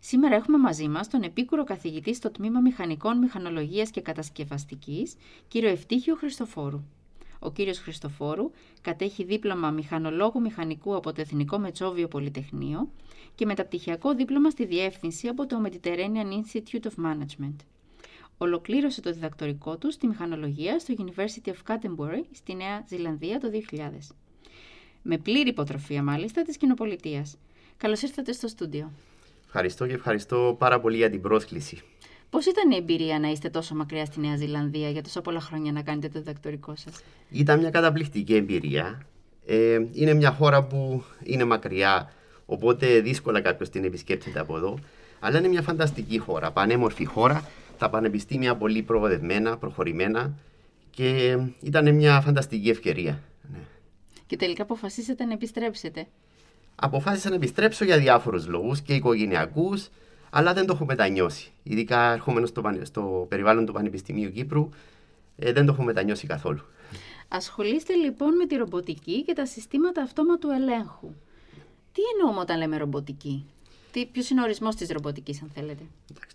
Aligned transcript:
Σήμερα 0.00 0.34
έχουμε 0.34 0.58
μαζί 0.58 0.88
μας 0.88 1.08
τον 1.08 1.22
επίκουρο 1.22 1.64
καθηγητή 1.64 2.14
στο 2.14 2.30
Τμήμα 2.30 2.60
Μηχανικών 2.60 3.18
Μηχανολογίας 3.18 3.90
και 3.90 4.00
Κατασκευαστικής, 4.00 5.16
κύριο 5.48 5.68
Ευτύχιο 5.68 6.14
Χριστοφόρου. 6.14 6.82
Ο 7.38 7.50
κύριος 7.52 7.78
Χριστοφόρου 7.78 8.50
κατέχει 8.80 9.24
δίπλωμα 9.24 9.70
μηχανολόγου 9.70 10.40
μηχανικού 10.40 10.96
από 10.96 11.12
το 11.12 11.20
Εθνικό 11.20 11.58
Μετσόβιο 11.58 12.08
Πολυτεχνείο 12.08 12.90
και 13.34 13.46
μεταπτυχιακό 13.46 14.14
δίπλωμα 14.14 14.50
στη 14.50 14.66
Διεύθυνση 14.66 15.28
από 15.28 15.46
το 15.46 15.62
Mediterranean 15.64 16.42
Institute 16.42 16.86
of 16.86 17.04
Management. 17.04 17.56
Ολοκλήρωσε 18.38 19.00
το 19.00 19.12
διδακτορικό 19.12 19.76
του 19.78 19.90
στη 19.90 20.06
μηχανολογία 20.06 20.78
στο 20.78 20.94
University 20.98 21.48
of 21.48 21.72
Canterbury 21.72 22.22
στη 22.32 22.54
Νέα 22.54 22.84
Ζηλανδία 22.88 23.40
το 23.40 23.48
2000. 23.70 23.88
Με 25.02 25.18
πλήρη 25.18 25.48
υποτροφία 25.48 26.02
μάλιστα 26.02 26.42
της 26.42 26.56
κοινοπολιτείας. 26.56 27.36
Καλώς 27.76 28.02
ήρθατε 28.02 28.32
στο 28.32 28.48
στούντιο. 28.48 28.92
Ευχαριστώ 29.46 29.86
και 29.86 29.94
ευχαριστώ 29.94 30.56
πάρα 30.58 30.80
πολύ 30.80 30.96
για 30.96 31.10
την 31.10 31.20
πρόσκληση. 31.20 31.82
Πώς 32.30 32.46
ήταν 32.46 32.70
η 32.70 32.76
εμπειρία 32.76 33.18
να 33.18 33.28
είστε 33.28 33.48
τόσο 33.48 33.74
μακριά 33.74 34.04
στη 34.04 34.20
Νέα 34.20 34.36
Ζηλανδία 34.36 34.90
για 34.90 35.02
τόσα 35.02 35.20
πολλά 35.20 35.40
χρόνια 35.40 35.72
να 35.72 35.82
κάνετε 35.82 36.08
το 36.08 36.18
διδακτορικό 36.18 36.76
σας, 36.76 37.02
Ήταν 37.30 37.58
μια 37.58 37.70
καταπληκτική 37.70 38.34
εμπειρία. 38.34 39.06
Ε, 39.46 39.80
είναι 39.92 40.14
μια 40.14 40.30
χώρα 40.30 40.64
που 40.64 41.04
είναι 41.22 41.44
μακριά, 41.44 42.12
οπότε 42.46 43.00
δύσκολα 43.00 43.40
κάποιος 43.40 43.68
την 43.70 43.84
επισκέπτεται 43.84 44.40
από 44.40 44.56
εδώ. 44.56 44.78
Αλλά 45.20 45.38
είναι 45.38 45.48
μια 45.48 45.62
φανταστική 45.62 46.18
χώρα, 46.18 46.50
πανέμορφη 46.50 47.04
χώρα. 47.04 47.48
Τα 47.78 47.90
πανεπιστήμια 47.90 48.56
πολύ 48.56 48.82
προοδευμένα, 48.82 49.56
προχωρημένα 49.56 50.34
και 50.90 51.38
ήταν 51.60 51.94
μια 51.94 52.20
φανταστική 52.20 52.68
ευκαιρία. 52.68 53.22
Ναι. 53.52 53.58
Και 54.26 54.36
τελικά 54.36 54.62
αποφασίσατε 54.62 55.24
να 55.24 55.32
επιστρέψετε 55.32 56.06
αποφάσισα 56.76 57.28
να 57.28 57.34
επιστρέψω 57.34 57.84
για 57.84 57.98
διάφορους 57.98 58.46
λόγους 58.46 58.80
και 58.80 58.94
οικογενειακούς, 58.94 59.88
αλλά 60.30 60.52
δεν 60.52 60.66
το 60.66 60.72
έχω 60.72 60.84
μετανιώσει. 60.84 61.50
Ειδικά 61.62 62.12
ερχόμενος 62.12 62.48
στο, 62.48 62.62
στο 62.82 63.26
περιβάλλον 63.28 63.66
του 63.66 63.72
Πανεπιστημίου 63.72 64.32
Κύπρου, 64.32 64.68
ε, 65.36 65.52
δεν 65.52 65.66
το 65.66 65.72
έχω 65.72 65.82
μετανιώσει 65.82 66.26
καθόλου. 66.26 66.60
Ασχολείστε 67.28 67.94
λοιπόν 67.94 68.36
με 68.36 68.46
τη 68.46 68.56
ρομποτική 68.56 69.22
και 69.22 69.32
τα 69.32 69.46
συστήματα 69.46 70.02
αυτόματου 70.02 70.48
ελέγχου. 70.50 71.08
Τι 71.92 72.02
εννοούμε 72.14 72.40
όταν 72.40 72.58
λέμε 72.58 72.76
ρομποτική, 72.76 73.44
Ποιος 74.04 74.30
είναι 74.30 74.40
ο 74.40 74.44
ορισμός 74.44 74.74
της 74.74 74.88
ρομποτικής, 74.88 75.42
αν 75.42 75.50
θέλετε; 75.54 75.82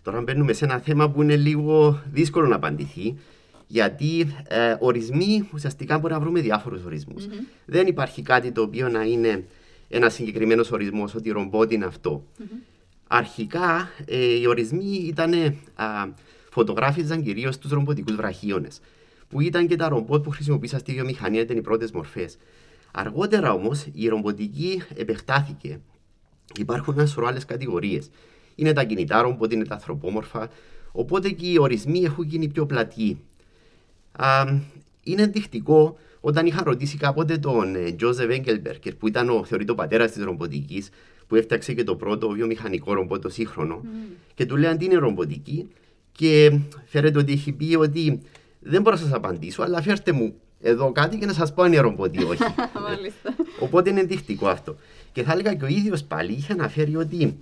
τώρα 0.02 0.22
μπαίνουμε 0.22 0.54
σε 0.54 0.66
ένα 0.66 0.80
θέμα 0.80 1.10
που 1.10 1.22
είναι 1.22 1.36
λίγο 1.36 2.02
δύσκολο 2.12 2.48
να 2.48 2.56
απαντηθεί. 2.56 3.18
Γιατί 3.68 4.36
ε, 4.48 4.76
ορισμοί 4.80 5.50
ουσιαστικά 5.54 6.00
μπορεί 6.00 6.14
να 6.14 6.20
βρούμε 6.20 6.42
διάφορους 6.42 6.82
Δεν 7.66 7.88
υπάρχει 7.88 8.22
κάτι 8.22 8.52
το 8.52 8.62
οποίο 8.62 8.90
να 8.90 9.04
είναι 9.04 9.46
ένα 9.92 10.10
συγκεκριμένο 10.10 10.66
ορισμός 10.72 11.16
ότι 11.16 11.30
ρομπότ 11.30 11.72
είναι 11.72 11.90
Αρχικά 13.08 13.90
ε, 14.06 14.40
οι 14.40 14.48
ορισμοί 14.48 14.86
ήταν, 14.86 15.58
φωτογράφιζαν 16.50 17.24
κυρίως 17.24 17.58
τους 17.58 17.72
ρομποτικούς 17.72 18.16
βραχίονες, 18.16 18.82
που 19.28 19.42
ήταν 19.42 19.68
και 19.68 19.76
τα 19.76 19.90
ρομπότ 19.90 20.24
που 20.24 20.30
χρησιμοποίησαν 20.30 20.80
στη 20.80 20.92
βιομηχανία, 20.92 21.42
ήταν 21.42 21.58
οι 21.58 21.62
πρώτες 21.62 21.92
μορφές. 21.92 22.38
Αργότερα 22.92 23.54
όμως 23.54 23.88
η 23.94 24.08
ρομποτική 24.08 24.82
επεκτάθηκε. 24.96 25.80
Υπάρχουν 26.60 26.94
ένας 26.98 27.10
σωρός 27.10 27.30
άλλες 27.30 27.46
κατηγορίες. 27.46 28.10
Είναι 28.56 28.74
τα 28.74 28.84
κινητά 28.84 29.22
ρομπότ, 29.22 29.54
είναι 29.54 29.66
τα 29.66 29.74
ανθρωπόμορφα. 29.74 30.50
Οπότε 30.92 31.30
και 31.30 31.48
οι 31.48 31.58
ορισμοί 31.58 32.00
έχουν 32.00 32.26
γίνει 32.26 32.48
πιο 32.48 32.66
πλατοί. 32.66 33.22
είναι 35.04 35.22
ενδεικτικό 35.22 35.98
όταν 36.22 36.46
είχα 36.46 36.64
ρωτήσει 36.64 36.98
κάποτε 36.98 37.38
τον 37.38 37.76
Τζόζεφ 37.96 38.30
Έγκελμπερκερ, 38.30 38.96
που 38.96 39.08
ήταν 39.08 39.30
ο 39.30 39.44
θεωρητός 39.44 39.76
πατέρας 39.76 40.12
της 40.12 40.24
ρομποτικής, 40.24 40.90
που 41.28 41.36
έφτιαξε 41.36 41.74
και 41.74 41.84
το 41.84 41.96
πρώτο 41.96 42.30
βιομηχανικό 42.30 42.94
ρομπότ 42.94 43.22
το 43.22 43.30
σύγχρονο, 43.30 43.82
mm. 43.84 44.14
και 44.34 44.46
του 44.46 44.58
λέει 44.58 44.78
τι 44.78 44.86
είναι 44.86 44.96
ρομποτική, 44.96 45.68
και 46.12 46.60
φέρετε 46.86 47.20
ότι 47.20 47.32
έχει 47.32 47.52
πει 47.52 47.76
ότι 47.76 48.22
δεν 48.60 48.82
μπορώ 48.82 48.96
να 48.96 49.02
σας 49.02 49.14
απαντήσω, 49.14 49.64
αλλά 49.64 49.82
φέρτε 49.82 50.12
μου 50.12 50.34
εδώ 50.62 50.92
κάτι 50.92 51.18
και 51.18 51.26
να 51.26 51.34
σας 51.34 51.54
πω 51.54 51.64
αν 51.64 51.72
είναι 51.72 51.82
ρομποτή 51.82 52.22
ή 52.22 52.24
όχι. 52.24 52.44
Οπότε 53.66 53.90
είναι 53.90 54.00
ενδεικτικό 54.00 54.48
αυτό. 54.48 54.76
Και 55.12 55.24
θα 55.24 55.32
έλεγα 55.32 55.54
και 55.54 55.64
ο 55.64 55.68
ίδιος 55.68 56.04
πάλι 56.04 56.32
είχε 56.32 56.54
αναφέρει 56.54 56.96
ότι 56.96 57.38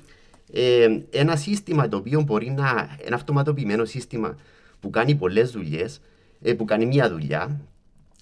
ε, 0.52 1.00
ένα 1.10 1.36
σύστημα 1.36 1.88
το 1.88 1.98
οποίο 1.98 2.22
μπορεί 2.22 2.52
να. 2.52 2.98
ένα 3.06 3.16
αυτοματοποιημένο 3.16 3.86
σύστημα 3.86 4.38
που 4.80 4.90
κάνει 4.90 5.16
πολλές 5.16 5.52
δουλειές, 5.52 6.02
ε, 6.42 6.54
που 6.54 6.66
κάνει 6.66 6.86
μία 6.86 7.10
δουλειά, 7.10 7.60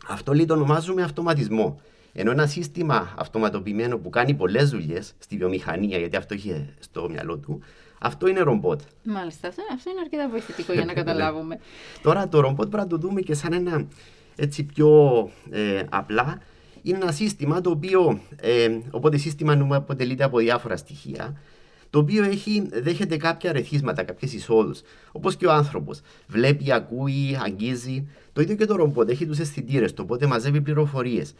αυτό 0.07 0.33
λέει 0.33 0.45
το 0.45 0.53
ονομάζουμε 0.53 1.01
αυτοματισμό. 1.01 1.81
Ενώ 2.13 2.31
ένα 2.31 2.47
σύστημα 2.47 3.13
αυτοματοποιημένο 3.17 3.97
που 3.97 4.09
κάνει 4.09 4.33
πολλές 4.33 4.69
δουλειές 4.69 5.13
στη 5.19 5.37
βιομηχανία, 5.37 5.97
γιατί 5.97 6.15
αυτό 6.15 6.33
είχε 6.33 6.73
στο 6.79 7.09
μυαλό 7.09 7.37
του, 7.37 7.61
αυτό 7.99 8.27
είναι 8.27 8.39
ρομπότ. 8.39 8.81
Μάλιστα, 9.03 9.47
αυτό 9.47 9.89
είναι 9.89 9.99
αρκετά 9.99 10.29
βοηθητικό 10.29 10.73
για 10.73 10.85
να 10.85 10.93
ναι. 10.93 10.93
καταλάβουμε. 11.01 11.59
Τώρα 12.01 12.27
το 12.27 12.39
ρομπότ 12.39 12.67
πρέπει 12.69 12.83
να 12.83 12.89
το 12.89 12.97
δούμε 12.97 13.21
και 13.21 13.33
σαν 13.33 13.53
ένα 13.53 13.87
έτσι 14.35 14.63
πιο 14.63 14.89
ε, 15.49 15.83
απλά. 15.89 16.41
Είναι 16.81 16.97
ένα 16.97 17.11
σύστημα 17.11 17.61
το 17.61 17.69
οποίο, 17.69 18.21
ε, 18.35 18.79
οπότε 18.91 19.17
σύστημα 19.17 19.67
αποτελείται 19.75 20.23
από 20.23 20.37
διάφορα 20.37 20.77
στοιχεία 20.77 21.37
το 21.89 21.99
οποίο 21.99 22.23
έχει, 22.23 22.67
δέχεται 22.71 23.17
κάποια 23.17 23.51
ρεθίσματα, 23.51 24.03
κάποιες 24.03 24.33
εισόδους. 24.33 24.81
Όπως 25.11 25.35
και 25.35 25.45
ο 25.45 25.51
άνθρωπος. 25.51 26.01
Βλέπει, 26.27 26.71
ακούει, 26.71 27.37
αγγίζει. 27.43 28.07
Το 28.33 28.41
ίδιο 28.41 28.55
και 28.55 28.65
το 28.65 28.75
ρομπότ 28.75 29.09
έχει 29.09 29.25
τους 29.25 29.39
αισθητήρες 29.39 29.93
του, 29.93 30.01
οπότε 30.05 30.25
μαζεύει 30.25 30.61
πληροφορίες. 30.61 31.33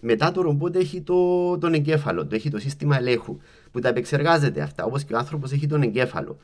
Μετά 0.00 0.32
το 0.32 0.40
ρομπότ 0.40 0.76
έχει 0.76 1.00
το, 1.00 1.58
τον 1.58 1.74
εγκέφαλο, 1.74 2.26
το 2.26 2.34
έχει 2.34 2.50
το 2.50 2.58
σύστημα 2.58 2.96
ελέγχου 2.96 3.36
που 3.70 3.80
τα 3.80 3.88
επεξεργάζεται 3.88 4.60
αυτά, 4.60 4.84
όπως 4.84 5.04
και 5.04 5.14
ο 5.14 5.18
άνθρωπος 5.18 5.52
έχει 5.52 5.66
τον 5.66 5.82
εγκέφαλο. 5.82 6.38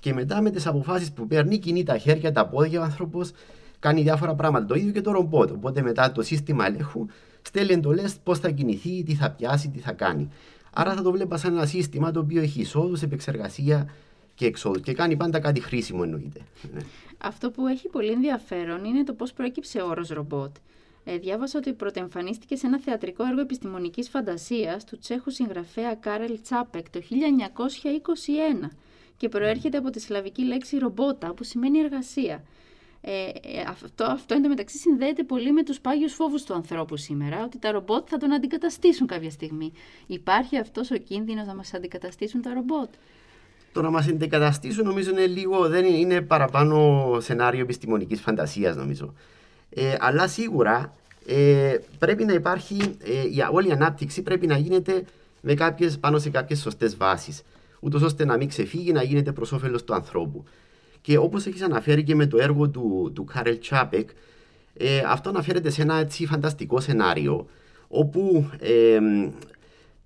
Και 0.00 0.12
μετά 0.12 0.42
με 0.42 0.50
τις 0.50 0.66
αποφάσεις 0.66 1.12
που 1.12 1.26
παίρνει, 1.26 1.58
κινεί 1.58 1.82
τα 1.82 1.98
χέρια, 1.98 2.32
τα 2.32 2.46
πόδια, 2.46 2.80
ο 2.80 2.82
άνθρωπος 2.82 3.30
κάνει 3.78 4.02
διάφορα 4.02 4.34
πράγματα. 4.34 4.66
Το 4.66 4.74
ίδιο 4.74 4.92
και 4.92 5.00
το 5.00 5.10
ρομπότ. 5.12 5.50
Οπότε 5.50 5.82
μετά 5.82 6.12
το 6.12 6.22
σύστημα 6.22 6.66
ελέγχου 6.66 7.06
στέλνει 7.42 7.72
εντολές 7.72 8.16
πώς 8.22 8.38
θα 8.38 8.50
κινηθεί, 8.50 9.02
τι 9.02 9.14
θα 9.14 9.30
πιάσει, 9.30 9.68
τι 9.68 9.78
θα 9.78 9.92
κάνει. 9.92 10.28
Άρα 10.74 10.94
θα 10.94 11.02
το 11.02 11.10
βλέπας 11.10 11.40
σαν 11.40 11.54
ένα 11.54 11.66
σύστημα 11.66 12.10
το 12.10 12.20
οποίο 12.20 12.42
έχει 12.42 12.60
εισόδους, 12.60 13.02
επεξεργασία 13.02 13.88
και 14.34 14.46
εξόδους 14.46 14.82
και 14.82 14.92
κάνει 14.92 15.16
πάντα 15.16 15.38
κάτι 15.38 15.60
χρήσιμο 15.60 16.00
εννοείται. 16.02 16.40
Ναι. 16.74 16.80
Αυτό 17.18 17.50
που 17.50 17.66
έχει 17.66 17.88
πολύ 17.88 18.10
ενδιαφέρον 18.10 18.84
είναι 18.84 19.04
το 19.04 19.12
πώς 19.12 19.32
προέκυψε 19.32 19.80
ο 19.80 19.88
όρος 19.88 20.08
ρομπότ. 20.08 20.56
Ε, 21.04 21.18
διάβασα 21.18 21.58
ότι 21.58 21.72
πρωτεμφανίστηκε 21.72 22.56
σε 22.56 22.66
ένα 22.66 22.80
θεατρικό 22.80 23.24
έργο 23.24 23.40
επιστημονικής 23.40 24.08
φαντασίας 24.08 24.84
του 24.84 24.98
Τσέχου 24.98 25.30
συγγραφέα 25.30 25.94
Κάρελ 25.94 26.40
Τσάπεκ 26.42 26.90
το 26.90 27.00
1921 28.62 28.68
και 29.16 29.28
προέρχεται 29.28 29.76
από 29.76 29.90
τη 29.90 30.00
σλαβική 30.00 30.42
λέξη 30.42 30.78
ρομπότα 30.78 31.34
που 31.34 31.44
σημαίνει 31.44 31.78
εργασία. 31.78 32.44
Ε, 33.06 33.10
ε, 33.12 33.64
αυτό, 33.68 34.04
αυτό 34.04 34.34
εντωμεταξύ 34.34 34.78
συνδέεται 34.78 35.22
πολύ 35.22 35.52
με 35.52 35.62
τους 35.62 35.80
πάγιους 35.80 36.12
φόβους 36.14 36.42
του 36.42 36.54
ανθρώπου 36.54 36.96
σήμερα, 36.96 37.44
ότι 37.44 37.58
τα 37.58 37.70
ρομπότ 37.70 38.06
θα 38.10 38.16
τον 38.16 38.32
αντικαταστήσουν 38.32 39.06
κάποια 39.06 39.30
στιγμή. 39.30 39.72
Υπάρχει 40.06 40.58
αυτός 40.58 40.90
ο 40.90 40.96
κίνδυνος 40.96 41.46
να 41.46 41.54
μας 41.54 41.74
αντικαταστήσουν 41.74 42.42
τα 42.42 42.52
ρομπότ; 42.54 42.88
Το 43.72 43.82
να 43.82 43.90
μας 43.90 44.08
αντικαταστήσουν 44.08 44.84
νομίζω 44.84 45.10
είναι 45.10 45.26
λίγο, 45.26 45.68
δεν 45.68 45.84
είναι, 45.84 45.96
είναι 45.96 46.20
παραπάνω 46.20 47.18
σενάριο 47.20 47.60
επιστημονικής 47.60 48.20
φαντασίας 48.20 48.76
νομίζω. 48.76 49.14
Ε, 49.70 49.94
αλλά 49.98 50.28
σίγουρα 50.28 50.94
ε, 51.26 51.76
πρέπει 51.98 52.24
να 52.24 52.32
υπάρχει, 52.32 52.76
ε, 53.36 53.48
όλη 53.52 53.68
η 53.68 53.72
ανάπτυξη 53.72 54.22
πρέπει 54.22 54.46
να 54.46 54.56
γίνεται 54.56 55.04
με 55.40 55.54
κάποιες, 55.54 55.98
πάνω 55.98 56.18
σε 56.18 56.30
κάποιες 56.30 56.60
σωστές 56.60 56.96
βάσεις, 56.96 57.42
ούτως 57.80 58.02
ώστε 58.02 58.24
να 58.24 58.36
μην 58.36 58.48
ξεφύγει, 58.48 58.92
να 58.92 59.02
γίνεται 59.02 59.32
προς 59.32 59.52
όφελος 59.52 59.84
του 59.84 59.94
ανθρώπου. 59.94 60.44
Και 61.04 61.18
όπως 61.18 61.46
έχεις 61.46 61.62
αναφέρει 61.62 62.02
και 62.02 62.14
με 62.14 62.26
το 62.26 62.38
έργο 62.38 62.68
του, 62.68 63.12
του 63.14 63.24
Κάρελ 63.24 63.58
Τσάπεκ, 63.58 64.08
ε, 64.74 65.02
αυτό 65.06 65.28
αναφέρεται 65.28 65.70
σε 65.70 65.82
ένα 65.82 65.94
έτσι 65.94 66.26
φανταστικό 66.26 66.80
σενάριο, 66.80 67.46
όπου 67.88 68.50
ε, 68.58 68.98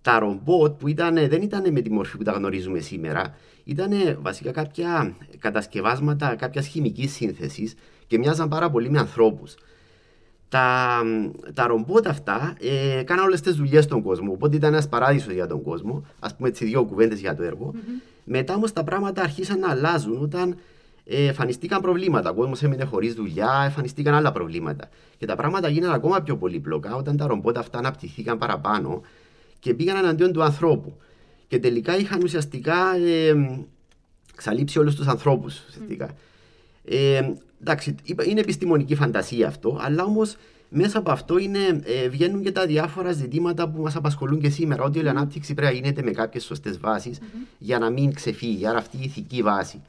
τα 0.03 0.19
ρομπότ 0.19 0.79
που 0.79 0.89
ήταν, 0.89 1.15
δεν 1.15 1.43
ήταν 1.43 1.73
με 1.73 1.81
τη 1.81 1.91
μορφή 1.91 2.17
που 2.17 2.23
τα 2.23 2.33
γνωρίζουμε 2.33 2.79
σήμερα, 2.79 3.35
ήταν 3.65 3.91
βασικά 4.21 4.51
κάποια 4.51 5.15
κατασκευάσματα 5.39 6.35
κάποιας 6.35 6.67
χημικής 6.67 7.13
σύνθεσης 7.13 7.75
και 8.07 8.19
μοιάζαν 8.19 8.49
πάρα 8.49 8.71
πολύ 8.71 8.91
με 8.91 8.99
ανθρώπους. 8.99 9.55
Τα, 10.49 11.01
τα 11.55 11.67
ρομπότ 11.67 12.07
αυτά 12.07 12.57
ε, 12.61 13.03
κάναν 13.03 13.25
όλες 13.25 13.41
τις 13.41 13.55
δουλειές 13.55 13.85
στον 13.85 14.03
κόσμο. 14.03 14.33
Οπότε 14.33 14.57
ήταν 14.57 14.73
ένας 14.73 14.89
παράδεισος 14.89 15.33
για 15.33 15.47
τον 15.47 15.63
κόσμο. 15.63 16.05
Α 16.19 16.35
πούμε, 16.35 16.49
έτσι, 16.49 16.65
δύο 16.65 16.85
κουβέντες 16.85 17.21
για 17.21 17.37
το 17.37 17.43
έργο. 17.43 17.75
Mm-hmm. 17.75 18.03
Μετά 18.25 18.55
όμως 18.55 18.73
τα 18.73 18.85
πράγματα 18.85 19.23
αρχίσαν 19.23 19.59
να 19.59 19.71
αλλάζουν 19.71 20.23
όταν 20.23 20.51
ε, 20.51 20.55
εμφανιστήκαν 21.09 21.81
προβλήματα. 21.81 22.31
Ο 22.31 22.35
κόσμος 22.35 22.63
έμεινε 22.63 22.85
χωρίς 22.85 23.15
δουλειά, 23.15 23.63
εμφανιστήκαν 23.65 24.15
άλλα 24.15 24.33
προβλήματα. 24.33 24.89
Και 25.19 25.27
τα 25.27 25.37
πράγματα 25.37 25.69
γίνανε 25.69 25.95
ακόμα 25.95 26.21
πιο 26.21 26.37
πολύπλοκα 26.37 26.95
όταν 26.95 27.17
τα 27.17 27.27
ρομπότ 27.27 27.59
αυτά 27.59 27.79
αναπτυχθήκαν 27.79 28.39
παραπάνω 28.39 29.03
και 29.59 29.75
πήγαν 29.75 29.97
εναντίον 29.97 30.33
του 30.33 30.43
ανθρώπου. 30.43 30.97
Και 31.49 31.59
τελικά 31.59 31.97
είχαν 31.99 32.23
ουσιαστικά 32.23 32.97
ε, 32.97 33.35
ξαλείψει 34.37 34.79
όλους 34.79 34.95
τους 34.95 35.07
ανθρώπους. 35.07 35.63
Ουσιαστικά. 35.69 36.15
Ε, 36.85 37.33
εντάξει, 37.61 37.95
είναι 38.27 38.41
επιστημονική 38.41 38.95
φαντασία 38.95 39.47
αυτό, 39.47 39.79
αλλά 39.83 40.05
όμως 40.05 40.37
μέσα 40.69 40.99
από 40.99 41.11
αυτό 41.11 41.39
είναι, 41.39 41.81
ε, 41.85 42.09
βγαίνουν 42.09 42.43
και 42.43 42.53
τα 42.53 42.67
διάφορα 42.67 43.13
ζητήματα 43.13 43.69
που 43.69 43.83
μας 43.83 43.97
απασχολούν 43.97 44.41
και 44.41 44.49
σήμερα. 44.49 44.83
Ότι 44.83 44.99
όλη 44.99 45.07
η 45.07 45.11
ανάπτυξη 45.11 45.55
πρέπει 45.55 45.73
να 45.73 45.79
γίνεται 45.79 46.03
με 46.03 46.11
κάποιες 46.11 46.45
σωστές 46.45 46.79
βάσεις 46.79 47.19
mm-hmm. 47.19 47.47
για 47.59 47.79
να 47.79 47.91
μην 47.91 48.13
ξεφύγει. 48.13 48.67
Άρα 48.67 48.79
αυτή 48.79 48.97
η 48.97 49.01
ηθική 49.03 49.43
βάση. 49.43 49.83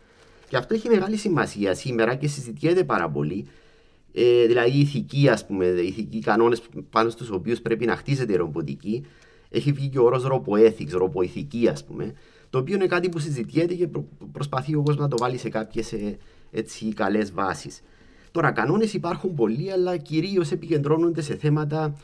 Και 0.50 0.58
αυτό 0.58 0.74
έχει 0.74 0.90
μεγάλη 0.90 1.18
σημασία 1.18 1.74
σήμερα 1.74 2.16
και 2.16 2.28
συζητιέται 2.28 2.84
πάρα 2.84 3.10
πολύ. 3.10 3.48
Ε, 4.14 4.46
δηλαδή 4.46 4.78
η 4.78 4.80
ηθική, 4.80 5.30
ας 5.30 5.46
πούμε, 5.46 5.66
οι 5.66 5.88
ηθικοί 5.88 6.20
κανόνες 6.20 6.62
πάνω 6.90 7.10
στους 7.10 7.30
οποίους 7.30 7.62
πρέπει 7.62 7.86
να 7.86 7.96
χτίζεται 7.96 8.34
η 8.34 8.36
ρομποτική. 8.36 9.06
Έχει 9.50 9.72
βγει 9.72 9.88
και 9.88 10.00
ο 10.00 10.04
όρος 10.04 10.24
ροποέθιξ, 10.24 10.92
ροποηθική, 10.92 11.68
ας 11.68 11.86
πούμε. 11.86 12.14
Το 12.50 12.58
οποίο 12.58 12.76
είναι 12.76 12.88
κάτι 12.88 13.10
που 13.10 13.20
συζητιέται 13.20 13.74
και 13.74 13.88
προ, 13.88 14.08
προσπαθεί 14.32 14.76
ο 14.76 14.82
κόσμος 14.82 15.04
να 15.04 15.08
το 15.08 15.18
βάλει 15.18 15.38
σε 15.38 15.50
κάποιες 15.50 15.94
καλές 16.94 17.32
βάσεις. 17.32 17.82
Τώρα, 18.32 18.52
κανόνες 18.52 18.94
υπάρχουν 18.94 19.34
πολλοί, 19.34 19.72
αλλά 19.72 19.98
κυρίως 19.98 20.52
επικεντρώνονται 20.52 21.22
σε 21.22 21.36
θέματα 21.36 21.96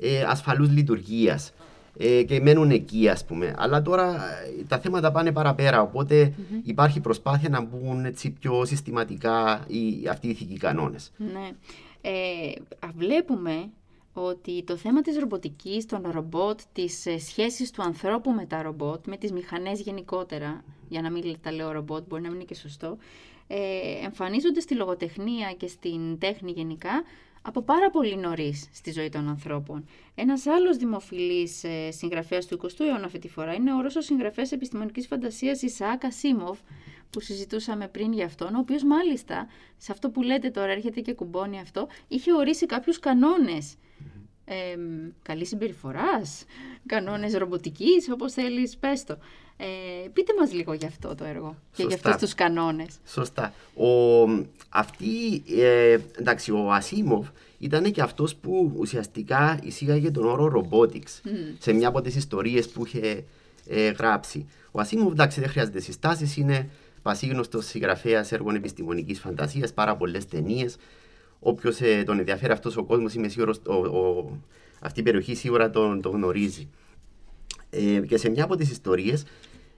ε, 0.00 0.22
ασφαλούς 0.22 0.70
λειτουργίας 0.70 1.52
ε, 1.96 2.22
και 2.22 2.40
μένουν 2.40 2.70
εκεί, 2.70 3.08
ας 3.08 3.24
πούμε. 3.24 3.54
Αλλά 3.58 3.82
τώρα 3.82 4.14
ε, 4.60 4.64
τα 4.68 4.78
θέματα 4.78 5.12
πάνε 5.12 5.32
παραπέρα. 5.32 5.82
Οπότε 5.82 6.34
mm-hmm. 6.36 6.60
υπάρχει 6.62 7.00
προσπάθεια 7.00 7.48
να 7.48 7.60
μπουν 7.60 8.04
έτσι 8.04 8.30
πιο 8.30 8.64
συστηματικά 8.64 9.64
οι, 9.66 10.08
αυτοί 10.08 10.26
οι 10.26 10.30
ηθικοί 10.30 10.56
κανόνες. 10.56 11.12
Ναι. 11.16 11.50
Ε, 12.00 12.52
βλέπουμε 12.96 13.70
ότι 14.12 14.62
το 14.64 14.76
θέμα 14.76 15.00
της 15.00 15.18
ρομποτικής, 15.18 15.86
των 15.86 16.02
ρομπότ, 16.10 16.60
της 16.72 17.06
ε, 17.06 17.18
σχέσης 17.18 17.70
του 17.70 17.82
ανθρώπου 17.82 18.30
με 18.30 18.46
τα 18.46 18.62
ρομπότ, 18.62 19.06
με 19.06 19.16
τις 19.16 19.32
μηχανές 19.32 19.80
γενικότερα, 19.80 20.64
για 20.88 21.00
να 21.00 21.10
μην 21.10 21.36
τα 21.40 21.52
λέω 21.52 21.72
ρομπότ, 21.72 22.04
μπορεί 22.08 22.22
να 22.22 22.28
μην 22.28 22.36
είναι 22.36 22.44
και 22.44 22.54
σωστό, 22.54 22.96
ε, 23.46 23.56
εμφανίζονται 24.04 24.60
στη 24.60 24.74
λογοτεχνία 24.74 25.52
και 25.56 25.66
στην 25.66 26.18
τέχνη 26.18 26.50
γενικά 26.50 27.02
από 27.46 27.62
πάρα 27.62 27.90
πολύ 27.90 28.16
νωρίς 28.16 28.68
στη 28.72 28.92
ζωή 28.92 29.08
των 29.08 29.28
ανθρώπων. 29.28 29.84
Ένας 30.14 30.46
άλλος 30.46 30.76
δημοφιλής 30.76 31.64
ε, 31.64 31.90
συγγραφέας 31.90 32.46
του 32.46 32.60
20ου 32.62 32.80
αιώνα 32.80 33.04
αυτή 33.04 33.18
τη 33.18 33.28
φορά 33.28 33.54
είναι 33.54 33.74
ο 33.74 33.80
Ρώσος 33.80 34.04
συγγραφέας 34.04 34.52
επιστημονικής 34.52 35.06
φαντασίας 35.06 35.62
Ισαάκα 35.62 36.10
Σίμοφ, 36.10 36.58
που 37.10 37.20
συζητούσαμε 37.20 37.88
πριν 37.88 38.12
για 38.12 38.24
αυτόν, 38.24 38.54
ο 38.54 38.58
οποίος 38.58 38.84
μάλιστα, 38.84 39.46
σε 39.76 39.92
αυτό 39.92 40.10
που 40.10 40.22
λέτε 40.22 40.50
τώρα, 40.50 40.72
έρχεται 40.72 41.00
και 41.00 41.12
κουμπώνει 41.12 41.60
αυτό, 41.60 41.88
είχε 42.08 42.32
ορίσει 42.32 42.66
κάποιους 42.66 42.98
κανόνες. 42.98 43.74
Ε, 44.44 44.54
καλή 45.22 45.46
συμπεριφοράς, 45.46 46.44
κανόνες 46.86 47.34
ρομποτικής, 47.34 48.10
όπως 48.10 48.32
θέλεις 48.32 48.76
πες 48.76 49.04
το. 49.04 49.18
Ε, 49.56 50.08
πείτε 50.12 50.32
μας 50.38 50.52
λίγο 50.52 50.72
για 50.72 50.88
αυτό 50.88 51.14
το 51.14 51.24
έργο 51.24 51.46
Σωστά. 51.46 51.76
και 51.76 51.82
για 51.82 51.94
αυτούς 51.94 52.16
τους 52.16 52.34
κανόνες. 52.34 52.96
Σωστά. 53.06 53.54
Ο, 53.74 53.88
αυτή, 54.68 55.42
ε, 55.58 55.98
εντάξει, 56.18 56.50
ο 56.50 56.72
Ασίμοφ 56.72 57.28
ήταν 57.58 57.92
και 57.92 58.00
αυτός 58.00 58.34
που 58.34 58.72
ουσιαστικά 58.76 59.58
εισήγαγε 59.62 60.10
τον 60.10 60.24
όρο 60.24 60.68
robotics 60.70 61.20
σε 61.58 61.72
μια 61.72 61.88
από 61.88 62.00
τις 62.00 62.16
ιστορίες 62.16 62.68
που 62.68 62.86
είχε 62.86 63.24
ε, 63.68 63.90
γράψει. 63.90 64.46
Ο 64.70 64.80
Ασίμοφ, 64.80 65.12
εντάξει, 65.12 65.40
δεν 65.40 65.48
χρειάζεται 65.48 65.80
συστάσεις, 65.80 66.36
είναι 66.36 66.68
πασίγνωστος 67.02 67.66
συγγραφέας 67.66 68.32
έργων 68.32 68.54
επιστημονικής 68.54 69.18
φαντασίας, 69.20 69.72
πάρα 69.72 69.96
πολλές 69.96 70.26
ταινίες. 70.26 70.76
Όποιος 71.46 71.80
ε, 71.80 72.02
τον 72.06 72.18
ενδιαφέρει 72.18 72.52
αυτός 72.52 72.76
ο 72.76 72.84
κόσμος, 72.84 73.14
είμαι 73.14 73.28
σίγουρος, 73.28 73.60
αυτή 74.80 75.00
η 75.00 75.02
περιοχή 75.02 75.34
σίγουρα 75.34 75.70
τον, 75.70 76.00
τον 76.00 76.12
γνωρίζει. 76.12 76.68
Ε, 77.70 78.00
και 78.00 78.16
σε 78.16 78.30
μια 78.30 78.44
από 78.44 78.56
τις 78.56 78.70
ιστορίες 78.70 79.24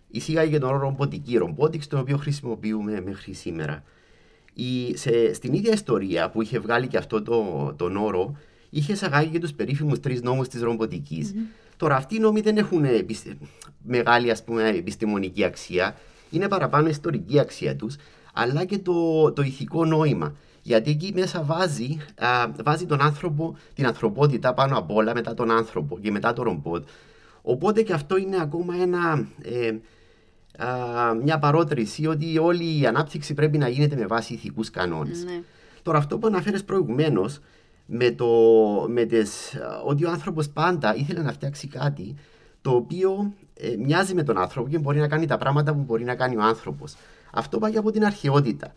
εισήγαγε 0.09 0.59
τον 0.59 0.69
όρο 0.69 0.79
ρομποτική, 0.79 1.39
robotics, 1.41 1.85
το 1.89 1.99
οποίο 1.99 2.17
χρησιμοποιούμε 2.17 3.01
μέχρι 3.01 3.33
σήμερα. 3.33 3.83
Η, 4.55 4.97
σε, 4.97 5.33
στην 5.33 5.53
ίδια 5.53 5.73
ιστορία 5.73 6.31
που 6.31 6.43
είχε 6.43 6.59
βγάλει 6.59 6.87
και 6.87 6.97
αυτό 6.97 7.23
το, 7.23 7.75
τον 7.77 7.97
όρο, 7.97 8.37
είχε 8.71 8.93
εισαγάγει 8.93 9.31
και 9.31 9.39
τους 9.39 9.53
περίφημους 9.53 10.01
τρεις 10.01 10.23
νόμους 10.23 10.49
της 10.49 10.63
ρομποτικής. 10.63 11.33
Mm-hmm. 11.35 11.73
Τώρα, 11.77 11.97
αυτοί 11.97 12.17
οι 12.17 12.19
νόμοι 12.19 12.41
δεν 12.41 12.57
έχουν 12.57 12.85
μεγάλη 13.83 14.31
ας 14.31 14.45
πούμε, 14.45 14.69
επιστημονική 14.69 15.45
αξία, 15.45 15.97
είναι 16.31 16.49
παραπάνω 16.49 16.89
ιστορική 16.89 17.39
αξία 17.39 17.77
τους, 17.77 17.97
αλλά 18.33 18.65
και 18.65 18.79
το, 18.79 19.33
το 19.33 19.43
ηθικό 19.43 19.85
νόημα. 19.85 20.35
Γιατί 20.67 20.91
εκεί 20.91 21.13
μέσα 21.15 21.43
βάζει, 21.43 21.97
α, 22.15 22.29
βάζει 22.65 22.87
τον 22.87 23.01
άνθρωπο, 23.03 23.57
την 23.75 23.87
ανθρωπότητα 23.87 24.55
πάνω 24.55 24.79
απ' 24.79 24.91
όλα 24.91 25.15
μετά 25.15 25.35
τον 25.35 25.51
άνθρωπο 25.51 25.99
και 25.99 26.11
μετά 26.11 26.33
το 26.33 26.43
ρομπότ. 26.43 26.89
Οπότε 27.43 27.83
και 27.83 27.93
αυτό 27.93 28.17
είναι 28.17 28.41
ακόμα 28.41 28.75
ένα, 28.75 29.27
ε, 29.43 29.75
α, 30.65 31.15
μια 31.15 31.39
παρότριση 31.39 32.07
ότι 32.07 32.39
όλη 32.39 32.81
η 32.81 32.87
ανάπτυξη 32.87 33.35
πρέπει 33.35 33.59
να 33.59 33.69
γίνεται 33.69 33.97
με 33.97 34.07
βάση 34.07 34.33
ηθικούς 34.33 34.71
κανόνες. 34.71 35.25
Ναι. 35.25 35.43
Τώρα 35.83 35.99
αυτό 35.99 36.19
που 36.19 36.27
αναφέρες 36.27 36.65
προηγουμένως, 36.65 37.39
με, 37.87 38.11
το, 38.11 38.27
με 38.89 39.05
τις, 39.05 39.57
ότι 39.85 40.05
ο 40.05 40.11
άνθρωπος 40.11 40.49
πάντα 40.49 40.95
ήθελε 40.95 41.23
να 41.23 41.33
φτιάξει 41.33 41.69
κάτι 41.69 42.15
το 42.61 42.71
οποίο 42.71 43.33
ε, 43.55 43.77
μοιάζει 43.77 44.15
με 44.15 44.23
τον 44.23 44.39
άνθρωπο 44.39 44.69
και 44.69 44.79
μπορεί 44.79 44.99
να 44.99 45.09
κάνει 45.09 45.27
τα 45.27 45.37
πράγματα 45.37 45.73
που 45.73 45.81
μπορεί 45.81 46.05
να 46.05 46.15
κάνει 46.15 46.37
ο 46.37 46.43
άνθρωπος. 46.43 46.97
Αυτό 47.33 47.59
πάει 47.59 47.77
από 47.77 47.91
την 47.91 48.05
αρχαιότητα. 48.05 48.73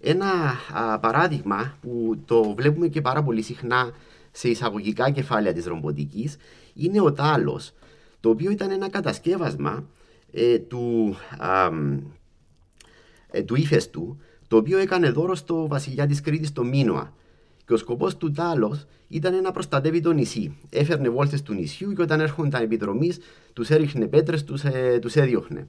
Ένα 0.00 0.54
α, 0.72 0.98
παράδειγμα 0.98 1.76
που 1.80 2.18
το 2.24 2.54
βλέπουμε 2.54 2.88
και 2.88 3.00
πάρα 3.00 3.22
πολύ 3.22 3.42
συχνά 3.42 3.90
σε 4.30 4.48
εισαγωγικά 4.48 5.10
κεφάλαια 5.10 5.52
της 5.52 5.66
ρομποτικής 5.66 6.36
είναι 6.74 7.00
ο 7.00 7.12
τάλος 7.12 7.72
το 8.20 8.32
οποίο 8.32 8.50
ήταν 8.50 8.70
ένα 8.70 8.90
κατασκεύασμα 8.90 9.88
ε, 10.32 10.58
του, 10.58 11.16
α, 11.38 11.68
ε, 13.30 13.42
του 13.42 13.54
ύφεστου, 13.54 14.18
το 14.48 14.56
οποίο 14.56 14.78
έκανε 14.78 15.10
δώρο 15.10 15.34
στο 15.34 15.66
βασιλιά 15.66 16.06
της 16.06 16.20
Κρήτης, 16.20 16.52
το 16.52 16.64
Μίνωα. 16.64 17.12
Και 17.66 17.72
ο 17.72 17.76
σκοπός 17.76 18.16
του 18.16 18.30
τάλος 18.30 18.86
ήταν 19.08 19.42
να 19.42 19.50
προστατεύει 19.50 20.00
το 20.00 20.12
νησί. 20.12 20.58
Έφερνε 20.70 21.08
βόλτες 21.08 21.42
του 21.42 21.54
νησιού 21.54 21.92
και 21.92 22.02
όταν 22.02 22.20
έρχονταν 22.20 22.62
επιδρομής 22.62 23.18
τους 23.52 23.70
έριχνε 23.70 24.06
πέτρες, 24.06 24.44
τους, 24.44 24.64
ε, 24.64 24.98
τους 25.00 25.14
έδιωχνε. 25.14 25.68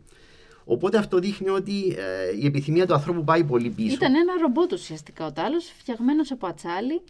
Οπότε 0.70 0.98
αυτό 0.98 1.20
δείχνει 1.20 1.50
ότι 1.50 1.96
ε, 1.98 2.38
η 2.42 2.46
επιθυμία 2.46 2.88
του 2.88 2.94
ανθρώπου 2.94 3.24
πάει 3.24 3.44
πολύ 3.44 3.70
πίσω. 3.70 3.96
Ήταν 3.96 4.16
ένα 4.16 4.34
ρομπότ 4.42 4.72
ουσιαστικά 4.74 5.26
ο 5.26 5.32
τάλος, 5.32 5.74
φτιαγμένος 5.78 6.32
από 6.32 6.48
ατσάλι. 6.48 7.02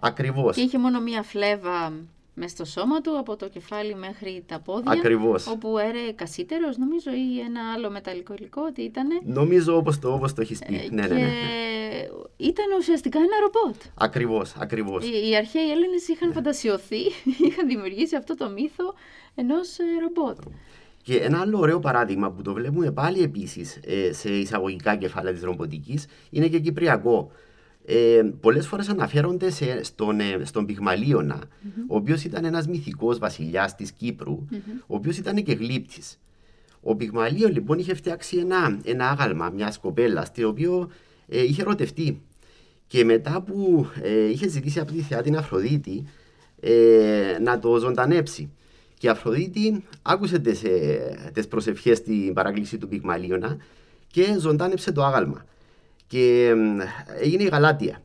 Ακριβώς. 0.00 0.56
Και 0.56 0.60
είχε 0.60 0.78
μόνο 0.78 1.00
μία 1.00 1.22
φλέβα 1.22 1.92
μες 2.34 2.50
στο 2.50 2.64
σώμα 2.64 3.00
του, 3.00 3.18
από 3.18 3.36
το 3.36 3.48
κεφάλι 3.48 3.94
μέχρι 3.94 4.44
τα 4.46 4.60
πόδια. 4.60 4.92
Ακριβώς. 4.92 5.46
Όπου 5.46 5.78
έρε 5.78 6.12
κασίτερος, 6.14 6.76
νομίζω, 6.76 7.10
ή 7.10 7.40
ένα 7.40 7.60
άλλο 7.74 7.90
μεταλλικό 7.90 8.34
υλικό, 8.38 8.62
ότι 8.66 8.82
ήταν. 8.82 9.06
Νομίζω 9.24 9.76
όπως 9.76 9.98
το, 9.98 10.12
όπως 10.12 10.34
το 10.34 10.40
έχεις 10.40 10.58
πει. 10.58 10.74
Ε, 10.74 10.88
ναι, 10.90 11.06
ναι, 11.06 11.14
ναι, 11.14 11.20
ναι. 11.20 12.08
Ήταν 12.36 12.66
ουσιαστικά 12.78 13.18
ένα 13.18 13.36
ρομπότ. 13.40 13.82
Ακριβώς, 13.94 14.54
ακριβώς. 14.58 15.06
Οι, 15.06 15.28
οι 15.28 15.36
αρχαίοι 15.36 15.70
Έλληνες 15.70 16.08
είχαν 16.08 16.28
ναι. 16.28 16.34
φαντασιωθεί, 16.34 17.02
είχαν 17.46 17.66
δημιουργήσει 17.66 18.16
αυτό 18.16 18.34
το 18.36 18.48
μύθο 18.50 18.94
ενός 19.34 19.78
ε, 19.78 19.84
ρομπότ. 20.00 20.38
Και 21.02 21.16
ένα 21.16 21.40
άλλο 21.40 21.58
ωραίο 21.58 21.78
παράδειγμα 21.78 22.30
που 22.30 22.42
το 22.42 22.52
βλέπουμε 22.52 22.90
πάλι 22.90 23.22
επίσης 23.22 23.80
ε, 23.84 24.12
σε 24.12 24.28
εισαγωγικά 24.28 24.96
κεφάλαια 24.96 25.32
της 25.32 25.42
ρομποτικής 25.42 26.06
είναι 26.30 26.48
και 26.48 26.58
κυπριακό 26.58 27.30
ε, 27.84 28.22
πολλές 28.40 28.66
φορές 28.66 28.88
αναφέρονται 28.88 29.50
σε, 29.50 29.82
στον, 29.82 30.20
ε, 30.20 30.40
στον 30.42 30.66
πυγμαλιωνα 30.66 31.42
ο 31.86 31.96
οποίος 31.96 32.24
ήταν 32.24 32.44
ένας 32.44 32.66
μυθικός 32.66 33.18
βασιλιάς 33.18 33.74
της 33.74 33.92
κυπρου 33.92 34.46
ο 34.86 34.94
οποίος 34.94 35.18
ήταν 35.18 35.42
και 35.42 35.52
γλύπτης. 35.52 36.18
Ο 36.82 36.96
Πυγμαλίων 36.96 37.52
λοιπόν 37.52 37.78
είχε 37.78 37.94
φτιάξει 37.94 38.36
ένα, 38.36 38.78
ένα 38.84 39.08
άγαλμα 39.08 39.50
μιας 39.50 39.78
κοπέλας, 39.78 40.32
το 40.32 40.48
οποίο 40.48 40.90
ε, 41.28 41.42
είχε 41.42 41.62
ερωτευτεί. 41.62 42.22
Και 42.86 43.04
μετά 43.04 43.42
που 43.42 43.86
ε, 44.02 44.28
είχε 44.28 44.48
ζητήσει 44.48 44.80
από 44.80 44.92
τη 44.92 45.00
θεά 45.00 45.22
την 45.22 45.36
Αφροδίτη 45.36 46.04
ε, 46.60 47.36
να 47.42 47.58
το 47.58 47.78
ζωντανέψει. 47.78 48.50
Και 49.02 49.08
η 49.08 49.10
Αφροδίτη 49.10 49.84
άκουσε 50.02 50.38
τις, 50.38 50.62
τις 51.32 51.48
προσευχές 51.48 51.98
στην 51.98 52.32
παράκληση 52.32 52.78
του 52.78 52.88
Πυγμαλίωνα 52.88 53.56
και 54.06 54.36
ζωντάνεψε 54.38 54.92
το 54.92 55.04
άγαλμα 55.04 55.44
και 56.06 56.54
έγινε 57.20 57.42
η 57.42 57.46
Γαλάτια. 57.46 58.02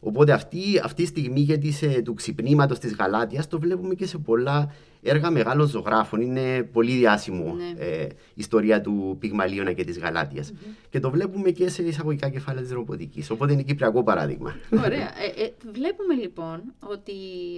Οπότε 0.00 0.32
αυτή, 0.32 0.80
αυτή 0.84 1.02
η 1.02 1.06
στιγμή 1.06 1.40
για 1.40 1.58
της, 1.58 1.82
ε, 1.82 2.02
του 2.04 2.14
ξυπνήματος 2.14 2.78
της 2.78 2.94
Γαλάτιας 2.94 3.48
το 3.48 3.58
βλέπουμε 3.58 3.94
και 3.94 4.06
σε 4.06 4.18
πολλά 4.18 4.74
έργα 5.02 5.30
μεγάλων 5.30 5.66
ζωγράφων. 5.66 6.20
Είναι 6.20 6.62
πολύ 6.62 6.92
διάσημο 6.92 7.54
ναι. 7.54 7.84
ε, 7.84 8.06
ιστορία 8.34 8.80
του 8.80 9.16
Πυγμαλίωνα 9.20 9.72
και 9.72 9.84
της 9.84 9.98
γαλατια 9.98 10.44
Και 10.90 11.00
το 11.00 11.10
βλέπουμε 11.10 11.50
και 11.50 11.68
σε 11.68 11.82
εισαγωγικά 11.82 12.28
κεφάλαια 12.28 12.62
της 12.62 12.72
ρομποτική. 12.72 13.24
Οπότε 13.30 13.52
είναι 13.52 13.62
κυπριακό 13.62 14.02
παράδειγμα. 14.02 14.56
Ωραία. 14.84 15.12
Ε, 15.18 15.42
ε, 15.42 15.52
βλέπουμε 15.72 16.14
λοιπόν 16.14 16.62
ότι 16.86 17.12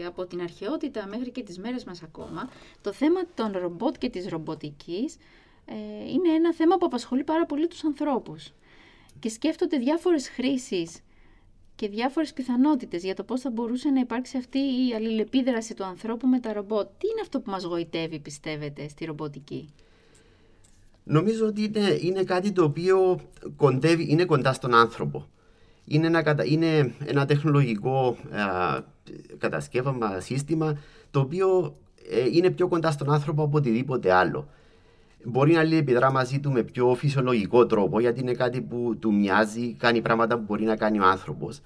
από 0.07 0.27
την 0.27 0.41
αρχαιότητα 0.41 1.07
μέχρι 1.07 1.31
και 1.31 1.43
τις 1.43 1.59
μέρες 1.59 1.85
μας 1.85 2.03
ακόμα 2.03 2.49
το 2.81 2.93
θέμα 2.93 3.21
των 3.35 3.53
ρομπότ 3.61 3.97
και 3.99 4.09
της 4.09 4.29
ρομποτικής 4.29 5.17
ε, 5.65 6.11
είναι 6.13 6.29
ένα 6.35 6.55
θέμα 6.55 6.77
που 6.77 6.87
απασχολεί 6.87 7.25
πάρα 7.25 7.47
πολύ 7.47 7.67
τους 7.67 7.85
ανθρώπους. 7.85 8.53
και 9.19 9.29
σκέφτονται 9.29 9.77
διάφορες 9.77 10.29
χρήσεις 10.29 11.01
και 11.83 11.89
διάφορες 11.89 12.33
πιθανότητες 12.33 13.03
για 13.03 13.15
το 13.15 13.23
πώς 13.23 13.41
θα 13.41 13.51
μπορούσε 13.51 13.89
να 13.91 14.01
υπάρξει 14.01 14.37
αυτή 14.37 14.59
η 14.59 14.95
αλληλεπίδραση 14.95 15.75
του 15.75 15.85
ανθρώπου 15.85 16.27
με 16.27 16.41
τα 16.41 16.53
ρομπότ. 16.53 16.87
Τι 16.99 17.09
είναι 17.09 17.21
αυτό 17.23 17.41
που 17.41 17.51
μας 17.51 17.65
γοητεύει, 17.65 18.19
πιστεύετε, 18.19 18.89
στη 18.89 19.05
ρομποτική; 19.05 19.69
Νομίζω 21.05 21.47
ότι 21.47 21.63
είναι, 21.63 21.99
είναι 22.01 22.25
κάτι 22.25 22.53
το 22.53 22.65
οποίο 22.65 23.21
κοντεύει, 23.57 24.07
είναι 24.09 24.25
κοντά 24.25 24.53
στον 24.53 24.75
άνθρωπο. 24.75 25.29
Είναι 25.85 26.07
ένα, 26.07 26.45
είναι 26.45 26.95
ένα 27.05 27.27
τεχνολογικό 27.27 28.17
α, 28.31 28.81
κατασκεύαμα, 29.39 30.21
σύστημα, 30.21 30.79
το 31.11 31.21
οποίο 31.21 31.77
ε, 32.11 32.29
είναι 32.33 32.51
πιο 32.51 32.69
κοντά 32.69 32.91
στον 32.91 33.13
άνθρωπο 33.13 33.43
από 33.43 33.57
οτιδήποτε 33.57 34.13
άλλο. 34.13 34.49
Μπορεί 35.25 35.53
να 35.53 35.61
επιδρά 35.77 36.13
μαζί 36.13 36.41
του 36.41 36.51
με 36.51 36.63
πιο 36.63 36.95
φυσιολογικό 36.95 37.67
τρόπο, 37.67 38.01
γιατί 38.01 38.21
είναι 38.21 38.33
κάτι 38.33 38.61
που 38.61 38.97
του 38.99 39.15
μοιάζει, 39.15 39.75
κάνει 39.79 40.01
πράγματα 40.01 40.37
που 40.37 40.45
μπορεί 40.47 40.65
να 40.65 40.77
κάνει 40.77 40.99
ο 41.01 41.05
άνθρωπος. 41.05 41.61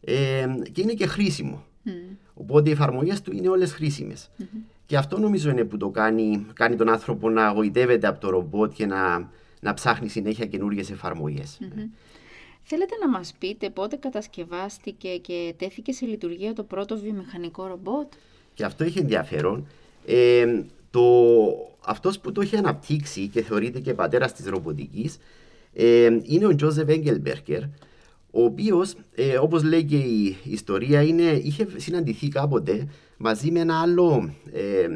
Ε, 0.00 0.46
και 0.72 0.80
είναι 0.80 0.92
και 0.92 1.06
χρήσιμο. 1.06 1.64
Mm. 1.86 1.90
Οπότε 2.34 2.68
οι 2.68 2.72
εφαρμογές 2.72 3.20
του 3.22 3.32
είναι 3.36 3.48
όλες 3.48 3.72
χρήσιμες. 3.72 4.30
Mm-hmm. 4.38 4.58
Και 4.86 4.96
αυτό 4.96 5.18
νομίζω 5.18 5.50
είναι 5.50 5.64
που 5.64 5.76
το 5.76 5.88
κάνει, 5.88 6.46
κάνει 6.52 6.76
τον 6.76 6.88
άνθρωπο 6.88 7.30
να 7.30 7.46
αγωητεύεται 7.46 8.06
από 8.06 8.20
το 8.20 8.30
ρομπότ 8.30 8.72
και 8.72 8.86
να, 8.86 9.30
να 9.60 9.74
ψάχνει 9.74 10.08
συνέχεια 10.08 10.46
καινούργιες 10.46 10.92
Θέλετε 12.66 12.94
να 13.00 13.08
μας 13.08 13.34
πείτε 13.38 13.70
πότε 13.70 13.96
κατασκευάστηκε 13.96 15.16
και 15.16 15.54
τέθηκε 15.56 15.92
σε 15.92 16.06
λειτουργία 16.06 16.52
το 16.52 16.62
πρώτο 16.62 16.98
βιομηχανικό 16.98 17.66
ρομπότ; 17.66 18.12
Και 18.54 18.64
αυτό 18.64 18.84
έχει 18.84 18.98
ενδιαφέρον. 18.98 19.66
Ε, 20.06 20.62
το, 20.90 21.00
αυτός 21.86 22.18
που 22.18 22.32
το 22.32 22.40
έχει 22.40 22.56
αναπτύξει 22.56 23.28
και 23.28 23.42
θεωρείται 23.42 23.80
και 23.80 23.94
πατέρας 23.94 24.32
της 24.32 24.46
ρομποτικής 24.46 25.18
ε, 25.72 26.18
είναι 26.22 26.46
ο 26.46 26.54
Τζόζεφ 26.54 26.88
Έγγελμπερκερ, 26.88 27.62
ο 28.30 28.44
οποίος, 28.44 28.94
ε, 29.14 29.36
όπως 29.36 29.62
λέει 29.62 29.84
και 29.84 29.96
η 29.96 30.36
ιστορία, 30.44 31.02
είναι, 31.02 31.22
είχε 31.22 31.66
συναντηθεί 31.76 32.28
κάποτε 32.28 32.88
μαζί 33.16 33.50
με 33.50 33.60
ένα 33.60 33.80
άλλο 33.80 34.34
ε, 34.52 34.88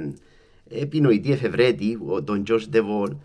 επινοητή 0.81 1.33
εφευρέτη, 1.33 1.99
τον 2.25 2.43
George 2.49 2.77
Devol, 2.77 3.17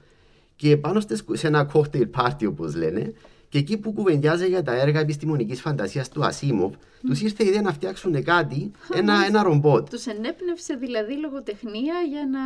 και 0.55 0.77
πάνω 0.77 1.01
σε 1.31 1.47
ένα 1.47 1.71
cocktail 1.73 2.09
party, 2.17 2.47
όπως 2.47 2.75
λένε, 2.75 3.13
και 3.53 3.59
εκεί 3.59 3.77
που 3.77 3.91
κουβεντιάζει 3.93 4.47
για 4.47 4.63
τα 4.63 4.75
έργα 4.75 4.99
επιστημονικής 4.99 5.61
φαντασίας 5.61 6.09
του 6.09 6.25
Ασίμοβ, 6.25 6.73
mm. 6.73 6.77
του 7.07 7.17
ήρθε 7.21 7.43
η 7.43 7.47
ιδέα 7.47 7.61
να 7.61 7.73
φτιάξουν 7.73 8.23
κάτι, 8.23 8.71
ένα, 8.93 9.25
ένα 9.27 9.43
ρομπότ. 9.43 9.89
Τους 9.89 10.05
ενέπνευσε 10.05 10.73
δηλαδή 10.73 11.13
λογοτεχνία 11.13 11.93
για 12.09 12.27
να 12.31 12.39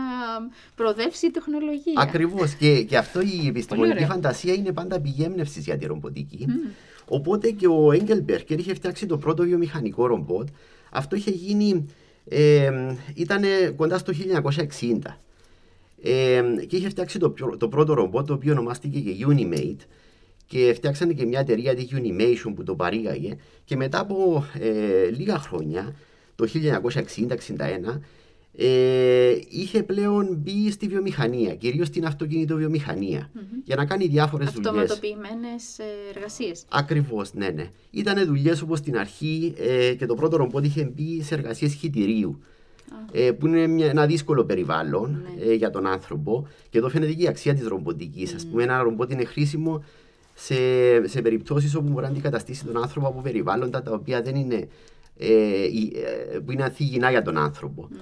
προοδεύσει 0.75 1.25
η 1.25 1.31
τεχνολογία. 1.31 1.93
Ακριβώς. 1.95 2.53
και, 2.53 2.83
και 2.83 2.97
αυτό 2.97 3.21
η 3.21 3.47
επιστημονική 3.47 4.05
φαντασία 4.05 4.53
είναι 4.53 4.71
πάντα 4.71 4.99
πηγέμνευση 4.99 5.59
για 5.59 5.77
τη 5.77 5.85
ρομποτική. 5.85 6.45
Mm. 6.49 6.71
Οπότε 7.07 7.49
και 7.51 7.67
ο 7.67 7.91
Έγκελμπερκερ 7.91 8.59
είχε 8.59 8.73
φτιάξει 8.73 9.05
το 9.05 9.17
πρώτο 9.17 9.43
βιομηχανικό 9.43 10.07
ρομπότ. 10.07 10.47
Αυτό 10.91 11.15
είχε 11.15 11.31
γίνει, 11.31 11.85
ε, 12.29 12.71
ήταν 13.13 13.43
κοντά 13.75 13.97
στο 13.97 14.13
1960. 14.13 15.19
Ε, 16.01 16.41
και 16.67 16.75
είχε 16.75 16.89
φτιάξει 16.89 17.19
το, 17.19 17.33
το 17.57 17.67
πρώτο 17.67 17.93
ρομπότ 17.93 18.27
το 18.27 18.33
οποίο 18.33 18.51
ονομάστηκε 18.51 18.99
και 18.99 19.25
Unimate 19.27 19.85
και 20.47 20.73
φτιάξανε 20.75 21.13
και 21.13 21.25
μια 21.25 21.39
εταιρεία 21.39 21.75
τη 21.75 21.87
Unimation 21.91 22.51
που 22.55 22.63
το 22.63 22.75
παρήγαγε 22.75 23.37
και 23.63 23.75
μετά 23.75 23.99
από 23.99 24.45
ε, 24.59 25.09
λίγα 25.09 25.39
χρόνια, 25.39 25.95
το 26.35 26.47
1960-61, 26.53 27.99
ε, 28.59 29.35
είχε 29.49 29.83
πλέον 29.83 30.35
μπει 30.37 30.71
στη 30.71 30.87
βιομηχανία, 30.87 31.55
κυρίως 31.55 31.87
στην 31.87 32.05
αυτοκινητοβιομηχανία, 32.05 33.31
mm-hmm. 33.35 33.61
για 33.63 33.75
να 33.75 33.85
κάνει 33.85 34.07
διάφορες 34.07 34.51
δουλειές. 34.51 34.67
Αυτοματοποιημένες 34.67 35.77
εργασίες. 36.15 36.65
Ακριβώς, 36.69 37.33
ναι, 37.33 37.49
ναι. 37.49 37.69
Ήταν 37.91 38.25
δουλειές 38.25 38.61
όπως 38.61 38.79
στην 38.79 38.97
αρχή 38.97 39.53
ε, 39.57 39.93
και 39.93 40.05
το 40.05 40.15
πρώτο 40.15 40.37
ρομπότ 40.37 40.65
είχε 40.65 40.91
μπει 40.95 41.21
σε 41.21 41.33
εργασίες 41.33 41.73
χιτηρίου. 41.73 42.39
Ε, 43.11 43.31
που 43.31 43.47
είναι 43.47 43.67
μια, 43.67 43.85
ένα 43.85 44.05
δύσκολο 44.05 44.45
περιβάλλον 44.45 45.25
ναι. 45.37 45.43
ε, 45.43 45.53
για 45.53 45.69
τον 45.69 45.87
άνθρωπο 45.87 46.47
και 46.69 46.77
εδώ 46.77 46.89
φαίνεται 46.89 47.13
και 47.13 47.23
η 47.23 47.27
αξία 47.27 47.53
της 47.53 47.67
ρομποτικής. 47.67 48.31
Mm. 48.31 48.35
Α 48.41 48.49
πούμε, 48.49 48.63
ένα 48.63 48.81
ρομπότ 48.81 49.11
είναι 49.11 49.23
χρήσιμο 49.23 49.83
σε, 50.39 50.55
σε 51.07 51.21
περιπτώσεις 51.21 51.75
όπου 51.75 51.89
μπορεί 51.89 52.05
να 52.05 52.11
αντικαταστήσει 52.11 52.65
τον 52.65 52.77
άνθρωπο 52.77 53.07
από 53.07 53.21
περιβάλλοντα 53.21 53.81
τα 53.81 53.91
οποία 53.91 54.21
δεν 54.21 54.35
είναι, 54.35 54.67
ε, 55.17 55.63
ε 56.33 56.39
που 56.39 56.51
είναι 56.51 56.63
αθήγηνα 56.63 57.09
για 57.09 57.21
τον 57.21 57.37
άνθρωπο. 57.37 57.89
Mm. 57.91 57.95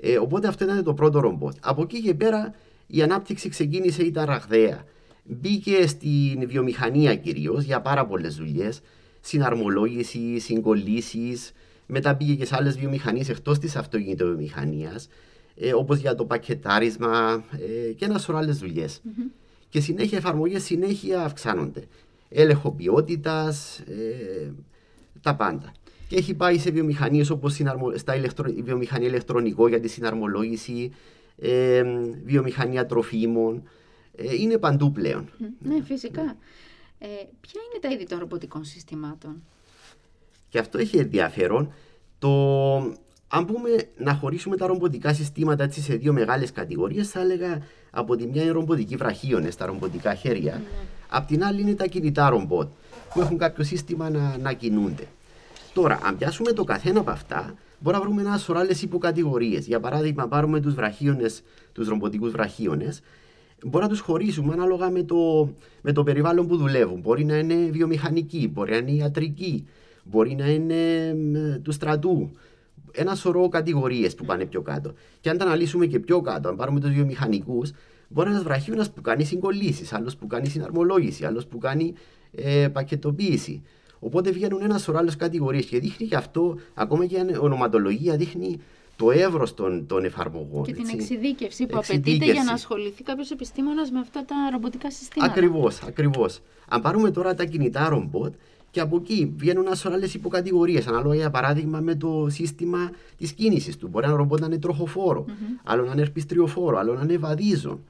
Ε, 0.00 0.18
οπότε 0.18 0.48
αυτό 0.48 0.64
ήταν 0.64 0.84
το 0.84 0.94
πρώτο 0.94 1.20
ρομπότ. 1.20 1.56
Από 1.60 1.82
εκεί 1.82 2.00
και 2.02 2.14
πέρα 2.14 2.54
η 2.86 3.02
ανάπτυξη 3.02 3.48
ξεκίνησε, 3.48 4.02
ήταν 4.02 4.24
ραγδαία. 4.24 4.84
Μπήκε 5.24 5.86
στην 5.86 6.48
βιομηχανία 6.48 7.14
κυρίως 7.14 7.64
για 7.64 7.80
πάρα 7.80 8.06
πολλές 8.06 8.34
δουλειές. 8.34 8.80
Συναρμολόγησης, 9.20 10.44
συγκολήσει. 10.44 11.38
Μετά 11.86 12.16
πήγε 12.16 12.34
και 12.34 12.44
σε 12.44 12.56
άλλες 12.56 12.78
βιομηχανίες 12.78 13.28
εκτός 13.28 13.58
της 13.58 13.76
αυτοκινητοβιομηχανίας, 13.76 15.08
ε, 15.56 15.72
όπως 15.72 15.98
για 15.98 16.14
το 16.14 16.24
πακετάρισμα 16.24 17.44
ε, 17.88 17.92
και 17.92 18.04
ένα 18.04 18.18
σωρό 18.18 18.38
άλλες 18.38 18.58
δουλειές. 18.58 19.00
Mm-hmm. 19.04 19.39
Και 19.70 19.80
συνέχεια 19.80 20.18
εφαρμογές 20.18 20.64
συνέχεια 20.64 21.24
αυξάνονται. 21.24 21.84
Έλεγχο 22.28 22.72
ποιότητας, 22.72 23.78
ε, 23.78 24.52
τα 25.20 25.36
πάντα 25.36 25.72
και 26.10 26.16
έχει 26.16 26.34
πάει 26.34 26.58
σε 26.58 26.70
βιομηχανίες 26.70 27.30
όπως 27.30 27.60
στα 27.94 28.16
ηλεκτρο... 28.16 28.52
βιομηχανία 28.62 29.08
ηλεκτρονικό 29.08 29.68
για 29.68 29.80
τη 29.80 29.88
συναρμολόγηση, 29.88 30.92
ε, 31.36 31.82
βιομηχανία 32.24 32.86
τροφίμων. 32.86 33.62
Ε, 34.16 34.34
είναι 34.34 34.58
παντού 34.58 34.92
πλέον. 34.92 35.30
Ναι, 35.58 35.82
φυσικά. 35.82 36.36
Ε, 36.98 37.06
ποια 37.40 37.60
είναι 37.70 37.80
τα 37.80 37.88
είδη 37.88 38.04
των 38.04 38.18
ρομποτικών 38.18 38.64
συστημάτων; 38.64 39.42
Και 40.48 40.58
αυτό 40.58 40.78
έχει 40.78 40.96
ενδιαφέρον. 40.96 41.72
Το, 42.18 42.76
αν 43.28 43.44
πούμε 43.46 43.70
να 43.96 44.14
χωρίσουμε 44.14 44.56
τα 44.56 44.66
ρομποτικά 44.66 45.14
συστήματα 45.14 45.64
έτσι 45.64 45.80
σε 45.80 45.94
δύο 45.94 46.12
μεγάλες 46.12 46.52
κατηγορίες, 46.52 47.08
θα 47.08 47.20
έλεγα 47.20 47.62
από 47.90 48.16
τη 48.16 48.26
μια 48.26 48.42
είναι 48.42 48.50
ρομποτικοί 48.50 48.96
βραχίονε, 48.96 49.48
τα 49.58 49.66
ρομποτικά 49.66 50.14
χέρια. 50.14 50.60
Mm. 50.60 50.86
Απ' 51.08 51.26
την 51.26 51.44
άλλη 51.44 51.60
είναι 51.60 51.74
τα 51.74 51.86
κινητά 51.86 52.28
ρομπότ, 52.28 52.68
που 53.14 53.20
έχουν 53.20 53.38
κάποιο 53.38 53.64
σύστημα 53.64 54.10
να, 54.10 54.36
να 54.42 54.52
κινούνται. 54.52 55.06
Τώρα, 55.72 55.98
αν 56.02 56.16
πιάσουμε 56.16 56.52
το 56.52 56.64
καθένα 56.64 57.00
από 57.00 57.10
αυτά, 57.10 57.54
μπορούμε 57.78 58.02
να 58.02 58.08
βρούμε 58.08 58.28
ένας 58.28 58.42
σωρό 58.42 58.58
άλλε 58.58 58.74
υποκατηγορίες. 58.82 59.66
Για 59.66 59.80
παράδειγμα, 59.80 60.28
πάρουμε 60.28 60.60
τους 60.60 60.74
βραχίονε, 60.74 61.26
τους 61.72 61.88
ρομποτικούς 61.88 62.30
βραχίονε, 62.30 62.88
μπορούμε 63.62 63.82
να 63.82 63.88
τους 63.88 64.00
χωρίσουμε 64.00 64.52
ανάλογα 64.52 64.90
με 64.90 65.02
το, 65.02 65.50
με 65.80 65.92
το 65.92 66.02
περιβάλλον 66.02 66.46
που 66.46 66.56
δουλεύουν. 66.56 67.00
Μπορεί 67.00 67.24
να 67.24 67.36
είναι 67.36 67.54
βιομηχανική, 67.54 68.50
μπορεί 68.52 68.70
να 68.70 68.76
είναι 68.76 68.90
ιατρική, 68.90 69.66
μπορεί 70.04 70.34
να 70.34 70.50
είναι 70.50 71.14
του 71.62 71.72
στρατού. 71.72 72.30
Ένα 72.92 73.14
σωρό 73.14 73.48
κατηγορίες 73.48 74.14
που 74.14 74.24
πάνε 74.24 74.44
πιο 74.44 74.62
κάτω. 74.62 74.92
Και 75.20 75.30
αν 75.30 75.38
τα 75.38 75.44
αναλύσουμε 75.44 75.86
και 75.86 75.98
πιο 75.98 76.20
κάτω, 76.20 76.48
αν 76.48 76.56
πάρουμε 76.56 76.80
τους 76.80 76.90
βιομηχανικούς, 76.90 77.70
μπορεί 78.08 78.28
να 78.28 78.34
είναι 78.34 78.40
ένας 78.40 78.42
βραχίωνα 78.42 78.86
που 78.94 79.00
κάνει 79.00 79.24
συγκολήσει, 79.24 79.94
άλλος 79.94 80.16
που 80.16 80.26
κάνει 80.26 80.48
συναρμολόγηση, 80.48 81.24
άλλος 81.24 81.46
που 81.46 81.58
κάνει 81.58 81.94
ε, 82.32 82.68
πακετοποίηση. 82.68 83.62
Οπότε 83.98 84.30
βγαίνουν 84.30 84.62
ένα 84.62 84.78
σωρό 84.78 84.98
άλλες 84.98 85.16
κατηγορίες 85.16 85.64
και 85.64 85.78
δείχνει 85.78 86.06
και 86.06 86.16
αυτό, 86.16 86.58
ακόμα 86.74 87.06
και 87.06 87.16
η 87.16 87.36
ονοματολογία 87.40 88.16
δείχνει 88.16 88.60
το 88.96 89.10
εύρος 89.10 89.54
των, 89.54 89.86
των 89.86 90.04
εφαρμογών. 90.04 90.64
Και 90.64 90.72
την 90.72 90.88
εξειδίκευση 90.92 91.66
που 91.66 91.78
απαιτείται 91.78 92.24
για 92.24 92.44
να 92.44 92.52
ασχοληθεί 92.52 93.02
κάποιος 93.02 93.30
επιστήμονας 93.30 93.90
με 93.90 93.98
αυτά 93.98 94.24
τα 94.24 94.36
ρομποτικά 94.52 94.90
συστήματα. 94.90 95.32
Ακριβώς, 95.32 95.82
ακριβώς. 95.82 96.40
Αν 96.68 96.80
πάρουμε 96.80 97.10
τώρα 97.10 97.34
τα 97.34 97.44
κινητά 97.44 97.88
ρομπότ, 97.88 98.34
και 98.70 98.80
από 98.80 98.96
εκεί 98.96 99.32
βγαίνουν 99.36 99.66
ένας 99.66 99.78
σωρό 99.78 99.94
άλλε 99.94 100.06
υποκατηγορίε. 100.14 100.82
Ανάλογα 100.88 101.14
για 101.14 101.30
παράδειγμα 101.30 101.80
με 101.80 101.94
το 101.94 102.26
σύστημα 102.30 102.90
της 103.16 103.32
κίνησης 103.32 103.76
του. 103.76 103.88
Μπορεί 103.88 104.06
ένα 104.06 104.16
ρομπότ 104.16 104.40
να 104.40 104.46
είναι 104.46 104.58
τροχοφόρο, 104.58 105.24
mm-hmm. 105.28 105.60
άλλο 105.64 105.84
να 105.84 105.92
είναι 105.92 106.00
ερπιστριοφόρο, 106.00 106.78
άλλο 106.78 106.94
να 106.94 107.02
είναι 107.02 107.16
βαδίζον. 107.18 107.84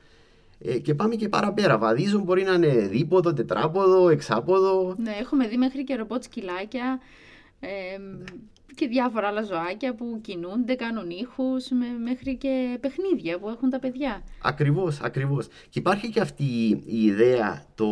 Ε, 0.65 0.79
και 0.79 0.95
πάμε 0.95 1.15
και 1.15 1.29
παραπέρα. 1.29 1.79
Βαδίζουν 1.79 2.23
μπορεί 2.23 2.43
να 2.43 2.53
είναι 2.53 2.69
δίποδο, 2.69 3.33
τετράποδο, 3.33 4.09
εξάποδο. 4.09 4.95
Ναι, 4.99 5.11
έχουμε 5.21 5.49
δει 5.49 5.57
μέχρι 5.57 5.85
και 5.85 5.95
ρομπότ 5.95 6.25
σκυλάκια 6.25 7.01
ε, 7.61 7.69
και 8.75 8.87
διάφορα 8.87 9.29
άλλα 9.29 9.43
ζωάκια 9.43 9.95
που 9.95 10.19
κινούνται, 10.23 10.75
κάνουν 10.75 11.11
ήχους, 11.11 11.69
μέχρι 12.05 12.37
και 12.37 12.79
παιχνίδια 12.81 13.39
που 13.39 13.49
έχουν 13.49 13.71
τα 13.71 13.79
παιδιά. 13.79 14.23
Ακριβώς, 14.43 15.01
ακριβώς. 15.01 15.47
Και 15.47 15.79
υπάρχει 15.79 16.11
και 16.11 16.21
αυτή 16.21 16.45
η 16.87 17.05
ιδέα 17.05 17.65
το... 17.75 17.87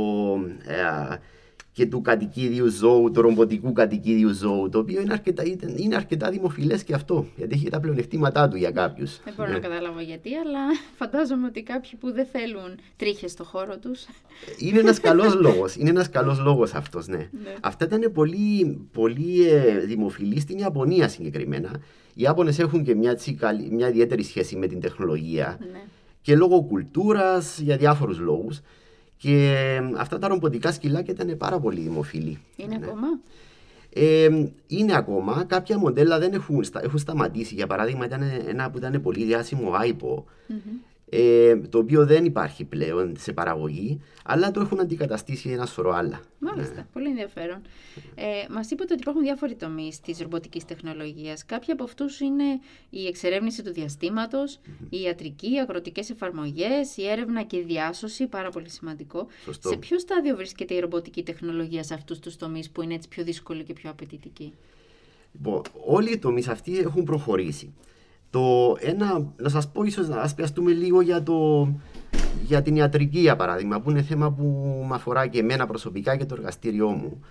Ε, 0.67 1.17
και 1.79 1.87
του 1.87 2.01
κατοικίδιου 2.01 2.69
ζώου, 2.69 3.11
του 3.11 3.21
ρομποτικού 3.21 3.73
κατοικίδιου 3.73 4.33
ζώου, 4.33 4.69
το 4.69 4.79
οποίο 4.79 5.01
είναι 5.01 5.13
αρκετά, 5.13 5.43
είναι 5.77 5.97
αρκετά 5.97 6.31
δημοφιλές 6.31 6.85
και 6.85 6.95
αυτό, 6.95 7.27
γιατί 7.37 7.55
έχει 7.55 7.69
τα 7.69 7.81
πλεονεκτήματά 7.81 8.49
του 8.49 8.57
για 8.57 8.71
κάποιους. 8.71 9.21
Δεν 9.25 9.35
μπορώ 9.37 9.49
να 9.49 9.55
ναι. 9.55 9.61
καταλάβω 9.61 10.01
γιατί, 10.01 10.35
αλλά 10.35 10.61
φαντάζομαι 10.97 11.47
ότι 11.47 11.63
κάποιοι 11.63 11.91
που 12.01 12.13
δεν 12.13 12.27
θέλουν 12.27 12.79
τρίχες 12.97 13.31
στο 13.31 13.45
χώρο 13.45 13.79
τους. 13.79 14.07
Είναι 14.59 14.79
ένας 14.79 15.01
καλός 15.01 15.35
λόγος. 15.47 15.77
Είναι 15.77 15.91
ένας 15.91 16.11
καλός 16.11 16.39
λόγος 16.39 16.75
αυτός, 16.75 17.07
ναι. 17.07 17.17
ναι. 17.17 17.55
Αυτά 17.61 17.85
ήταν 17.85 18.13
πολύ, 18.13 18.79
πολύ 18.93 19.49
ε, 19.49 19.79
δημοφιλή 19.79 20.41
στην 20.41 20.59
Ιαπωνία 20.59 21.09
συγκεκριμένα. 21.09 21.71
Οι 22.15 22.23
Ιάπωνες 22.23 22.59
έχουν 22.59 22.85
και 22.85 22.95
μια, 22.95 23.19
μια 23.71 23.89
ιδιαίτερη 23.89 24.23
σχέση 24.23 24.57
με 24.57 24.67
την 24.67 24.81
τεχνολογία 24.81 25.57
ναι. 25.61 25.81
και 26.21 26.37
λόγω 26.37 26.63
κουλτούρας 26.63 27.59
για 27.59 27.77
διάφορους 27.77 28.19
λόγους. 28.19 28.61
Και 29.19 29.57
αυτά 29.97 30.19
τα 30.19 30.29
ρομποτικά 30.29 30.73
σκυλάκια 30.73 31.15
ήταν 31.15 31.37
πάρα 31.37 31.59
πολύ 31.59 31.81
δημοφιλή. 31.81 32.39
Είναι 32.57 32.77
ναι. 32.77 32.87
ακόμα; 32.87 33.07
Ε, 33.93 34.29
είναι 34.67 34.97
ακόμα. 34.97 35.45
Κάποια 35.45 35.79
μοντέλα 35.79 36.19
δεν 36.19 36.33
έχουν, 36.33 36.65
έχουν 36.83 36.99
σταματήσει. 36.99 37.55
Για 37.55 37.67
παράδειγμα, 37.67 38.05
ήταν 38.05 38.23
ένα 38.47 38.71
που 38.71 38.79
ήταν 38.79 39.01
πολύ 39.03 39.25
διάσημο 39.25 39.73
iPo, 39.85 40.23
ε, 41.11 41.57
το 41.57 41.79
οποίο 41.79 42.07
δεν 42.07 42.25
υπάρχει 42.25 42.65
πλέον 42.65 43.15
σε 43.19 43.33
παραγωγή, 43.33 44.01
αλλά 44.25 44.51
το 44.51 44.61
έχουν 44.61 44.81
αντικαταστήσει 44.81 45.51
ένα 45.51 45.67
σωρό 45.67 45.93
άλλα. 45.93 46.21
Μάλιστα, 46.39 46.75
ναι. 46.75 46.87
πολύ 46.93 47.09
ενδιαφέρον. 47.09 47.63
Ε, 48.15 48.25
Μας 48.51 48.71
είπατε 48.71 48.93
ότι 48.93 49.03
υπάρχουν 49.03 49.23
διάφοροι 49.23 49.55
τομείς 49.55 50.01
της 50.01 50.21
ρομποτικής 50.21 50.65
τεχνολογίας. 50.65 51.47
Κάποιοι 51.47 51.73
από 51.73 51.85
αυτούς 51.85 52.21
είναι 52.21 52.45
η 52.91 53.07
εξερεύνηση 53.07 53.63
του 53.63 53.73
διαστήματος, 53.73 54.61
η 54.91 55.01
ιατρική, 55.01 55.53
οι 55.53 55.59
αγροτικές 55.59 56.11
εφαρμογές, 56.11 56.97
η 56.97 57.09
έρευνα 57.09 57.43
και 57.43 57.57
η 57.57 57.63
διάσωση, 57.63 58.27
πάρα 58.27 58.51
πολύ 58.51 58.69
σημαντικό. 58.69 59.27
Σωστό. 59.45 59.69
Σε 59.69 59.77
ποιο 59.77 59.99
στάδιο 59.99 60.37
βρίσκεται 60.37 60.75
η 60.75 60.81
ρομποτική 60.81 61.23
τεχνολογία 61.23 61.83
σε 61.83 61.95
αυτούς 61.95 62.19
τους 62.19 62.37
τομείς 62.37 62.71
που 62.71 62.83
είναι 62.83 62.95
έτσι 62.95 63.09
πιο 63.09 63.25
δύσκολοι 63.25 63.65
και 63.65 63.73
πιο 63.73 63.91
απαιτητικοί; 63.91 64.53
Λοιπόν, 65.33 65.63
όλοι 65.87 66.13
οι 66.13 66.19
τομείς 66.19 66.49
αυτοί 66.49 66.79
έχουν 66.79 67.05
προχωρήσει. 67.05 67.75
Το 68.31 68.77
ένα, 68.81 69.33
να 69.37 69.49
σας 69.49 69.69
πω 69.69 69.83
ίσως 69.83 70.09
να 70.09 70.33
πιαστούμε 70.37 70.73
λίγο 70.73 71.01
για, 71.01 71.23
το, 71.23 71.69
για 72.45 72.63
την 72.63 72.77
ιατρική 72.77 73.19
για 73.19 73.37
παράδειγμα 73.37 73.81
που 73.81 73.91
είναι 73.91 74.03
θέμα 74.03 74.33
που 74.33 74.45
με 74.89 74.95
αφορά 74.95 75.27
και 75.27 75.39
εμένα 75.39 75.67
προσωπικά 75.67 76.17
και 76.17 76.25
το 76.25 76.35
εργαστήριό 76.39 76.89
μου. 76.89 77.25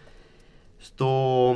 Στο, 0.77 1.56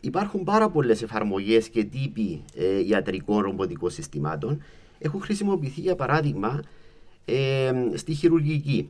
υπάρχουν 0.00 0.44
πάρα 0.44 0.70
πολλές 0.70 1.02
εφαρμογές 1.02 1.68
και 1.68 1.84
τύποι 1.84 2.42
ε, 2.54 2.86
ιατρικών 2.86 3.42
ρομποτικών 3.42 3.90
συστημάτων. 3.90 4.62
Έχουν 4.98 5.20
χρησιμοποιηθεί 5.20 5.80
για 5.80 5.94
παράδειγμα 5.94 6.62
ε, 7.24 7.72
στη 7.94 8.14
χειρουργική. 8.14 8.88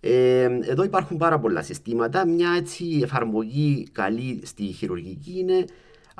Ε, 0.00 0.42
εδώ 0.62 0.84
υπάρχουν 0.84 1.16
πάρα 1.16 1.38
πολλά 1.38 1.62
συστήματα. 1.62 2.26
Μια 2.26 2.50
έτσι 2.56 3.00
εφαρμογή 3.02 3.86
καλή 3.92 4.40
στη 4.44 4.62
χειρουργική 4.62 5.38
είναι 5.38 5.64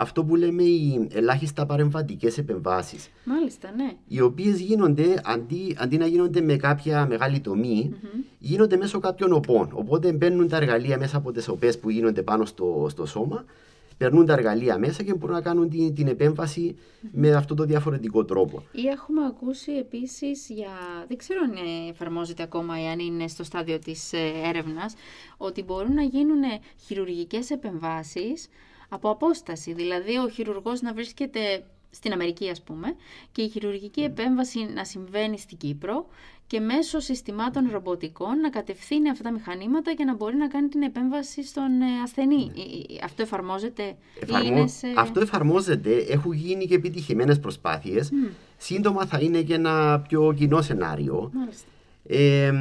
αυτό 0.01 0.25
που 0.25 0.37
λέμε 0.37 0.63
οι 0.63 1.09
ελάχιστα 1.13 1.67
παρεμβατικές 1.67 2.39
επεμβάσεις. 2.39 3.11
Μάλιστα, 3.25 3.71
ναι. 3.77 3.93
Οι 4.09 4.21
οποίες 4.21 4.61
γίνονται, 4.61 5.21
αντί, 5.25 5.77
αντί 5.79 5.97
να 5.97 6.07
γίνονται 6.07 6.41
με 6.41 6.57
κάποια 6.57 7.07
μεγάλη 7.07 7.41
τομή, 7.41 7.91
mm-hmm. 7.93 8.25
γίνονται 8.39 8.77
μέσω 8.77 8.99
κάποιων 8.99 9.33
οπών. 9.33 9.71
Οπότε 9.73 10.13
μπαίνουν 10.13 10.49
τα 10.49 10.57
εργαλεία 10.57 10.99
μέσα 10.99 11.17
από 11.17 11.33
τις 11.33 11.49
οπές 11.49 11.79
που 11.79 11.91
γίνονται 11.91 12.23
πάνω 12.23 12.45
στο, 12.45 12.87
στο 12.91 13.07
σώμα, 13.07 13.45
περνούν 13.97 14.27
τα 14.27 14.33
εργαλεία 14.33 14.79
μέσα 14.79 15.03
και 15.03 15.15
μπορούν 15.15 15.35
να 15.35 15.41
κάνουν 15.41 15.69
την, 15.69 15.95
την 15.95 16.07
επέμβαση 16.07 16.77
mm-hmm. 16.77 17.09
με 17.13 17.35
αυτό 17.35 17.55
το 17.55 17.65
διαφορετικό 17.65 18.25
τρόπο. 18.25 18.63
Ή 18.73 18.87
έχουμε 18.87 19.21
ακούσει 19.27 19.73
επίσης 19.73 20.49
για. 20.49 20.71
Δεν 21.09 21.17
ξέρω 21.17 21.41
αν 21.45 21.55
εφαρμόζεται 21.91 22.43
ακόμα 22.43 22.83
ή 22.83 22.87
αν 22.87 22.99
είναι 22.99 23.29
στο 23.29 23.45
στάδιο 23.45 23.79
της 23.79 24.13
ε, 24.13 24.33
έρευνας, 24.49 24.95
ότι 25.37 25.63
μπορούν 25.63 25.95
να 25.95 26.03
γίνουν 26.03 26.43
χειρουργικές 26.87 27.51
επεμβάσεις 27.51 28.49
από 28.89 29.11
απόσταση. 29.11 29.73
Δηλαδή 29.73 30.17
ο 30.17 30.29
χειρουργός 30.29 30.81
να 30.81 30.93
βρίσκεται 30.93 31.65
στην 31.91 32.13
Αμερική 32.13 32.51
ας 32.51 32.63
πούμε 32.63 32.95
και 33.33 33.43
η 33.43 33.49
χειρουργική 33.49 34.01
επέμβαση 34.01 34.69
να 34.75 34.85
συμβαίνει 34.85 35.39
στην 35.39 35.59
Κύπρο 35.59 36.07
και 36.47 36.61
μέσω 36.61 37.01
συστημάτων 37.01 37.69
ρομποτικών 37.73 38.41
να 38.41 38.51
κατευθύνει 38.51 39.11
αυτά 39.11 39.23
τα 39.23 39.33
μηχανήματα 39.33 39.95
και 39.95 40.05
να 40.05 40.15
μπορεί 40.15 40.37
να 40.37 40.49
κάνει 40.49 40.69
την 40.69 40.83
επέμβαση 40.83 41.45
στον 41.45 41.81
ε, 41.81 42.03
ασθενή. 42.03 42.53
Ναι. 42.55 42.99
Αυτό 43.05 43.23
εφαρμόζεται 43.23 43.97
Εφαρμο... 44.21 44.65
Αυτό 44.97 45.21
εφαρμόζεται, 45.21 45.97
έχουν 46.09 46.33
γίνει 46.33 46.67
και 46.67 46.75
επιτυχημένες 46.75 47.41
προσπάθειες. 47.41 48.11
Σύντομα 48.57 49.07
θα 49.07 49.19
είναι 49.21 49.43
και 49.43 49.55
ένα 49.55 50.05
πιο 50.09 50.35
κοινό 50.37 50.63
σενάριο. 50.63 51.33
Ε, 52.07 52.53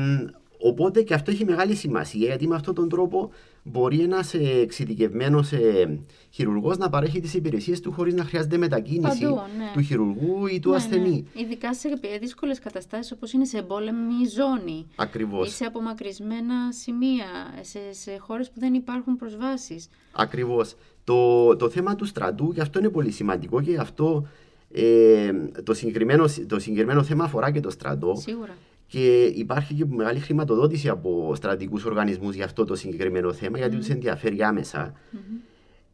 οπότε 0.59 1.01
και 1.01 1.13
αυτό 1.13 1.31
έχει 1.31 1.45
μεγάλη 1.45 1.75
σημασία 1.75 2.25
γιατί 2.27 2.47
με 2.47 2.55
αυτόν 2.55 2.75
τον 2.75 2.89
τρόπο 2.89 3.31
μπορεί 3.71 3.99
ένας 3.99 4.33
εξειδικευμένος 4.33 5.51
ε, 5.51 5.99
χειρουργός 6.29 6.77
να 6.77 6.89
παρέχει 6.89 7.19
τις 7.19 7.33
υπηρεσίες 7.33 7.79
του 7.79 7.91
χωρίς 7.91 8.13
να 8.13 8.23
χρειάζεται 8.23 8.57
μετακίνηση 8.57 9.21
Παντού, 9.21 9.35
ναι. 9.35 9.71
του 9.73 9.81
χειρουργού 9.81 10.45
ή 10.47 10.59
του 10.59 10.69
ναι, 10.69 10.75
ασθενή. 10.75 11.25
Ναι. 11.33 11.41
Ειδικά 11.41 11.73
σε 11.73 11.89
δύσκολες 12.19 12.59
καταστάσεις 12.59 13.11
όπως 13.11 13.31
είναι 13.33 13.45
σε 13.45 13.57
εμπόλεμη 13.57 14.25
ζώνη. 14.35 14.87
Ακριβώς. 14.95 15.47
Ή 15.47 15.51
σε 15.51 15.65
απομακρυσμένα 15.65 16.71
σημεία, 16.71 17.25
σε, 17.61 17.79
σε 17.89 18.17
χώρες 18.19 18.49
που 18.49 18.59
δεν 18.59 18.73
υπάρχουν 18.73 19.15
προσβάσεις. 19.15 19.89
Ακριβώς. 20.11 20.75
Το, 21.03 21.55
το 21.55 21.69
θέμα 21.69 21.95
του 21.95 22.05
στρατού, 22.05 22.53
και 22.53 22.61
αυτό 22.61 22.79
είναι 22.79 22.89
πολύ 22.89 23.11
σημαντικό 23.11 23.61
και 23.61 23.77
αυτό 23.77 24.27
ε, 24.71 25.31
το, 25.63 25.73
συγκεκριμένο, 25.73 26.25
το 26.47 26.59
συγκεκριμένο 26.59 27.03
θέμα 27.03 27.23
αφορά 27.23 27.51
και 27.51 27.59
το 27.59 27.69
στρατό. 27.69 28.15
Σίγουρα 28.15 28.55
και 28.87 29.23
υπάρχει 29.23 29.73
και 29.73 29.85
μεγάλη 29.85 30.19
χρηματοδότηση 30.19 30.89
από 30.89 31.35
στρατικού 31.35 31.79
οργανισμούς 31.85 32.35
για 32.35 32.45
αυτό 32.45 32.65
το 32.65 32.75
συγκεκριμένο 32.75 33.33
θέμα, 33.33 33.57
γιατί 33.57 33.75
τους 33.75 33.89
ενδιαφέρει 33.89 34.37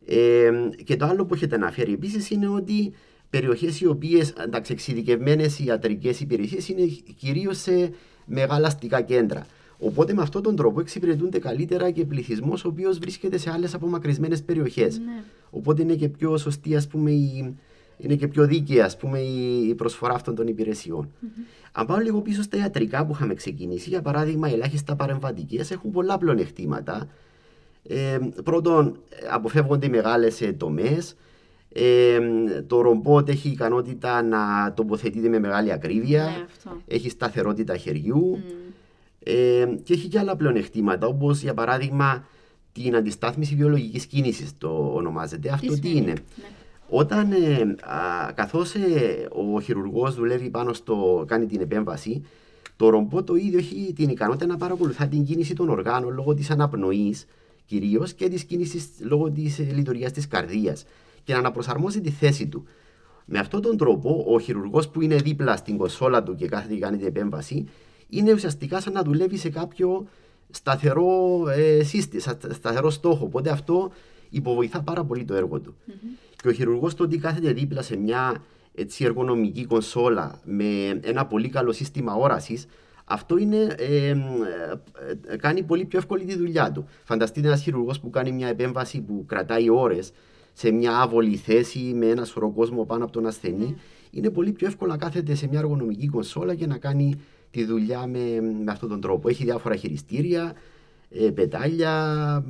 Ε, 0.06 0.52
και 0.84 0.96
το 0.96 1.06
άλλο 1.06 1.26
που 1.26 1.34
έχετε 1.34 1.56
αναφέρει 1.56 1.94
επίσης 1.94 2.30
είναι 2.30 2.48
ότι 2.48 2.94
περιοχές 3.30 3.82
οι 3.82 3.88
οποίες 3.88 4.30
εντάξει, 4.30 4.72
εξειδικευμένες 4.74 5.60
ιατρικές 5.60 6.20
υπηρεσίες 6.20 6.70
είναι 6.70 6.86
κυρίως 7.18 7.58
σε 7.58 7.92
μεγάλα 8.26 8.68
αστικά 8.68 9.02
κέντρα. 9.02 9.46
Οπότε 9.78 10.14
με 10.14 10.22
αυτόν 10.22 10.42
τον 10.42 10.56
τρόπο 10.56 10.80
εξυπηρετούνται 10.80 11.40
καλύτερα 11.40 11.92
και 11.92 12.06
πληθυσμός 12.06 12.66
ο 12.66 12.68
οποίος 12.68 13.00
βρίσκεται 13.00 13.38
σε 13.38 13.52
άλλες 13.52 13.74
απομακρυσμένες 13.74 14.44
περιοχές. 14.44 14.98
Ναι. 14.98 15.24
Οπότε 15.50 15.82
είναι 15.82 15.96
και 15.96 16.10
πιο 16.10 16.38
σωστή, 16.38 16.76
ας 16.76 16.88
πούμε, 16.88 17.12
η, 17.12 17.56
είναι 17.98 18.16
και 18.16 18.28
πιο 18.28 18.48
δίκαιη 18.48 18.82
ας 18.82 18.98
πούμε, 18.98 19.20
η 19.20 19.76
προσφορά 19.76 20.14
αυτών 20.14 20.36
των 20.36 20.48
υπηρεσιών. 20.48 21.12
Mm-hmm. 21.12 21.46
Αν 21.72 21.86
πάω 21.86 21.98
λίγο 21.98 22.22
πίσω 22.22 22.42
στα 22.42 22.58
ιατρικά 22.58 23.06
που 23.06 23.12
είχαμε 23.14 23.34
ξεκινήσει, 23.34 23.90
για 23.90 24.02
παράδειγμα, 24.02 24.50
οι 24.50 24.54
ελάχιστα 24.54 24.96
παρεμβατικές 24.96 25.72
έχουν 25.72 25.92
πολλά 25.92 26.18
πλονεκτήματα. 26.18 27.08
Ε, 27.88 28.18
πρώτον, 28.44 28.98
αποφεύγονται 29.32 29.86
οι 29.86 29.90
μεγάλες 29.90 30.54
τομές. 30.58 31.16
Ε, 31.76 32.20
το 32.68 32.82
ρομπότ 32.82 33.30
έχει 33.30 33.50
ικανότητα 33.50 34.22
να 34.22 34.74
τοποθετείται 34.74 35.30
με 35.30 35.40
μεγάλη 35.40 35.72
ακρίβεια. 35.72 36.24
Ναι, 36.24 36.72
έχει 36.88 37.10
σταθερότητα 37.10 37.78
χεριού. 37.78 38.38
Mm. 38.38 38.74
Ε, 39.24 39.66
και 39.84 39.94
έχει 39.94 40.08
και 40.08 40.20
άλλα 40.20 40.36
πλεονεκτήματα, 40.36 41.08
όπως 41.08 41.42
για 41.42 41.54
παράδειγμα 41.54 42.26
την 42.72 42.96
αντιστάθμιση 42.96 43.56
βιολογικής 43.56 44.06
κίνησης, 44.06 44.58
το 44.58 44.92
ονομάζεται. 44.94 45.50
Αυτό 45.50 45.80
τι 45.80 45.90
είναι; 45.90 46.12
Ναι. 46.12 46.14
Όταν, 46.90 47.32
ε, 47.32 47.76
καθώς 48.34 48.74
ε, 48.76 49.28
ο 49.30 49.62
χειρουργός 49.62 50.16
δουλεύει 50.16 50.50
πάνω 50.50 50.74
στο, 50.74 51.24
κάνει 51.28 51.46
την 51.46 51.62
επέμβαση, 51.62 52.26
το 52.76 52.90
ρομπό 52.90 53.24
το 53.24 53.36
ίδιο 53.36 53.58
έχει 53.58 53.94
την 53.96 54.10
ικανότητα 54.10 54.46
να 54.46 54.58
παρακολουθά 54.58 55.08
την 55.08 55.26
κίνηση 55.26 55.54
των 55.54 55.70
οργάνων 55.70 56.14
λόγω 56.14 56.34
της 56.34 56.50
αναπνοής 56.50 57.26
κυρίως 57.66 58.14
και 58.14 58.28
της 58.30 58.44
κίνησης 58.44 58.86
λόγω 59.00 59.32
της 59.32 59.60
ε, 59.60 59.64
λειτουργίας 59.64 60.12
της 60.12 60.28
καρδίας 60.28 60.86
και 61.24 61.34
να 61.34 61.40
αναπροσαρμόζει 61.40 62.02
τη 62.02 62.10
θέση 62.10 62.48
του. 62.48 62.66
Με 63.26 63.40
αυτόν 63.40 63.62
τον 63.62 63.78
τρόπο, 63.78 64.26
ο 64.28 64.40
χειρουργός 64.40 64.90
που 64.90 65.02
είναι 65.02 65.16
δίπλα 65.16 65.56
στην 65.56 65.78
κοσόλα 65.78 66.24
του 66.24 66.36
και 66.36 66.48
κάθεται 66.48 66.74
και 66.74 66.80
κάνει 66.80 66.98
την 66.98 67.08
επέμβαση, 67.08 67.68
είναι 68.10 68.34
ουσιαστικά 68.34 68.82
σαν 68.82 68.94
να 68.94 69.04
δουλεύει 69.04 69.38
σε 69.38 69.50
κάποιο 69.50 70.08
σταθερό, 70.50 71.44
ε, 71.50 71.84
σύστη, 71.84 72.20
σταθερό 72.50 72.90
στόχο. 72.90 73.26
Οπότε 73.26 73.50
αυτό 73.50 73.92
υποβοηθά 74.34 74.82
πάρα 74.82 75.04
πολύ 75.04 75.26
το 75.26 75.36
έργο 75.36 75.60
του. 75.60 75.76
Mm-hmm. 75.88 76.18
Και 76.42 76.48
ο 76.48 76.52
χειρουργός 76.52 76.96
το 76.96 77.04
ότι 77.04 77.18
κάθεται 77.18 77.54
δίπλα 77.54 77.82
σε 77.82 77.96
μια 77.98 78.44
έτσι, 78.76 79.04
εργονομική 79.04 79.66
κονσόλα 79.66 80.40
με 80.44 81.00
ένα 81.04 81.26
πολύ 81.26 81.50
καλό 81.50 81.72
σύστημα 81.72 82.14
όρασης, 82.14 82.66
αυτό 83.06 83.38
είναι, 83.38 83.76
ε, 83.78 84.10
ε, 85.28 85.36
κάνει 85.38 85.64
πολύ 85.64 85.86
πιο 85.86 86.00
εύκολη 86.00 86.26
τη 86.26 86.38
δουλειά 86.38 86.72
του. 86.72 86.88
Φανταστείτε 87.04 87.48
ένας 87.48 87.62
χειρουργός 87.62 88.00
που 88.00 88.10
κάνει 88.10 88.32
μια 88.32 88.48
επέμβαση 88.48 89.02
που 89.02 89.26
κρατάει 89.28 89.70
ώρες 89.70 90.12
σε 90.54 90.72
μια 90.72 90.98
άβολη 90.98 91.36
θέση 91.36 91.80
με 91.80 92.06
ένα 92.06 92.26
σωρό 92.26 92.52
κόσμο 92.52 92.86
πάνω 92.86 93.04
από 93.04 93.14
τον 93.14 93.26
ασθενή. 93.26 93.76
Mm. 93.78 93.82
Είναι 94.12 94.30
πολύ 94.30 94.52
πιο 94.52 94.68
εύκολο 94.68 94.92
να 94.92 94.98
κάθεται 94.98 95.36
σε 95.36 95.48
μια 95.48 95.60
εργονομική 95.60 96.08
κονσόλα 96.08 96.56
και 96.56 96.68
να 96.68 96.78
κάνει 96.78 97.16
τη 97.52 97.66
δουλειά 97.66 98.08
με, 98.08 98.42
με 98.64 98.72
αυτόν 98.72 98.90
τον 98.90 99.02
τρόπο. 99.02 99.30
Έχει 99.30 99.44
διάφορα 99.44 99.76
χειριστήρια, 99.76 100.44
ε, 100.44 100.54
πετάλια, 101.34 101.94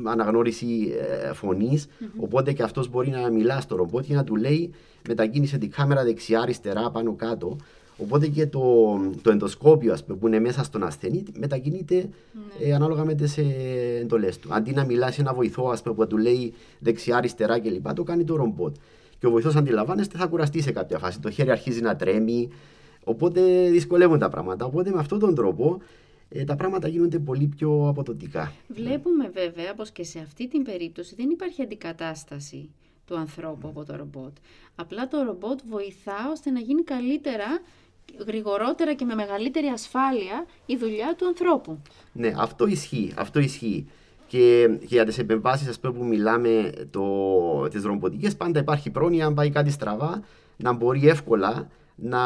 αναγνώριση 0.03 0.93
ε, 1.29 1.33
φωνη 1.33 1.81
Οπότε 2.17 2.53
και 2.53 2.63
αυτός 2.63 2.89
μπορεί 2.89 3.09
να 3.09 3.29
μιλά 3.29 3.61
στο 3.61 3.75
ρομπότ 3.75 4.05
και 4.05 4.13
να 4.13 4.23
του 4.23 4.35
λέει 4.35 4.73
μετακίνησε 5.07 5.57
την 5.57 5.71
κάμερα 5.71 6.03
δεξιά, 6.03 6.41
αριστερά, 6.41 6.91
πάνω 6.91 7.13
κάτω. 7.15 7.57
Οπότε 7.97 8.27
και 8.27 8.47
το, 8.47 8.61
το 9.21 9.31
ενδοσκόπιο 9.31 9.93
ας 9.93 10.03
πούμε, 10.03 10.17
που 10.17 10.27
είναι 10.27 10.39
μέσα 10.39 10.63
στον 10.63 10.83
ασθενή 10.83 11.23
μετακινείται 11.39 11.95
ναι. 11.95 12.67
ε, 12.67 12.73
ανάλογα 12.73 13.03
με 13.03 13.13
τις 13.13 13.37
ε, 13.37 13.43
εντολές 14.01 14.39
του. 14.39 14.53
Αντί 14.53 14.71
να 14.71 14.85
μιλάς 14.85 15.13
σε 15.13 15.21
ένα 15.21 15.33
βοηθό 15.33 15.69
ας 15.69 15.81
πούμε, 15.81 15.95
που 15.95 16.07
του 16.07 16.17
λέει 16.17 16.53
δεξιά, 16.79 17.17
αριστερά 17.17 17.59
κλπ. 17.59 17.93
Το 17.93 18.03
κάνει 18.03 18.23
το 18.23 18.35
ρομπότ. 18.35 18.75
Και 19.19 19.27
ο 19.27 19.31
βοηθός, 19.31 19.55
αντιλαμβάνεστε, 19.55 20.17
θα 20.17 20.25
κουραστεί 20.25 20.61
σε 20.61 20.71
κάποια 20.71 20.97
φάση. 20.97 21.19
Το 21.19 21.29
χέρι 21.29 21.51
αρχίζει 21.51 21.81
να 21.81 21.95
τρέμει. 21.95 22.49
Οπότε 23.03 23.41
δυσκολεύουν 23.69 24.19
τα 24.19 24.29
πράγματα. 24.29 24.65
Οπότε 24.65 24.91
με 24.91 24.99
αυτόν 24.99 25.19
τον 25.19 25.35
τρόπο 25.35 25.81
ε, 26.35 26.43
τα 26.43 26.55
πράγματα 26.55 26.87
γίνονται 26.87 27.19
πολύ 27.19 27.47
πιο 27.47 27.87
αποδοτικά. 27.87 28.51
Βλέπουμε 28.67 29.29
βέβαια 29.29 29.73
πως 29.73 29.91
και 29.91 30.03
σε 30.03 30.19
αυτή 30.19 30.47
την 30.47 30.63
περίπτωση 30.63 31.15
δεν 31.15 31.29
υπάρχει 31.29 31.61
αντικατάσταση 31.61 32.69
του 33.05 33.17
ανθρώπου 33.17 33.67
από 33.67 33.85
το 33.85 33.95
ρομπότ. 33.95 34.31
Απλά 34.75 35.07
το 35.07 35.21
ρομπότ 35.23 35.59
βοηθά 35.69 36.29
ώστε 36.31 36.49
να 36.49 36.59
γίνει 36.59 36.83
καλύτερα 36.83 37.45
γρηγορότερα 38.27 38.93
και 38.93 39.05
με 39.05 39.15
μεγαλύτερη 39.15 39.67
ασφάλεια 39.67 40.45
η 40.65 40.77
δουλειά 40.77 41.15
του 41.17 41.27
ανθρώπου. 41.27 41.81
Ναι, 42.11 42.33
αυτό 42.37 42.67
ισχύει. 42.67 43.13
Αυτό 43.15 43.39
ισχύει. 43.39 43.87
Και, 44.27 44.69
και 44.79 44.85
για 44.85 45.05
τις 45.05 45.17
επεμβάσεις 45.17 45.79
που 45.79 46.05
μιλάμε, 46.05 46.71
τις 47.69 47.83
ρομποτικές, 47.83 48.35
πάντα 48.35 48.59
υπάρχει 48.59 48.89
πρόνοια, 48.89 49.25
αν 49.25 49.33
πάει 49.33 49.49
κάτι 49.49 49.69
στραβά, 49.69 50.23
να 50.57 50.73
μπορεί 50.73 51.07
εύκολα 51.07 51.69
να 51.95 52.19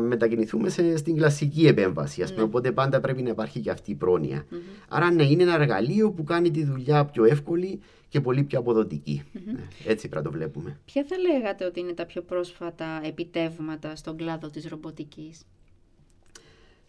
μετακινηθούμε 0.00 0.68
σε, 0.68 0.96
στην 0.96 1.16
κλασική 1.16 1.66
επέμβαση. 1.66 2.22
Ας 2.22 2.30
πούμε, 2.30 2.42
ναι. 2.42 2.48
Οπότε 2.48 2.72
πάντα 2.72 3.00
πρέπει 3.00 3.22
να 3.22 3.28
υπάρχει 3.28 3.60
και 3.60 3.70
αυτή 3.70 3.90
η 3.90 3.94
προνοια 3.94 4.46
Άρα, 4.88 5.10
ναι, 5.10 5.22
είναι 5.22 5.42
ένα 5.42 5.54
εργαλείο 5.54 6.10
που 6.10 6.24
κάνει 6.24 6.50
τη 6.50 6.64
δουλειά 6.64 7.04
πιο 7.04 7.24
εύκολη 7.24 7.80
και 8.08 8.20
πολύ 8.20 8.42
πιο 8.42 8.58
αποδοτικη 8.58 9.22
ναι, 9.32 9.68
έτσι 9.86 10.08
πρέπει 10.08 10.24
να 10.24 10.30
το 10.30 10.36
βλέπουμε. 10.36 10.78
Ποια 10.84 11.04
θα 11.08 11.16
λέγατε 11.18 11.64
ότι 11.64 11.80
είναι 11.80 11.92
τα 11.92 12.06
πιο 12.06 12.22
πρόσφατα 12.22 13.00
επιτεύγματα 13.04 13.96
στον 13.96 14.16
κλάδο 14.16 14.48
της 14.48 14.68
ρομποτικής; 14.68 15.46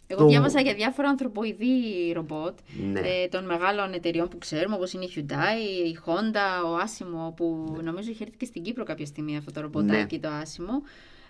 Εγώ 0.06 0.20
το... 0.20 0.26
διάβασα 0.26 0.60
για 0.60 0.74
διάφορα 0.74 1.08
ανθρωποειδή 1.08 2.12
ρομπότ 2.14 2.58
ναι. 2.92 3.00
ε, 3.00 3.28
των 3.28 3.44
μεγάλων 3.44 3.92
εταιριών 3.92 4.28
που 4.28 4.38
ξέρουμε, 4.38 4.74
όπως 4.74 4.92
είναι 4.92 5.04
η 5.04 5.10
Hyundai, 5.16 5.86
η 5.86 5.98
Honda, 6.04 6.70
ο 6.70 6.76
Άσιμο, 6.76 7.32
που 7.36 7.72
ναι. 7.76 7.82
νομίζω 7.82 8.10
είχε 8.10 8.22
έρθει 8.24 8.36
και 8.36 8.44
στην 8.44 8.62
Κύπρο 8.62 8.84
κάποια 8.84 9.06
στιγμή 9.06 9.36
αυτό 9.36 9.52
το 9.52 9.60
ρομποτάκι 9.60 10.14
ναι. 10.14 10.20
το 10.20 10.28
Άσιμο, 10.28 10.82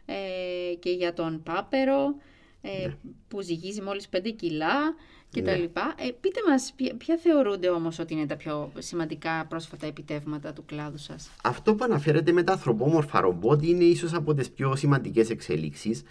ε, 0.07 0.75
και 0.79 0.91
για 0.91 1.13
τον 1.13 1.43
Πάπερο, 1.43 2.15
ε, 2.61 2.87
ναι. 2.87 2.95
που 3.29 3.41
ζυγίζει 3.41 3.81
μόλις 3.83 4.09
5 4.17 4.33
κιλά 4.37 4.95
και 5.31 5.43
τα 5.43 5.51
ναι. 5.51 5.57
λοιπά. 5.57 5.95
Ε, 5.99 6.09
πείτε 6.21 6.41
μας, 6.49 6.75
ποια, 6.99 7.17
θεωρούνται 7.17 7.69
όμως 7.69 7.99
ότι 7.99 8.15
είναι 8.15 8.27
τα 8.27 8.37
πιο 8.37 8.73
σημαντικά 8.79 9.47
πρόσφατα 9.49 9.87
επιτεύγματα 9.87 10.53
του 10.53 10.65
κλάδου 10.65 10.99
σας; 10.99 11.31
Αυτό 11.43 11.75
που 11.75 11.85
αναφέρεται 11.85 12.33
με 12.33 12.43
τα 12.43 12.53
ανθρωπόμορφα 12.53 13.21
ρομπότ 13.21 13.63
είναι 13.65 13.85
ίσως 13.85 14.15
από 14.15 14.35
τις 14.35 14.51
πιο 14.51 14.77
σημαντικές 14.77 15.31
εξελίξεις 15.31 16.03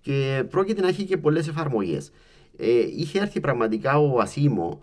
και 0.00 0.44
πρόκειται 0.50 0.80
να 0.80 0.88
έχει 0.88 1.04
και 1.04 1.16
πολλές 1.16 1.48
εφαρμογές. 1.48 2.10
Ε, 2.56 2.86
είχε 2.96 3.18
έρθει 3.18 3.40
πραγματικά 3.40 3.98
ο 3.98 4.18
Ασίμο, 4.18 4.82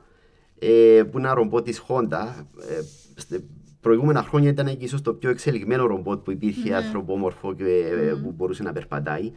ε, 0.59 1.01
που 1.11 1.17
είναι 1.17 1.27
ένα 1.27 1.33
ρομπότ 1.33 1.65
της 1.65 1.83
Honda, 1.87 2.45
ε, 2.69 2.81
προηγούμενα 3.85 4.23
χρόνια 4.23 4.49
ήταν 4.49 4.77
και 4.77 4.85
ίσως 4.85 5.01
το 5.01 5.13
πιο 5.13 5.29
εξελιγμένο 5.29 5.85
ρομπότ 5.85 6.23
που 6.23 6.31
υπήρχε 6.31 6.69
mm-hmm. 6.69 6.83
ανθρωπόμορφο 6.83 7.53
και 7.53 7.63
mm-hmm. 7.63 8.21
που 8.23 8.33
μπορούσε 8.35 8.63
να 8.63 8.73
περπατάει. 8.73 9.31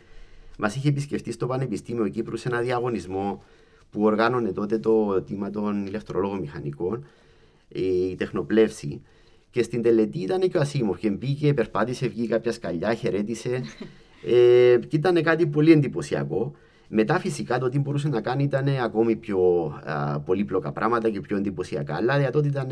Μας 0.58 0.76
είχε 0.76 0.88
επισκεφτεί 0.88 1.32
στο 1.32 1.46
Πανεπιστήμιο 1.46 2.08
Κύπρου 2.08 2.36
σε 2.36 2.48
ένα 2.48 2.60
διαγωνισμό 2.60 3.42
που 3.90 4.02
οργάνωνε 4.02 4.52
τότε 4.52 4.78
το 4.78 5.22
τίμα 5.22 5.50
των 5.50 5.86
ηλεκτρολόγων 5.86 6.38
μηχανικών, 6.38 7.06
η 7.68 8.14
τεχνοπλεύση. 8.14 9.02
Και 9.50 9.62
στην 9.62 9.82
τελετή 9.82 10.18
ήταν 10.18 10.40
και 10.40 10.56
ο 10.56 10.60
Ασίμοφ 10.60 10.98
και 10.98 11.10
μπήκε, 11.10 11.54
περπάτησε, 11.54 12.08
βγήκε 12.08 12.28
κάποια 12.28 12.52
σκαλιά, 12.52 12.94
χαιρέτησε. 12.94 13.50
ε, 14.34 14.78
και 14.88 14.96
ήταν 14.96 15.22
κάτι 15.22 15.46
πολύ 15.46 15.72
εντυπωσιακό. 15.72 16.52
Μετά 16.88 17.18
φυσικά 17.18 17.58
το 17.58 17.68
τι 17.68 17.78
μπορούσε 17.78 18.08
να 18.08 18.20
κάνει 18.20 18.42
ήταν 18.42 18.68
ακόμη 18.84 19.16
πιο 19.16 19.40
α, 19.84 20.20
πολύπλοκα 20.20 20.72
πράγματα 20.72 21.10
και 21.10 21.20
πιο 21.20 21.36
εντυπωσιακά. 21.36 21.94
Αλλά 21.94 22.18
για 22.18 22.30
τότε 22.30 22.48
ήταν 22.48 22.70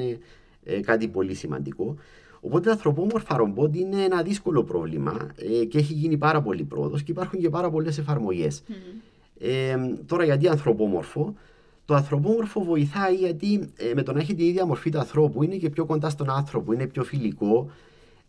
ε, 0.67 0.81
κάτι 0.81 1.09
πολύ 1.09 1.35
σημαντικό. 1.35 1.97
Οπότε, 2.41 2.71
ανθρωπόμορφα 2.71 3.37
ρομπότ 3.37 3.77
είναι 3.77 4.03
ένα 4.03 4.23
δύσκολο 4.23 4.65
πρόβλημα 4.65 5.17
ε, 5.37 5.65
και 5.65 5.79
έχει 5.79 5.93
γίνει 5.93 6.17
πάρα 6.17 6.43
πολύ 6.43 6.63
πρόοδος 6.65 7.03
και 7.03 7.11
υπάρχουν 7.11 7.41
και 7.41 7.51
πάρα 7.51 7.71
πολλές 7.71 7.99
εφαρμογές. 7.99 8.63
Ε, 9.39 9.77
τώρα, 10.07 10.25
γιατί 10.25 10.49
ανθρωπόμορφο; 10.49 11.35
Το 11.85 11.95
ανθρωπόμορφο 11.95 12.65
βοηθάει 12.65 13.15
γιατί 13.15 13.71
ε, 13.77 13.95
με 13.95 14.03
το 14.03 14.13
να 14.13 14.21
έχει 14.21 14.35
την 14.35 14.47
ίδια 14.47 14.67
μορφή 14.67 14.91
του 14.91 14.99
ανθρώπου 14.99 15.43
είναι 15.43 15.57
και 15.57 15.71
πιο 15.71 15.85
κοντά 15.85 16.11
στον 16.11 16.31
άνθρωπο, 16.31 16.73
είναι 16.73 16.87
πιο 16.87 17.05
φιλικό. 17.05 17.71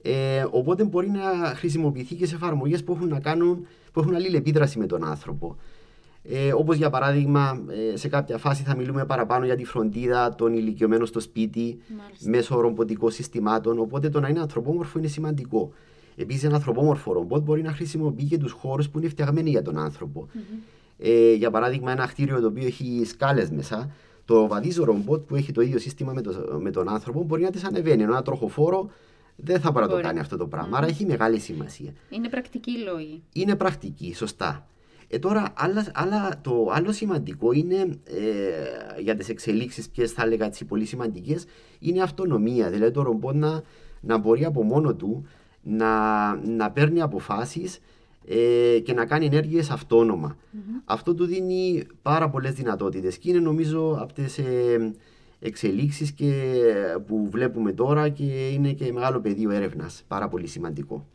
Ε, 0.02 0.45
οπότε 0.50 0.84
μπορεί 0.84 1.10
να 1.10 1.54
χρησιμοποιηθεί 1.56 2.15
και 2.15 2.26
σε 2.26 2.36
εφαρμογές 2.36 2.84
που 2.84 2.93
έχουν 2.93 3.08
να 3.08 3.19
κάνουν, 3.19 3.67
που 3.91 4.00
έχουν 4.00 4.15
αλληλεπίδραση 4.15 4.80
με 4.80 4.86
τον 4.86 5.04
άνθρωπο. 5.04 5.56
Ε, 6.30 6.54
Όπως 6.54 6.78
για 6.78 6.90
παράδειγμα, 6.90 7.63
ε, 7.92 7.98
σε 7.98 8.08
κάποια 8.08 8.38
φάση 8.38 8.63
θα 8.63 8.76
μιλούμε 8.76 9.06
παραπάνω 9.06 9.46
για 9.46 9.56
τη 9.56 9.66
φροντίδα 9.66 10.36
των 10.36 10.54
ηλικιωμένων 10.54 11.06
στο 11.06 11.20
σπίτι 11.20 11.80
Μάλιστα. 11.98 12.30
μέσω 12.30 12.60
ρομποτικών 12.60 13.12
συστημάτων. 13.12 13.80
Οπότε 13.80 14.10
το 14.10 14.20
να 14.20 14.28
είναι 14.28 14.40
ανθρωπόμορφο 14.40 15.00
είναι 15.00 15.08
σημαντικό. 15.08 15.72
Επίσης, 16.16 16.44
ένα 16.44 16.56
ανθρωπόμορφο 16.56 17.13
ρομπότ 17.13 17.44
μπορεί 17.44 17.62
να 17.62 17.72
χρησιμοποιεί 17.72 18.24
και 18.24 18.38
τους 18.38 18.52
χώρους 18.52 18.90
που 18.90 19.00
είναι 19.00 19.08
φτιαγμένοι 19.08 19.50
για 19.50 19.62
τον 19.62 19.78
άνθρωπο. 19.78 20.28
Mm-hmm. 20.34 20.60
Ε, 20.98 21.34
για 21.34 21.52
παράδειγμα, 21.52 21.92
ένα 21.92 22.08
κτίριο 22.08 22.40
το 22.40 22.48
οποίο 22.48 22.66
έχει 22.66 23.02
σκάλες 23.06 23.50
μέσα, 23.50 23.92
το 24.26 24.48
βαδίζω 24.48 24.84
ρομπότ 24.84 25.22
που 25.22 25.36
έχει 25.36 25.52
το 25.52 25.62
ίδιο 25.62 25.80
σύστημα 25.80 26.13
με, 26.13 26.22
το, 26.22 26.60
με 26.60 26.72
τον 26.72 26.90
άνθρωπο 26.90 27.24
μπορεί 27.24 27.44
να 27.44 27.50
τις 27.52 27.63
ανεβαίνει. 27.63 28.04
Ενώ 28.04 28.12
ένα 28.12 28.22
τροχοφόρο 28.22 28.90
δεν 29.36 29.60
θα 29.60 29.72
μπορεί 29.72 29.86
να 29.86 29.92
το 29.92 30.02
κάνει 30.02 30.20
αυτό 30.20 30.38
το 30.38 30.48
πράγμα. 30.48 30.70
Mm-hmm. 30.74 30.78
Άρα 30.78 30.88
έχει 30.88 31.06
μεγάλη 31.06 31.40
σημασία. 31.40 31.94
Είναι 32.10 32.30
πρακτική 32.30 32.72
λόγη. 32.78 33.24
Είναι 33.34 33.56
πρακτική, 33.56 34.13
σωστά. 34.16 34.68
Ε, 35.10 35.20
τώρα, 35.20 35.54
άλλα, 35.58 35.86
άλλα, 35.93 36.39
το 36.41 36.70
άλλο 36.72 36.91
σημαντικό 36.91 37.52
είναι 37.52 37.76
ε, 38.04 39.02
για 39.02 39.15
τις 39.15 39.30
εξελίξεις, 39.30 39.89
ποιες 39.89 40.12
θα 40.12 40.24
έλεγα 40.24 40.50
τι 40.50 40.65
πολύ 40.65 40.86
σημαντικές, 40.86 41.46
είναι 41.80 41.98
η 41.98 42.02
αυτονομία. 42.02 42.70
Δηλαδή 42.70 42.91
το 42.91 43.02
ρομπότ 43.02 43.36
να, 43.36 43.62
να 44.02 44.17
μπορεί 44.17 44.46
από 44.46 44.63
μόνο 44.63 44.96
του 44.96 45.28
να, 45.63 46.36
να 46.36 46.72
παίρνει 46.72 47.02
αποφάσεις 47.02 47.80
ε, 48.28 48.80
και 48.80 48.93
να 48.93 49.06
κάνει 49.06 49.26
ενέργειες 49.26 49.70
αυτόνομα. 49.70 50.36
Mm-hmm. 50.36 50.82
Αυτό 50.86 51.13
του 51.13 51.26
δίνει 51.26 51.84
πάρα 52.02 52.30
πολλές 52.30 52.54
δυνατότητες 52.54 53.17
και 53.17 53.30
είναι 53.30 53.39
νομίζω 53.39 53.98
από 54.02 54.13
τις 54.13 54.38
ε, 54.38 54.93
εξελίξεις 55.39 56.13
που 57.06 57.28
βλέπουμε 57.30 57.72
τώρα 57.72 58.10
και 58.10 58.48
είναι 58.48 58.72
και 58.72 58.91
μεγάλο 58.91 59.20
πεδίο 59.20 59.52
έρευνας. 59.52 60.04
Πάρα 60.08 60.28
πολύ 60.28 60.48
σημαντικό. 60.48 61.06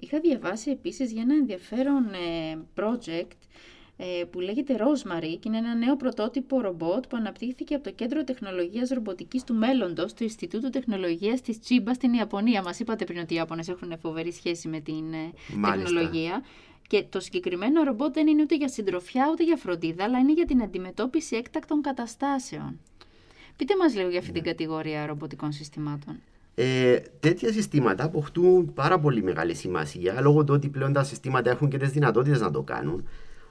Είχα 0.00 0.20
διαβάσει 0.20 0.70
επίσης 0.70 1.12
για 1.12 1.22
ένα 1.22 1.34
ενδιαφέρον 1.34 2.04
ε, 2.12 2.58
project 2.74 3.36
ε, 3.96 4.24
που 4.24 4.40
λέγεται 4.40 4.76
Rosemary 4.78 5.36
και 5.40 5.48
είναι 5.48 5.56
ένα 5.58 5.74
νέο 5.74 5.96
πρωτότυπο 5.96 6.60
ρομπότ 6.60 7.06
που 7.06 7.16
αναπτύχθηκε 7.16 7.74
από 7.74 7.84
το 7.84 7.90
Κέντρο 7.90 8.24
Τεχνολογίας 8.24 8.88
Ρομποτικής 8.88 9.44
του 9.44 9.54
Μέλλοντος 9.54 10.14
του 10.14 10.22
Ινστιτούτου 10.22 10.70
Τεχνολογίας 10.70 11.40
της 11.40 11.60
Τσίμπας 11.60 11.96
στην 11.96 12.12
Ιαπωνία. 12.12 12.62
Μας 12.62 12.80
είπατε 12.80 13.04
πριν 13.04 13.20
ότι 13.20 13.32
οι 13.32 13.36
Ιάπωνες 13.36 13.68
έχουν 13.68 13.98
φοβερή 13.98 14.32
σχέση 14.32 14.68
με 14.68 14.80
την 14.80 15.12
ε, 15.12 15.32
τεχνολογία. 15.62 16.44
Και 16.88 17.04
το 17.10 17.20
συγκεκριμένο 17.20 17.82
ρομπότ 17.82 18.14
δεν 18.14 18.26
είναι 18.26 18.42
ούτε 18.42 18.54
για 18.56 18.68
συντροφιά 18.68 19.28
ούτε 19.32 19.44
για 19.44 19.56
φροντίδα, 19.56 20.04
αλλά 20.04 20.18
είναι 20.18 20.32
για 20.32 20.44
την 20.46 20.62
αντιμετώπιση 20.62 21.36
έκτακτων 21.36 21.80
καταστάσεων. 21.82 22.80
Πείτε 23.56 23.76
μας 23.76 23.94
λίγο 23.94 24.08
για 24.08 24.18
αυτή 24.18 24.32
την 24.32 24.42
ναι. 24.42 24.48
κατηγορία 24.50 25.06
ρομποτικών 25.06 25.52
συστημάτων. 25.52 26.20
Ε, 26.62 27.02
τέτοια 27.20 27.52
συστήματα 27.52 28.04
αποκτούν 28.04 28.72
πάρα 28.74 28.98
πολύ 28.98 29.22
μεγάλη 29.22 29.54
σημασία 29.54 30.20
λόγω 30.20 30.44
του 30.44 30.54
ότι 30.54 30.68
πλέον 30.68 30.92
τα 30.92 31.04
συστήματα 31.04 31.50
έχουν 31.50 31.68
και 31.68 31.78
τις 31.78 31.90
δυνατότητες 31.90 32.40
να 32.40 32.50
το 32.50 32.62
κάνουν. 32.62 33.08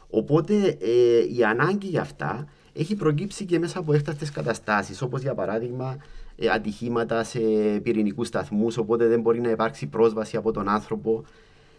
Οπότε 0.09 0.77
ε, 0.79 1.35
η 1.37 1.43
ανάγκη 1.43 1.87
για 1.87 2.01
αυτά 2.01 2.47
έχει 2.73 2.95
προκύψει 2.95 3.45
και 3.45 3.59
μέσα 3.59 3.79
από 3.79 3.93
έκτακτες 3.93 4.31
καταστάσεις, 4.31 5.01
όπως 5.01 5.21
για 5.21 5.33
παράδειγμα 5.33 5.97
ε, 6.35 6.49
ατυχήματα 6.49 7.23
σε 7.23 7.39
πυρηνικούς 7.83 8.27
σταθμούς, 8.27 8.77
οπότε 8.77 9.07
δεν 9.07 9.21
μπορεί 9.21 9.41
να 9.41 9.49
υπάρξει 9.49 9.87
πρόσβαση 9.87 10.37
από 10.37 10.51
τον 10.51 10.69
άνθρωπο. 10.69 11.23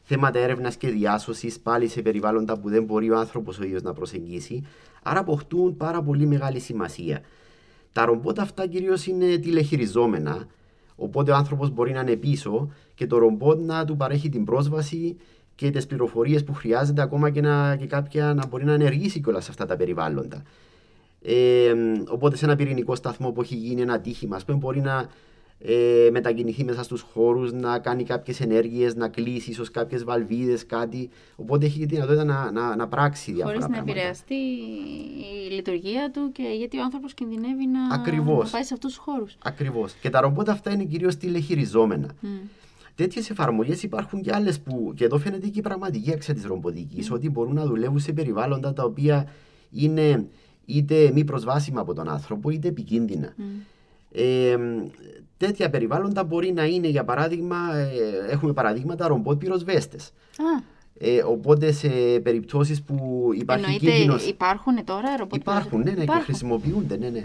Θέματα 0.03 0.38
έρευνας 0.38 0.77
και 0.77 0.88
διάσωσης, 0.88 1.61
πάλι 1.61 1.88
σε 1.88 2.03
περιβάλλοντα 2.03 2.59
που 2.59 2.69
δεν 2.69 2.85
μπορεί 2.85 3.11
ο 3.11 3.19
άνθρωπος 3.19 3.59
ο 3.59 3.64
ίδιος 3.64 3.83
να 3.83 3.93
προσεγγίσει. 3.93 4.66
Άρα 5.03 5.21
αποκτούν 5.21 5.77
πάρα 5.77 6.03
πολύ 6.03 6.27
μεγάλη 6.27 6.61
σημασία. 6.61 7.21
Τα 7.93 8.05
ρομπότ 8.05 8.38
αυτά 8.38 8.66
κυρίως 8.66 9.07
είναι 9.07 9.37
τηλεχειριζόμενα, 9.37 10.47
Οπότε 11.03 11.31
ο 11.31 11.35
άνθρωπος 11.35 11.71
μπορεί 11.71 11.93
να 11.93 12.01
είναι 12.01 12.17
πίσω 12.17 12.73
και 12.95 13.07
το 13.07 13.19
ρομπότ 13.19 13.61
να 13.61 13.85
του 13.85 13.97
παρέχει 13.97 14.29
την 14.29 14.45
πρόσβαση 14.45 15.17
και 15.55 15.71
τις 15.71 15.87
πληροφορίες 15.87 16.45
που 16.45 16.53
χρειάζεται, 16.53 17.03
ακόμα 17.03 17.31
και, 17.31 17.41
να, 17.41 17.77
και 17.77 17.87
κάποια 17.87 18.35
να 18.35 18.47
μπορεί 18.47 18.65
να 18.65 18.73
ενεργήσει 18.73 19.21
κιόλας 19.21 19.45
σε 19.45 19.51
αυτά 19.51 19.67
τα 19.67 19.77
περιβάλλοντα. 19.77 20.43
Ε, 21.23 21.73
οπότε 22.09 22.37
σε 22.37 22.45
ένα 22.45 22.57
πυρηνικό 22.57 22.95
σταθμό 22.95 23.31
που 23.31 23.41
έχει 23.41 23.55
γίνει 23.55 23.81
ένα 23.81 24.01
τύχημα, 24.01 24.37
ας 24.37 24.45
πούμε, 24.45 24.59
μπορεί 24.59 24.81
να 24.81 25.09
ε, 25.62 26.09
μετακινηθεί 26.11 26.64
μέσα 26.64 26.83
στους 26.83 27.01
χώρους, 27.01 27.53
να 27.53 27.79
κάνει 27.79 28.05
κάποιες 28.05 28.40
ενέργειες, 28.40 28.94
να 28.94 29.09
κλείσει 29.09 29.51
ίσως 29.51 29.70
κάποιες 29.70 30.05
βαλβίδες, 30.05 30.66
κάτι. 30.66 31.11
Οπότε 31.37 31.66
έχει 31.66 31.79
τη 31.79 31.87
δυνατότητα 31.87 32.25
να, 32.25 32.51
να, 32.51 32.77
να 32.77 32.88
πράξει 32.88 33.33
διάφορα 33.33 33.55
Χωρίς 33.55 33.66
πράγματα. 33.66 33.92
να 33.92 33.99
επηρεαστεί 33.99 34.35
η 35.49 35.53
λειτουργία 35.55 36.11
του 36.11 36.33
και 36.33 36.42
γιατί 36.59 36.79
ο 36.79 36.83
άνθρωπος 36.83 37.14
κινδυνεύει 37.14 37.66
να, 37.66 37.94
Ακριβώς. 37.94 38.44
να 38.44 38.51
πάει 38.51 38.62
σε 38.62 38.75
αυτούς 38.75 38.94
τους 38.94 39.03
χώρους. 39.05 39.37
Ακριβώς. 39.44 39.92
Και 39.92 40.11
τα 40.11 40.20
ρομπότ 40.20 40.49
αυτά 40.49 40.73
είναι 40.73 40.85
κυρίως 40.85 41.16
τηλεχειριζόμενα. 41.16 42.09
Mm. 42.23 42.27
Τέτοιες 42.94 43.31
εφαρμογές 43.31 43.83
υπάρχουν 43.83 44.23
και 44.23 44.35
άλλες 44.35 44.61
που, 44.61 44.92
και 44.96 45.05
εδώ 45.05 45.18
φαίνεται 45.18 45.49
και 45.49 45.59
η 45.59 45.62
πραγματική 45.62 46.12
αξία 46.12 46.35
της 46.35 46.44
ρομποτικής, 46.44 47.11
mm. 47.11 47.14
ότι 47.14 47.31
μπορούν 47.31 47.55
να 47.55 47.64
δουλεύουν 47.64 47.99
σε 47.99 48.12
περιβάλλοντα 48.12 48.73
τα 48.73 48.85
οποία 48.85 49.29
είναι 49.70 50.27
είτε 50.64 51.11
μη 51.14 51.25
προσβάσιμα 51.25 51.81
από 51.81 51.94
τον 51.94 52.09
άνθρωπο, 52.09 52.51
είτε 52.51 52.68
επικίνδυνα. 52.68 53.35
Mm. 53.38 53.42
Ε, 54.12 54.57
τέτοια 55.37 55.70
περιβάλλοντα 55.70 56.25
μπορεί 56.25 56.53
να 56.53 56.64
είναι, 56.64 56.88
για 56.88 57.05
παράδειγμα, 57.05 57.57
ε, 57.77 58.33
έχουμε 58.33 58.53
παραδείγματα 58.53 59.07
ρομπότ 59.07 59.38
πυροσβέστες. 59.38 60.12
Ε, 61.03 61.23
οπότε 61.23 61.73
σε 61.73 61.88
περιπτώσεις 62.23 62.83
που 62.83 63.29
υπάρχει 63.35 63.64
Εννοείται, 63.64 63.90
κίνδυνο. 63.90 64.16
Υπάρχουν 64.29 64.85
τώρα 64.85 65.16
ρομπότ 65.16 65.40
Υπάρχουν, 65.40 65.79
ναι, 65.79 65.90
ναι, 65.90 66.03
υπάρχουν. 66.03 66.18
και 66.18 66.25
χρησιμοποιούνται. 66.25 66.96
Ναι, 66.96 67.09
ναι. 67.09 67.25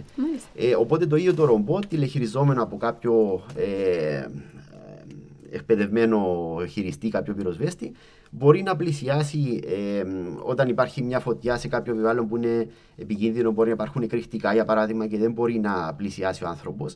Ε, 0.55 0.75
οπότε 0.75 1.05
το 1.05 1.15
ίδιο 1.15 1.33
το 1.33 1.45
ρομπότ 1.45 1.85
τηλεχειριζόμενο 1.85 2.63
από 2.63 2.77
κάποιο 2.77 3.43
ε, 3.55 4.25
εκπαιδευμένο 5.49 6.57
χειριστή, 6.69 7.09
κάποιο 7.09 7.33
πυροσβέστη, 7.33 7.91
μπορεί 8.37 8.63
να 8.63 8.75
πλησιάσει 8.75 9.59
ε, 9.65 10.03
όταν 10.43 10.69
υπάρχει 10.69 11.03
μια 11.03 11.19
φωτιά 11.19 11.57
σε 11.57 11.67
κάποιο 11.67 11.93
περιβάλλον 11.93 12.27
που 12.27 12.37
είναι 12.37 12.67
επικίνδυνο, 12.97 13.51
μπορεί 13.51 13.67
να 13.67 13.73
υπάρχουν 13.73 14.01
εκρηκτικά 14.01 14.53
για 14.53 14.65
παράδειγμα 14.65 15.07
και 15.07 15.17
δεν 15.17 15.31
μπορεί 15.31 15.59
να 15.59 15.93
πλησιάσει 15.93 16.43
ο 16.43 16.47
άνθρωπος. 16.47 16.95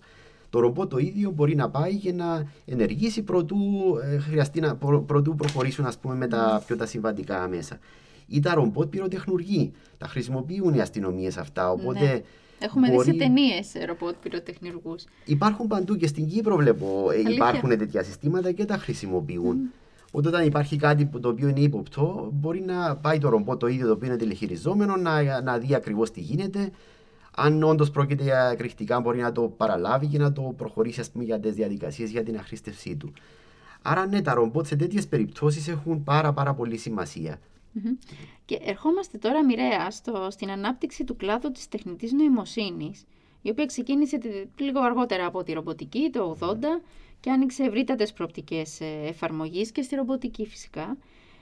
Το 0.50 0.60
ρομπότ 0.60 0.90
το 0.90 0.98
ίδιο 0.98 1.32
μπορεί 1.32 1.56
να 1.56 1.70
πάει 1.70 1.96
και 1.96 2.14
να 2.14 2.52
ενεργήσει 2.66 3.22
προτού, 3.22 3.58
ε, 4.04 4.18
χρειαστεί 4.18 4.60
να, 4.60 4.76
προτού 5.06 5.36
προχωρήσουν 5.36 5.86
ας 5.86 5.98
πούμε, 5.98 6.16
με 6.16 6.28
τα 6.28 6.64
πιο 6.66 6.76
τα 6.76 6.86
συμβατικά 6.86 7.48
μέσα. 7.48 7.80
Ή 8.28 8.40
τα 8.40 8.54
ρομπότ 8.54 8.90
πυροτεχνουργοί. 8.90 9.72
Τα 9.98 10.08
χρησιμοποιούν 10.08 10.74
οι 10.74 10.82
αστυνομίες 10.82 11.38
αυτά. 11.38 11.72
Οπότε 11.72 12.00
ναι. 12.00 12.22
Έχουμε 12.60 12.90
μπορεί... 12.90 13.12
δει 13.12 13.18
σε 13.18 13.18
ταινίες 13.18 13.72
ρομπότ 13.88 14.16
πυροτεχνουργούς. 14.22 15.04
Υπάρχουν 15.26 15.68
παντού 15.68 15.96
και 15.96 16.08
στην 16.08 16.28
Κύπρο 16.28 16.56
βλέπω. 16.56 17.08
Ε, 17.12 17.16
Αλήθεια. 17.16 17.34
Υπάρχουν 17.34 17.78
τέτοια 17.78 18.04
συστήματα 18.04 18.52
και 18.52 18.66
τα 18.66 18.78
χρησιμοποιούν. 18.78 19.58
Mm. 19.58 19.74
Οπότε 20.12 20.28
όταν 20.28 20.46
υπάρχει 20.46 20.76
κάτι 20.76 21.06
που 21.06 21.20
το 21.20 21.30
οποίο 21.30 21.48
είναι 21.48 21.60
ύποπτο, 21.60 22.30
μπορεί 22.34 22.62
να 22.62 22.96
πάει 22.96 23.18
το 23.18 23.30
ρομπότ 23.30 23.60
το 23.60 23.68
ίδιο 23.68 23.88
το 23.88 23.94
οποίο 23.94 24.08
είναι 24.08 24.18
τηλεχειριζόμενο 24.18 24.96
να, 24.96 25.42
να 25.42 25.58
δει 25.58 25.76
ακριβώς 25.76 26.12
τι 26.12 26.22
γίνεται 26.22 26.72
αν 27.36 27.64
όντως 27.64 27.92
πρόκειται 27.92 28.24
για 28.24 28.50
εκρηκτικά, 28.50 29.00
μπορεί 29.00 29.20
να 29.20 29.32
το 29.32 29.42
παραλάβει 29.42 30.08
και 30.08 30.18
να 30.18 30.32
το 30.32 30.54
προχωρήσει 30.58 31.00
ας 31.00 31.12
πούμε, 31.12 31.24
για 31.24 31.40
τις 31.40 31.54
διαδικασίες 31.54 32.10
για 32.10 32.24
την 32.24 32.38
αχρήστευσή 32.38 32.96
του. 32.96 33.14
Άρα, 33.82 34.08
ναι, 34.08 34.22
τα 34.22 34.34
ρομπότ 34.34 34.66
σε 34.66 34.76
τέτοιες 34.76 35.08
περιπτώσεις 35.08 35.68
έχουν 35.68 36.04
πάρα, 36.04 36.34
πάρα 36.34 36.54
πολύ 36.54 36.78
σημασία. 36.78 37.40
Mm-hmm. 37.40 37.98
Και 38.46 38.60
ερχόμαστε 38.64 39.18
τώρα 39.18 39.46
μοιραία 39.46 39.92
στο, 39.92 40.28
στην 40.30 40.52
ανάπτυξη 40.52 41.04
του 41.04 41.16
κλάδου 41.16 41.52
της 41.52 41.68
τεχνητής 41.68 42.12
νοημοσύνης, 42.12 43.06
η 43.42 43.50
οποία 43.50 43.66
ξεκίνησε 43.66 44.18
λίγο 44.58 44.80
αργότερα 44.80 45.26
από 45.26 45.44
τη 45.44 45.54
ρομποτική, 45.54 46.10
το 46.14 46.38
80, 46.40 46.56
και 47.20 47.30
άνοιξε 47.32 47.64
ευρύτατες 47.64 48.14
προοπτικές 48.14 48.82
ε, 48.82 48.86
εφαρμογής 49.08 49.72
και 49.72 49.82
στη 49.82 49.96
ρομποτική 49.96 50.46
φυσικά. 50.46 50.98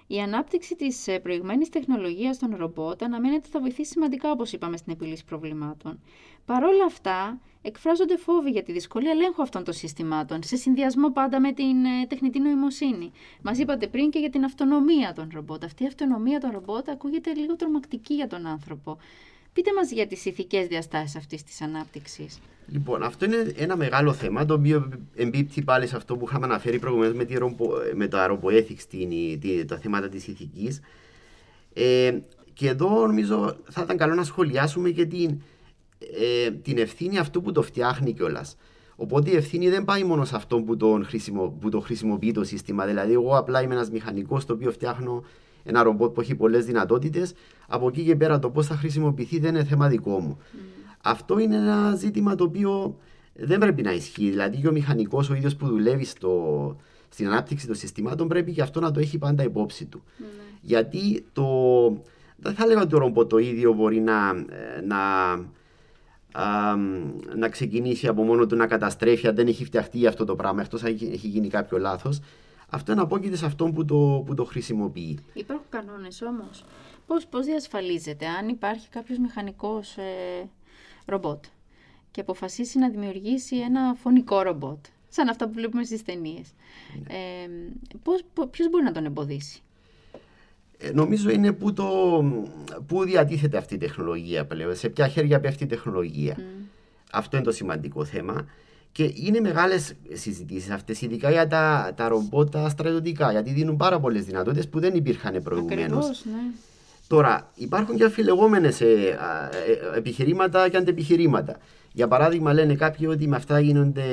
Η 0.07 0.19
ανάπτυξη 0.19 0.75
της 0.75 1.07
ε, 1.07 1.19
προηγμένης 1.19 1.69
τεχνολογίας 1.69 2.37
των 2.37 2.55
ρομπότ 2.55 3.03
αναμένεται 3.03 3.47
θα 3.51 3.59
βοηθήσει 3.59 3.91
σημαντικά, 3.91 4.31
όπως 4.31 4.51
είπαμε, 4.51 4.77
στην 4.77 4.93
επίλυση 4.93 5.25
προβλημάτων. 5.25 5.99
Παρ' 6.45 6.63
όλα 6.63 6.85
αυτά, 6.85 7.39
εκφράζονται 7.61 8.17
φόβοι 8.17 8.49
για 8.49 8.63
τη 8.63 8.71
δυσκολία 8.71 9.11
ελέγχου 9.11 9.41
αυτών 9.41 9.63
των 9.63 9.73
συστημάτων, 9.73 10.43
σε 10.43 10.55
συνδυασμό 10.55 11.11
πάντα 11.11 11.39
με 11.39 11.51
την 11.53 11.85
ε, 11.85 12.05
τεχνητή 12.07 12.39
νοημοσύνη. 12.39 13.11
Μας 13.41 13.57
είπατε 13.57 13.87
πριν 13.87 14.09
και 14.09 14.19
για 14.19 14.29
την 14.29 14.43
αυτονομία 14.43 15.13
των 15.13 15.29
ρομπότ. 15.33 15.63
Αυτή 15.63 15.83
η 15.83 15.87
αυτονομία 15.87 16.39
των 16.39 16.51
ρομπότ 16.51 16.89
ακούγεται 16.89 17.33
λίγο 17.33 17.55
τρομακτική 17.55 18.13
για 18.13 18.27
τον 18.27 18.45
άνθρωπο. 18.45 18.97
Πείτε 19.53 19.73
μας 19.73 19.91
για 19.91 20.07
τις 20.07 20.25
ηθικές 20.25 20.67
διαστάσεις 20.67 21.15
αυτής 21.15 21.43
της 21.43 21.61
ανάπτυξης. 21.61 22.39
Λοιπόν, 22.69 23.03
αυτό 23.03 23.25
είναι 23.25 23.53
ένα 23.56 23.75
μεγάλο 23.75 24.13
θέμα 24.13 24.45
το 24.45 24.53
οποίο 24.53 24.89
εμπίπτει 25.15 25.62
πάλι 25.62 25.88
σε 25.88 25.95
αυτό 25.95 26.17
που 26.17 26.25
είχαμε 26.27 26.45
αναφέρει 26.45 26.80
προηγουμένως 26.80 27.15
με, 27.15 27.25
με 27.95 28.08
το 28.08 28.17
aeropoethics, 28.17 29.65
τα 29.67 29.77
θέματα 29.77 30.10
της 30.10 30.27
ηθικής. 30.27 30.80
Ε, 31.73 32.19
και 32.53 32.67
εδώ 32.67 33.08
νομίζω 33.08 33.56
θα 33.69 33.82
ήταν 33.82 33.97
καλό 33.97 34.13
να 34.15 34.23
σχολιάσουμε 34.23 34.89
και 34.89 35.06
την, 35.06 35.41
ε, 35.99 36.51
την 36.51 36.77
ευθύνη 36.77 37.17
αυτού 37.17 37.41
που 37.41 37.51
το 37.51 37.62
φτιάχνει 37.62 38.13
κιόλας. 38.13 38.58
Οπότε 38.95 39.30
η 39.30 39.36
ευθύνη 39.36 39.69
δεν 39.69 39.86
πάει 39.86 40.03
μόνο 40.03 40.25
σε 40.25 40.36
αυτό 40.36 40.62
που, 40.62 40.77
τον 40.77 41.06
χρησιμο, 41.06 41.58
που 41.60 41.69
το 41.69 41.80
χρησιμοποιεί 41.80 42.32
το 42.32 42.43
σύστημα. 42.43 42.86
Δηλαδή, 42.86 43.13
εγώ 43.13 43.38
απλά 43.38 43.62
είμαι 43.62 43.73
ένας 43.73 43.89
μηχανικός 43.89 44.45
το 44.45 44.53
οποίο 44.53 44.71
φτιάχνω 44.71 45.23
ένα 45.63 45.84
ρομπότ 45.84 46.13
που 46.13 46.21
έχει 46.21 46.36
πολλές 46.36 46.65
δυνατότητες. 46.65 47.34
Από 47.67 47.88
εκεί 47.88 48.03
και 48.03 48.15
πέρα 48.15 48.39
το 48.39 48.49
πώς 48.49 48.67
θα 48.67 48.75
χρησιμοποιηθεί 48.75 49.39
δεν 49.39 49.56
είναι 49.56 49.63
θέμα 49.63 49.88
δικό 49.88 50.19
μου. 50.19 50.38
Mm. 50.39 50.76
Αυτό 51.10 51.39
είναι 51.39 51.56
ένα 51.56 51.96
ζήτημα 51.96 52.36
το 52.36 52.43
οποίο 52.43 52.98
δεν 53.34 53.60
πρέπει 53.60 53.82
να 53.82 53.91
ισχύει. 53.91 54.30
Δηλαδή 54.30 54.58
και 54.58 54.67
ο 54.67 54.72
μηχανικός 54.72 55.30
ο 55.30 55.34
ίδιος 55.34 55.56
που 55.56 55.67
δουλεύει 55.67 56.06
στο, 56.06 56.76
στην 57.10 57.28
ανάπτυξη 57.28 57.67
των 57.67 57.76
συστημάτων 57.76 58.28
πρέπει 58.28 58.52
και 58.52 58.62
αυτό 58.62 58.80
να 58.80 58.91
το 58.91 59.00
έχει 59.00 59.17
πάντα 59.17 59.43
υπόψη 59.43 59.86
του. 59.86 60.02
Mm. 60.04 60.24
Γιατί 60.62 61.26
το. 61.34 61.43
Δεν 62.39 62.54
θα 62.54 62.65
λέγαμε 62.65 62.82
ότι 62.82 62.91
το 62.91 62.98
ρομπότ 62.98 63.30
το 63.30 63.38
ίδιο 63.38 63.74
μπορεί 63.74 64.00
να, 64.00 64.34
να, 64.88 65.36
να 67.36 67.50
ξεκινήσει 67.50 68.08
από 68.08 68.24
μόνο 68.24 68.46
του 68.46 68.56
να 68.56 68.67
καταστρέφει 68.67 69.28
αν 69.28 69.36
δεν 69.36 69.48
έχει 69.48 69.65
φτιαχτεί 69.65 70.08
αυτό 70.08 70.26
το 70.26 70.36
πράγμα, 70.36 70.62
εκτός 70.62 70.84
αν 70.84 70.91
έχει 70.91 71.28
γίνει 71.28 71.48
κάποιο 71.48 71.78
λάθος. 71.78 72.20
Αυτό 72.70 72.91
είναι 72.91 73.02
απόκειται 73.02 73.36
σε 73.36 73.46
αυτόν 73.46 73.74
που 73.74 73.86
το, 73.86 74.24
που 74.26 74.34
το 74.34 74.43
χρησιμοποιεί. 74.43 75.20
Υπάρχουν 75.34 75.65
κανόνες 75.70 76.22
όμως. 76.22 76.65
Πώς, 77.08 77.26
πώς 77.26 77.46
διασφαλίζεται 77.46 78.26
αν 78.26 78.48
υπάρχει 78.48 78.89
κάποιος 78.89 79.17
μηχανικός 79.17 79.98
ε, 79.98 80.50
ρομπότ 81.08 81.43
και 82.12 82.22
αποφασίσει 82.22 82.80
να 82.80 82.89
δημιουργήσει 82.89 83.56
ένα 83.58 83.93
φωνικό 83.93 84.41
ρομπότ, 84.41 84.86
σαν 85.10 85.30
αυτά 85.30 85.48
που 85.48 85.54
βλέπουμε 85.54 85.84
στις 85.84 86.04
ταινίες. 86.04 86.48
Ναι. 87.08 87.13
Ε, 87.15 87.50
πώς, 88.04 88.24
ποιος 88.52 88.70
μπορεί 88.70 88.84
να 88.84 88.91
τον 88.91 89.06
εμποδίσει; 89.06 89.62
Ε, 90.78 90.91
νομίζω 90.91 91.30
είναι 91.30 91.52
που, 91.52 91.74
το, 91.74 91.86
που 92.88 93.04
διατίθεται 93.04 93.58
αυτή 93.58 93.74
η 93.74 93.78
τεχνολογία 93.78 94.46
πλέον, 94.46 94.76
σε 94.76 94.89
ποια 94.89 95.08
χέρια 95.08 95.39
πέφτει 95.39 95.63
η 95.63 95.67
τεχνολογία. 95.67 96.38
Αυτό 97.12 97.36
είναι 97.36 97.46
το 97.46 97.52
σημαντικό 97.52 98.06
θέμα. 98.06 98.46
Και 98.91 99.12
είναι 99.15 99.39
μεγάλες 99.39 99.93
συζητήσεις 100.13 100.70
αυτές, 100.70 101.02
ειδικά 101.02 101.32
για 101.32 101.48
τα, 101.48 101.93
τα 101.96 102.08
ρομπότ 102.08 102.50
τα 102.50 102.70
στρατιωτικά, 102.70 103.32
γιατί 103.32 103.52
δίνουν 103.52 103.78
πάρα 103.78 104.00
πολλές 104.00 104.26
δυνατότητες 104.26 104.67
που 104.67 104.80
δεν 104.80 104.96
υπήρχαν 104.96 105.43
προηγουμένως. 105.43 106.26
Ναι. 106.26 106.32
Τώρα, 107.08 107.52
υπάρχουν 107.56 107.96
και 107.96 108.04
αφιλεγόμενες 108.04 108.82
ε, 108.82 108.86
ε, 108.86 109.98
επιχειρήματα 109.98 110.70
και 110.70 110.78
αντεπιχειρήματα. 110.78 111.58
Για 111.93 112.08
παράδειγμα, 112.08 112.54
λένε 112.54 112.76
κάποιοι 112.76 113.08
ότι 113.10 113.28
με 113.28 113.36
αυτά 113.36 113.60
γίνονται, 113.60 114.04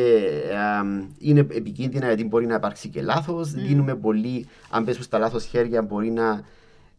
είναι 1.19 1.41
επικίνδυνα 1.41 2.07
γιατί 2.07 2.25
μπορεί 2.25 2.47
να 2.47 2.55
υπάρξει 2.55 2.89
και 2.89 3.03
λάθος. 3.03 3.51
Mm. 3.51 3.59
Δίνουμε 3.67 3.95
πολύ, 3.95 4.47
αν 4.71 4.85
πέσουν 4.85 5.03
στα 5.03 5.19
λάθος 5.19 5.45
χέρια, 5.45 5.83
μπορεί 5.83 6.11
να, 6.11 6.45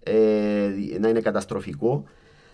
ε, 0.03 0.69
να 0.99 1.07
είναι 1.07 1.19
καταστροφικό. 1.19 2.03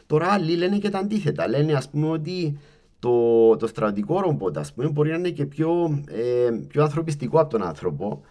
Τώρα, 0.07 0.27
άλλοι 0.27 0.55
λένε 0.55 0.77
και 0.77 0.89
τα 0.89 0.99
αντίθετα. 0.99 1.47
Λένε, 1.47 1.73
ας 1.73 1.89
πούμε, 1.89 2.09
ότι 2.09 2.59
το, 2.99 3.57
το 3.57 3.67
στρατιωτικό 3.67 4.19
ρομπότ 4.19 4.57
ας 4.57 4.73
πούμε, 4.73 4.89
μπορεί 4.89 5.09
να 5.09 5.15
είναι 5.15 5.29
και 5.29 5.45
πιο, 5.45 6.01
ε, 6.07 6.49
πιο 6.67 6.83
ανθρωπιστικό 6.83 7.39
από 7.39 7.49
τον 7.49 7.63
άνθρωπο. 7.63 8.21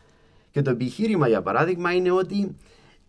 Και 0.50 0.62
το 0.62 0.70
επιχείρημα, 0.70 1.28
για 1.28 1.42
παράδειγμα, 1.42 1.92
είναι 1.92 2.10
ότι 2.10 2.56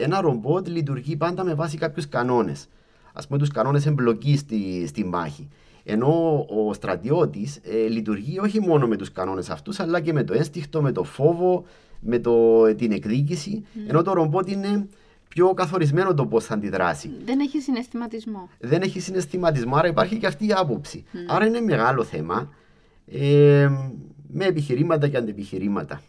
ένα 0.01 0.21
ρομπότ 0.21 0.67
λειτουργεί 0.67 1.15
πάντα 1.15 1.43
με 1.43 1.53
βάση 1.53 1.77
κάποιους 1.77 2.09
κανόνες. 2.09 2.67
Α 3.13 3.21
πούμε, 3.27 3.39
τους 3.39 3.49
κανόνες 3.49 3.85
εμπλοκής 3.85 4.39
στη, 4.39 4.87
στη 4.87 5.05
μάχη. 5.05 5.47
Ενώ 5.83 6.45
ο 6.49 6.73
στρατιώτης 6.73 7.59
ε, 7.63 7.87
λειτουργεί 7.87 8.39
όχι 8.39 8.59
μόνο 8.61 8.87
με 8.87 8.95
τους 8.95 9.11
κανόνες 9.11 9.49
αυτούς, 9.49 9.79
αλλά 9.79 9.99
και 9.99 10.13
με 10.13 10.23
το 10.23 10.33
ένστικτο, 10.33 10.81
με 10.81 10.91
το 10.91 11.03
φόβο, 11.03 11.65
με 11.99 12.19
το, 12.19 12.63
την 12.75 12.91
εκδίκηση. 12.91 13.63
Mm. 13.63 13.79
Ενώ 13.87 14.01
το 14.01 14.13
ρομπότ 14.13 14.49
είναι 14.49 14.87
πιο 15.27 15.53
καθορισμένο 15.53 16.13
το 16.13 16.25
πώς 16.25 16.45
θα 16.45 16.53
αντιδράσει. 16.53 17.11
Δεν 17.25 17.39
έχει 17.39 17.59
συναισθηματισμό. 17.59 18.49
Δεν 18.59 18.81
έχει 18.81 18.99
συναισθηματισμό, 18.99 19.75
άρα 19.75 19.87
υπάρχει 19.87 20.17
και 20.17 20.27
αυτή 20.27 20.47
η 20.47 20.51
άποψη. 20.53 21.03
Mm. 21.13 21.17
Άρα 21.27 21.45
είναι 21.45 21.61
μεγάλο 21.61 22.03
θέμα. 22.03 22.49
Ε, 23.05 23.69
με 24.33 24.45
επιχειρήματα 24.45 25.07
και 25.07 25.17
αντεπιχειρήματα 25.17 26.01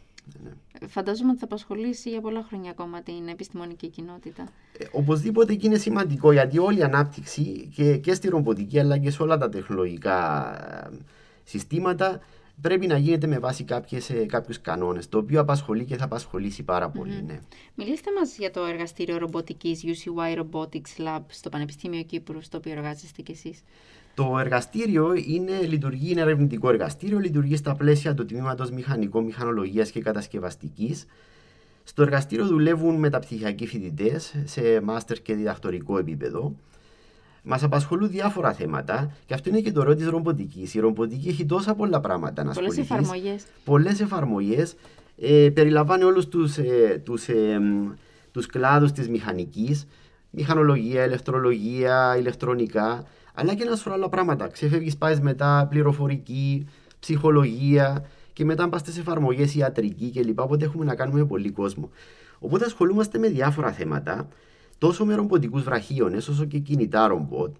φαντάζομαι 0.88 1.30
ότι 1.30 1.38
θα 1.38 1.44
απασχολήσει 1.44 2.10
για 2.10 2.20
πολλά 2.20 2.42
χρόνια 2.42 2.70
ακόμα 2.70 3.02
την 3.02 3.28
επιστημονική 3.28 3.88
κοινότητα. 3.88 4.42
Ε, 4.78 4.84
οπωσδήποτε 4.92 5.54
και 5.54 5.66
είναι 5.66 5.78
σημαντικό 5.78 6.32
γιατί 6.32 6.58
όλη 6.58 6.78
η 6.78 6.82
ανάπτυξη 6.82 7.70
και, 7.74 7.96
και 7.96 8.14
στη 8.14 8.28
ρομποτική 8.28 8.78
αλλά 8.78 8.98
και 8.98 9.10
σε 9.10 9.22
όλα 9.22 9.38
τα 9.38 9.48
τεχνολογικά 9.48 10.50
ε, 10.92 10.96
συστήματα 11.44 12.20
πρέπει 12.60 12.86
να 12.86 12.98
γίνεται 12.98 13.26
με 13.26 13.38
βάση 13.38 13.64
κάποιες, 13.64 14.10
ε, 14.10 14.26
κάποιους 14.26 14.60
κανόνες, 14.60 15.08
το 15.08 15.18
οποίο 15.18 15.40
απασχολεί 15.40 15.84
και 15.84 15.96
θα 15.96 16.04
απασχολήσει 16.04 16.62
πάρα 16.62 16.88
πολύ. 16.90 17.22
Ναι. 17.26 17.40
Μιλήστε 17.74 18.10
μας 18.18 18.36
για 18.38 18.50
το 18.50 18.64
εργαστήριο 18.64 19.18
ρομποτικής 19.18 19.84
UCY 19.84 20.38
Robotics 20.38 21.06
Lab 21.06 21.20
στο 21.26 21.48
Πανεπιστήμιο 21.48 22.02
Κύπρου, 22.02 22.42
στο 22.42 22.58
οποίο 22.58 22.72
εργάζεστε 22.72 23.22
κι 23.22 23.32
εσείς. 23.32 23.62
Το 24.14 24.38
εργαστήριο 24.38 25.14
είναι, 25.14 25.60
λειτουργεί, 25.60 26.10
είναι 26.10 26.20
ερευνητικό 26.20 26.68
εργαστήριο, 26.68 27.18
λειτουργεί 27.18 27.56
στα 27.56 27.74
πλαίσια 27.74 28.14
του 28.14 28.24
τμήματος 28.24 28.70
Μηχανικό 28.70 29.20
Μηχανολογίας 29.20 29.90
και 29.90 30.00
Κατασκευαστικής. 30.00 31.06
Στο 31.84 32.02
εργαστήριο 32.02 32.46
δουλεύουν 32.46 32.94
μεταπτυχιακοί 32.94 33.66
φοιτητές 33.66 34.34
σε 34.44 34.80
μάστερ 34.80 35.22
και 35.22 35.34
διδακτορικό 35.34 35.98
επίπεδο. 35.98 36.54
Μας 37.42 37.62
απασχολούν 37.62 38.10
διάφορα 38.10 38.52
θέματα 38.52 39.12
και 39.26 39.34
αυτό 39.34 39.48
είναι 39.48 39.60
και 39.60 39.72
το 39.72 39.82
ρόλο 39.82 39.94
της 39.96 40.06
ρομποτικής. 40.06 40.74
Η 40.74 40.80
ρομποτική 40.80 41.28
έχει 41.28 41.46
τόσα 41.46 41.74
πολλά 41.74 42.00
πράγματα 42.00 42.44
να 42.44 42.50
ασχοληθείς. 42.50 42.86
Πολλέ 42.86 43.00
εφαρμογές. 43.00 43.44
Πολλές 43.64 44.00
εφαρμογές. 44.00 44.74
Ε, 45.18 45.50
περιλαμβάνει 45.54 46.04
όλους 46.04 46.28
τους 46.28 46.56
ε, 46.58 47.00
τους, 47.04 47.28
ε, 47.28 47.60
τους 48.32 48.46
κλάδους 48.46 48.92
της 48.92 49.08
μηχανικής, 49.08 49.86
μηχανολογία, 50.30 51.04
ηλεκτρολογία, 51.04 52.16
ηλεκτρονικά 52.18 53.06
αλλά 53.34 53.54
και 53.54 53.62
ένα 53.62 53.76
σωρό 53.76 53.94
άλλα 53.94 54.08
πράγματα. 54.08 54.48
Ξεφεύγεις, 54.48 54.96
πάεις 54.96 55.20
μετά 55.20 55.66
πληροφορική, 55.70 56.66
ψυχολογία 57.00 58.04
και 58.32 58.44
μετά 58.44 58.68
πας 58.68 58.80
στις 58.80 58.98
εφαρμογές 58.98 59.54
ιατρική 59.54 60.10
κλπ. 60.10 60.40
Οπότε 60.40 60.64
έχουμε 60.64 60.84
να 60.84 60.94
κάνουμε 60.94 61.18
με 61.18 61.26
πολύ 61.26 61.50
κόσμο. 61.50 61.90
Οπότε 62.38 62.64
ασχολούμαστε 62.64 63.18
με 63.18 63.28
διάφορα 63.28 63.72
θέματα, 63.72 64.28
τόσο 64.78 65.04
με 65.04 65.14
ρομποτικούς 65.14 65.62
βραχίονες 65.62 66.28
όσο 66.28 66.44
και 66.44 66.58
κινητά 66.58 67.06
ρομπότ 67.06 67.54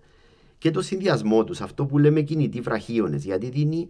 και 0.59 0.71
το 0.71 0.83
συνδυασμό 0.83 1.45
τους, 1.45 1.61
αυτό 1.61 1.87
που 1.87 1.99
λέμε 1.99 2.21
κινητοί 2.21 2.61
βραχίονες, 2.61 3.25
γιατί 3.25 3.49
δίνει 3.49 3.89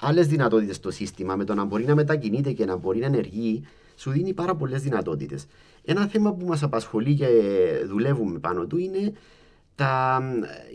άλλες 0.00 0.26
δυνατότητες 0.26 0.76
στο 0.76 0.90
σύστημα 0.90 1.36
με 1.36 1.44
το 1.44 1.54
να 1.54 1.64
μπορεί 1.64 1.84
να 1.84 1.94
μετακινείται 1.94 2.52
και 2.52 2.64
να 2.64 2.76
μπορεί 2.76 2.98
να 2.98 3.06
ενεργεί 3.06 3.62
σου 3.96 4.10
δίνει 4.10 4.32
πάρα 4.32 4.54
πολλές 4.54 4.82
δυνατότητες. 4.82 5.46
Ένα 5.84 6.06
θέμα 6.06 6.32
που 6.32 6.46
μας 6.46 6.62
απασχολεί 6.62 7.14
και 7.14 7.26
δουλεύουμε 7.86 8.38
πάνω 8.38 8.66
του 8.66 8.76
είναι 8.76 9.12
τα, 9.74 10.22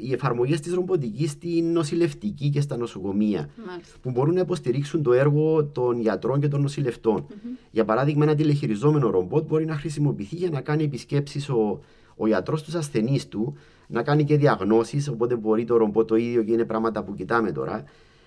οι 0.02 0.14
εφαρμογέ 0.14 0.60
της 0.60 0.74
ρομποτικής 0.74 1.32
στην 1.32 1.72
νοσηλευτική 1.72 2.50
και 2.50 2.62
στα 2.62 2.78
νοσοκομεία. 2.78 3.50
Μάλιστα. 3.68 3.98
Που 4.02 4.12
μπορούν 4.12 4.34
να 4.34 4.40
υποστηρίξουν 4.40 5.04
το 5.04 5.14
έργο 5.14 5.66
των 5.66 6.00
γιατρών 6.00 6.40
και 6.40 6.48
των 6.48 6.62
νοσηλευτων 6.62 7.26
Για 7.72 7.86
παράδειγμα, 7.86 8.24
ένα 8.24 8.36
τηλεχειριζόμενο 8.36 9.10
ρομπότ 9.10 9.48
μπορεί 9.48 9.66
να 9.66 9.76
χρησιμοποιηθεί 9.76 10.36
για 10.36 10.50
να 10.50 10.62
κάνει 10.62 10.84
επισκέψεις 10.84 11.50
ο, 11.50 11.80
ο 12.16 12.28
γιατρός 12.28 12.60
στους 12.60 12.76
ασθενείς 12.76 13.28
του, 13.28 13.58
να 13.88 14.04
κάνει 14.04 14.24
και 14.24 14.38
διαγνώσεις. 14.38 15.08
Οπότε 15.08 15.36
μπορεί 15.36 15.66
το 15.66 15.78
ρομπότ 15.78 16.08
το 16.08 16.16
ίδιο 16.16 16.44
και 16.44 16.52
είναι 16.52 16.66
πράγματα 16.66 17.04
που 17.04 17.14
κοιτάμε 17.14 17.52
τώρα, 17.52 17.84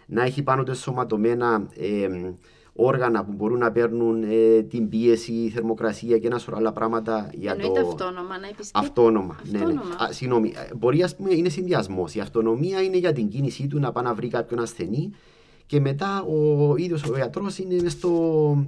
να 0.06 0.22
έχει 0.22 0.42
πάνω 0.42 0.62
του 0.62 0.70
εσωματωμένα 0.70 1.68
ε, 1.76 2.08
όργανα 2.74 3.24
που 3.24 3.32
μπορούν 3.32 3.58
να 3.58 3.72
παίρνουν 3.72 4.22
ε, 4.22 4.62
την 4.62 4.88
πίεση, 4.88 5.32
η 5.32 5.48
θερμοκρασία 5.48 6.18
και 6.18 6.26
ένα 6.26 6.38
σωρό 6.38 6.56
άλλα 6.56 6.72
πράγματα 6.72 7.30
για 7.34 7.52
Εννοείται 7.52 7.80
το. 7.80 7.88
αυτόνομα 7.88 8.38
να 8.38 8.46
επισκέπτεται. 8.48 8.78
Αυτόνομα. 8.78 9.40
Ναι, 9.44 9.58
ναι. 9.58 9.64
Αυτόνομα. 9.64 9.94
Α, 10.04 10.12
συγγνώμη, 10.12 10.52
ε, 10.70 10.74
μπορεί 10.74 11.02
ας 11.02 11.16
πούμε 11.16 11.34
είναι 11.34 11.48
συνδυασμός. 11.48 12.14
Η 12.14 12.20
αυτονομία 12.20 12.82
είναι 12.82 12.96
για 12.96 13.12
την 13.12 13.28
κίνησή 13.28 13.66
του 13.66 13.78
να 13.78 13.92
πάει 13.92 14.04
να 14.04 14.14
βρει 14.14 14.28
κάποιον 14.28 14.60
ασθενή 14.60 15.10
και 15.66 15.80
μετά 15.80 16.22
ο 16.22 16.74
ίδιος 16.76 17.02
ο 17.04 17.12
γιατρός 17.16 17.58
είναι 17.58 17.82
μες 17.82 17.92
στο. 17.92 18.66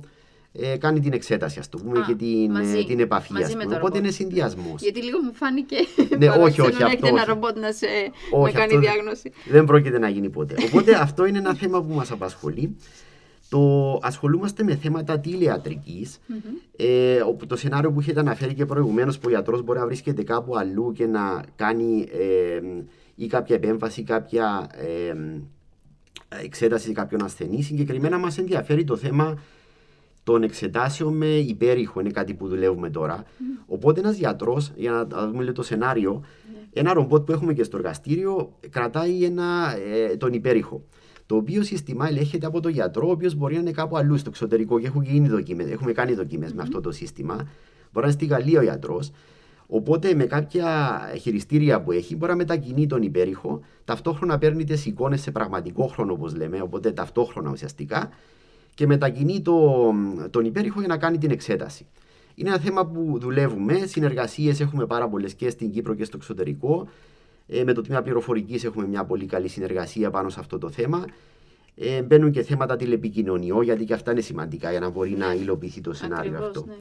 Ε, 0.57 0.77
κάνει 0.77 1.01
την 1.01 1.13
εξέταση, 1.13 1.59
ας 1.59 1.69
το 1.69 1.79
πούμε, 1.79 1.99
Α, 1.99 2.05
και 2.07 2.15
την, 2.15 2.51
μαζί. 2.51 2.79
ε, 2.79 2.85
την 2.85 3.01
επαφή. 3.01 3.33
Μαζί 3.33 3.45
ας 3.45 3.55
με 3.55 3.63
πούμε. 3.63 3.65
το 3.75 3.79
Οπότε 3.79 3.87
ρομπότ. 3.99 4.05
είναι 4.05 4.11
συνδυασμός. 4.11 4.83
Γιατί 4.83 5.03
λίγο 5.03 5.19
μου 5.23 5.35
φάνηκε. 5.35 5.77
Ναι, 6.19 6.29
όχι, 6.29 6.37
παράξενο 6.39 6.67
όχι, 6.69 6.79
να 6.79 6.87
αυτό 6.87 6.87
έχετε 6.87 7.09
ένα 7.09 7.17
όχι. 7.21 7.27
ρομπότ 7.31 7.59
να, 7.59 7.73
σε, 7.73 7.87
Όχι, 8.31 8.53
να 8.55 8.59
κάνει 8.61 8.73
αυτό 8.75 8.81
δεν- 8.81 8.81
διάγνωση. 8.81 9.33
Δεν 9.51 9.65
πρόκειται 9.65 9.99
να 9.99 10.09
γίνει 10.09 10.31
ποτέ. 10.31 10.55
Οπότε 10.65 10.95
αυτό 10.95 11.25
είναι 11.27 11.39
ένα 11.39 11.55
θέμα 11.55 11.83
που 11.83 11.95
μας 11.95 12.11
απασχολεί. 12.11 12.77
Το 13.49 13.99
ασχολούμαστε 14.03 14.63
με 14.63 14.77
θέματα 14.77 15.19
τηλεατρικής, 15.21 16.19
ε, 16.77 17.21
όπου 17.21 17.47
το 17.47 17.57
σενάριο 17.57 17.93
που 17.93 18.01
είχατε 18.01 18.21
αναφέρει 18.21 18.55
και 18.55 18.67
προηγουμένως 18.67 19.19
που 19.19 19.25
ο 19.27 19.31
γιατρός 19.31 19.63
μπορεί 19.63 19.79
να 19.79 19.87
βρίσκεται 19.87 20.23
κάπου 20.23 20.57
αλλού 20.57 20.93
και 20.93 21.07
να 21.07 21.45
κάνει 21.57 22.09
ε, 22.13 22.61
ή 23.15 23.27
κάποια 23.27 23.57
επέμβαση 23.57 24.01
ή 24.01 24.05
κάποια 24.05 24.69
ε, 24.73 25.15
εξέταση 26.43 26.87
σε 26.87 26.93
κάποιον 26.93 27.23
ασθενή. 27.23 27.63
Συγκεκριμένα 27.63 28.19
μας 28.19 28.39
ενδιαφέρει 28.39 28.85
το 28.85 28.97
θέμα 28.97 29.39
των 30.25 30.43
εξετάσεων 30.43 31.17
με 31.17 31.27
υπέρηχο, 31.27 32.01
είναι 32.01 32.11
κάτι 32.11 32.35
που 32.35 32.49
δουλεύουμε 32.49 32.91
τώρα. 32.91 33.25
Οπότε 33.67 34.01
ένας 34.01 34.17
γιατρός, 34.17 34.73
για 34.77 34.91
να 34.91 35.07
τα 35.07 35.27
δούμε 35.29 35.43
λίγο 35.43 35.55
το 35.55 35.63
σενάριο, 35.63 36.25
ένα 36.73 36.93
ρομπότ 36.93 37.25
που 37.25 37.33
έχουμε 37.33 37.53
και 37.53 37.63
στο 37.63 37.77
εργαστήριο 37.77 38.53
κρατάει 38.71 39.25
ένα, 39.25 39.77
ε, 39.93 40.17
τον 40.17 40.33
υπέρηχο. 40.33 40.83
Το 41.27 41.37
οποίο 41.37 41.63
σύστημα 41.63 42.07
ελέγχεται 42.09 42.47
από 42.47 42.61
τον 42.61 42.73
γιατρό, 42.73 43.09
ο 43.09 43.11
οποίος 43.11 43.35
μπορεί 43.35 43.55
να 43.55 43.61
είναι 43.61 43.71
κάπου 43.71 43.97
αλλού 43.97 44.17
στο 44.17 44.29
εξωτερικό 44.29 44.81
και 44.81 44.87
έχουν 44.87 45.03
γίνει 45.03 45.29
δοκίμες, 45.29 45.71
έχουμε 45.71 45.93
κάνει 45.93 46.15
δοκιμές 46.15 46.53
με 46.53 46.63
αυτό 46.63 46.81
το 46.81 46.93
σύστημα. 46.93 47.35
Μπορεί 47.35 47.49
να 47.93 48.03
είναι 48.03 48.13
στη 48.13 48.27
Γαλλία 48.27 48.61
ο 48.61 48.63
γιατρός. 48.63 49.11
Οπότε 49.67 50.15
με 50.15 50.25
κάποια 50.25 51.01
χειριστήρια 51.21 51.83
που 51.83 51.93
έχει 51.93 52.17
μπορεί 52.17 52.31
να 52.31 52.37
μετακινεί 52.37 52.87
τον 52.87 53.03
υπέρηχο, 53.03 53.61
ταυτόχρονα 53.85 54.39
παίρνει 54.39 54.65
τις 54.65 54.87
εικόνες 54.87 55.21
σε 55.21 55.31
πραγματικό 55.31 55.87
χρόνο, 55.87 56.13
όπως 56.13 56.35
λέμε, 56.37 56.61
οπότε 56.61 56.93
ταυτόχρονα 56.93 57.51
ουσιαστικά, 57.51 58.11
και 58.75 58.87
μετακινεί 58.87 59.41
το, 59.41 59.93
τον 60.31 60.45
υπέρηχο 60.45 60.79
για 60.79 60.89
να 60.89 60.97
κάνει 60.97 61.19
την 61.19 61.31
εξέταση. 61.31 61.87
Είναι 62.35 62.49
ένα 62.49 62.59
θέμα 62.59 62.87
που 62.87 63.19
δουλεύουμε. 63.21 63.87
Συνεργασίες 63.87 64.61
έχουμε 64.61 64.87
πάρα 64.87 65.09
πολλές 65.09 65.35
και 65.35 65.51
στην 65.51 65.71
Κύπρο 65.71 65.95
και 65.95 66.05
στο 66.05 66.17
εξωτερικό. 66.17 66.89
Ε, 67.47 67.65
με 67.65 67.73
το 67.73 67.83
τμήμα 67.83 68.03
πληροφορικής 68.03 68.65
έχουμε 68.65 68.87
μια 68.87 69.05
πολύ 69.05 69.27
καλή 69.27 69.49
συνεργασία 69.49 70.11
πάνω 70.11 70.29
σε 70.29 70.41
αυτό 70.41 70.59
το 70.59 70.71
θέμα. 70.71 71.05
Ε, 71.77 72.03
μπαίνουν 72.03 72.31
και 72.31 72.43
θέματα 72.43 72.77
τηλεπικοινωνιών, 72.77 73.63
γιατί 73.63 73.85
και 73.85 73.95
αυτά 73.95 74.11
είναι 74.11 74.21
σημαντικά 74.21 74.71
για 74.71 74.81
να 74.81 74.89
μπορεί 74.89 75.11
να 75.11 75.35
υλοποιηθεί 75.35 75.81
το 75.81 75.93
σενάριο 75.93 76.31
Ακριβώς, 76.31 76.49
αυτό. 76.49 76.65
ναι. 76.67 76.75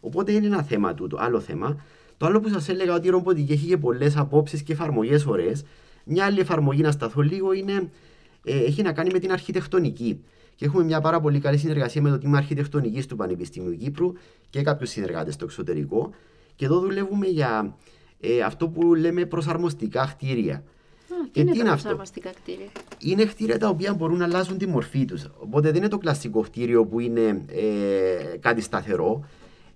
Οπότε 0.00 0.32
είναι 0.32 0.46
ένα 0.46 0.62
θέμα 0.62 0.94
τούτο. 0.94 1.16
Άλλο 1.20 1.40
θέμα. 1.40 1.84
Το 2.16 2.26
άλλο 2.26 2.40
που 2.40 2.48
σας 2.48 2.68
έλεγα 2.68 2.94
ότι 2.94 3.06
η 3.06 3.10
ρομποτική 3.10 3.52
έχει 3.52 3.66
και 3.66 3.76
πολλές 3.76 4.16
απόψεις 4.16 4.62
και 4.62 4.72
εφαρμογές 4.72 5.26
ωραίες. 5.26 5.64
Μια 6.04 6.24
άλλη 6.24 6.40
εφαρμογή, 6.40 6.82
να 6.82 6.90
σταθώ 6.90 7.20
λίγο, 7.20 7.52
είναι, 7.52 7.90
ε, 8.44 8.58
έχει 8.58 8.82
να 8.82 8.92
κάνει 8.92 9.10
με 9.12 9.18
την 9.18 9.32
αρχιτεκτονική. 9.32 10.20
Και 10.54 10.64
έχουμε 10.64 10.84
μια 10.84 11.00
πάρα 11.00 11.20
πολύ 11.20 11.38
καλή 11.38 11.58
συνεργασία 11.58 12.02
με 12.02 12.10
το 12.10 12.18
τμήμα 12.18 12.38
αρχιτεκτονικής 12.38 13.06
του 13.06 13.16
Πανεπιστημίου 13.16 13.76
Κύπρου 13.76 14.12
και 14.50 14.62
κάποιους 14.62 14.90
συνεργάτες 14.90 15.34
στο 15.34 15.44
εξωτερικό. 15.44 16.10
Και 16.56 16.64
εδώ 16.64 16.80
δουλεύουμε 16.80 17.26
για 17.26 17.76
ε, 18.20 18.40
αυτό 18.40 18.68
που 18.68 18.94
λέμε 18.94 19.24
προσαρμοστικά 19.24 20.14
κτίρια. 20.16 20.54
Α, 20.54 20.62
Και 21.30 21.30
τι 21.32 21.40
είναι 21.40 21.50
τι 21.50 21.56
τα 21.56 21.62
είναι 21.62 21.70
αυτό; 21.72 21.82
προσαρμοστικά 21.82 22.30
κτίρια. 22.30 22.66
Είναι 22.98 23.24
κτίρια 23.24 23.58
τα 23.58 23.68
οποία 23.68 23.94
μπορούν 23.94 24.18
να 24.18 24.24
αλλάζουν 24.24 24.58
τη 24.58 24.66
μορφή 24.66 25.04
τους. 25.04 25.28
Οπότε 25.38 25.68
δεν 25.68 25.76
είναι 25.76 25.88
το 25.88 25.98
κλασικό 25.98 26.40
κτίριο 26.40 26.86
που 26.86 27.00
είναι 27.00 27.44
ε, 27.46 28.36
κάτι 28.40 28.60
σταθερό. 28.60 29.24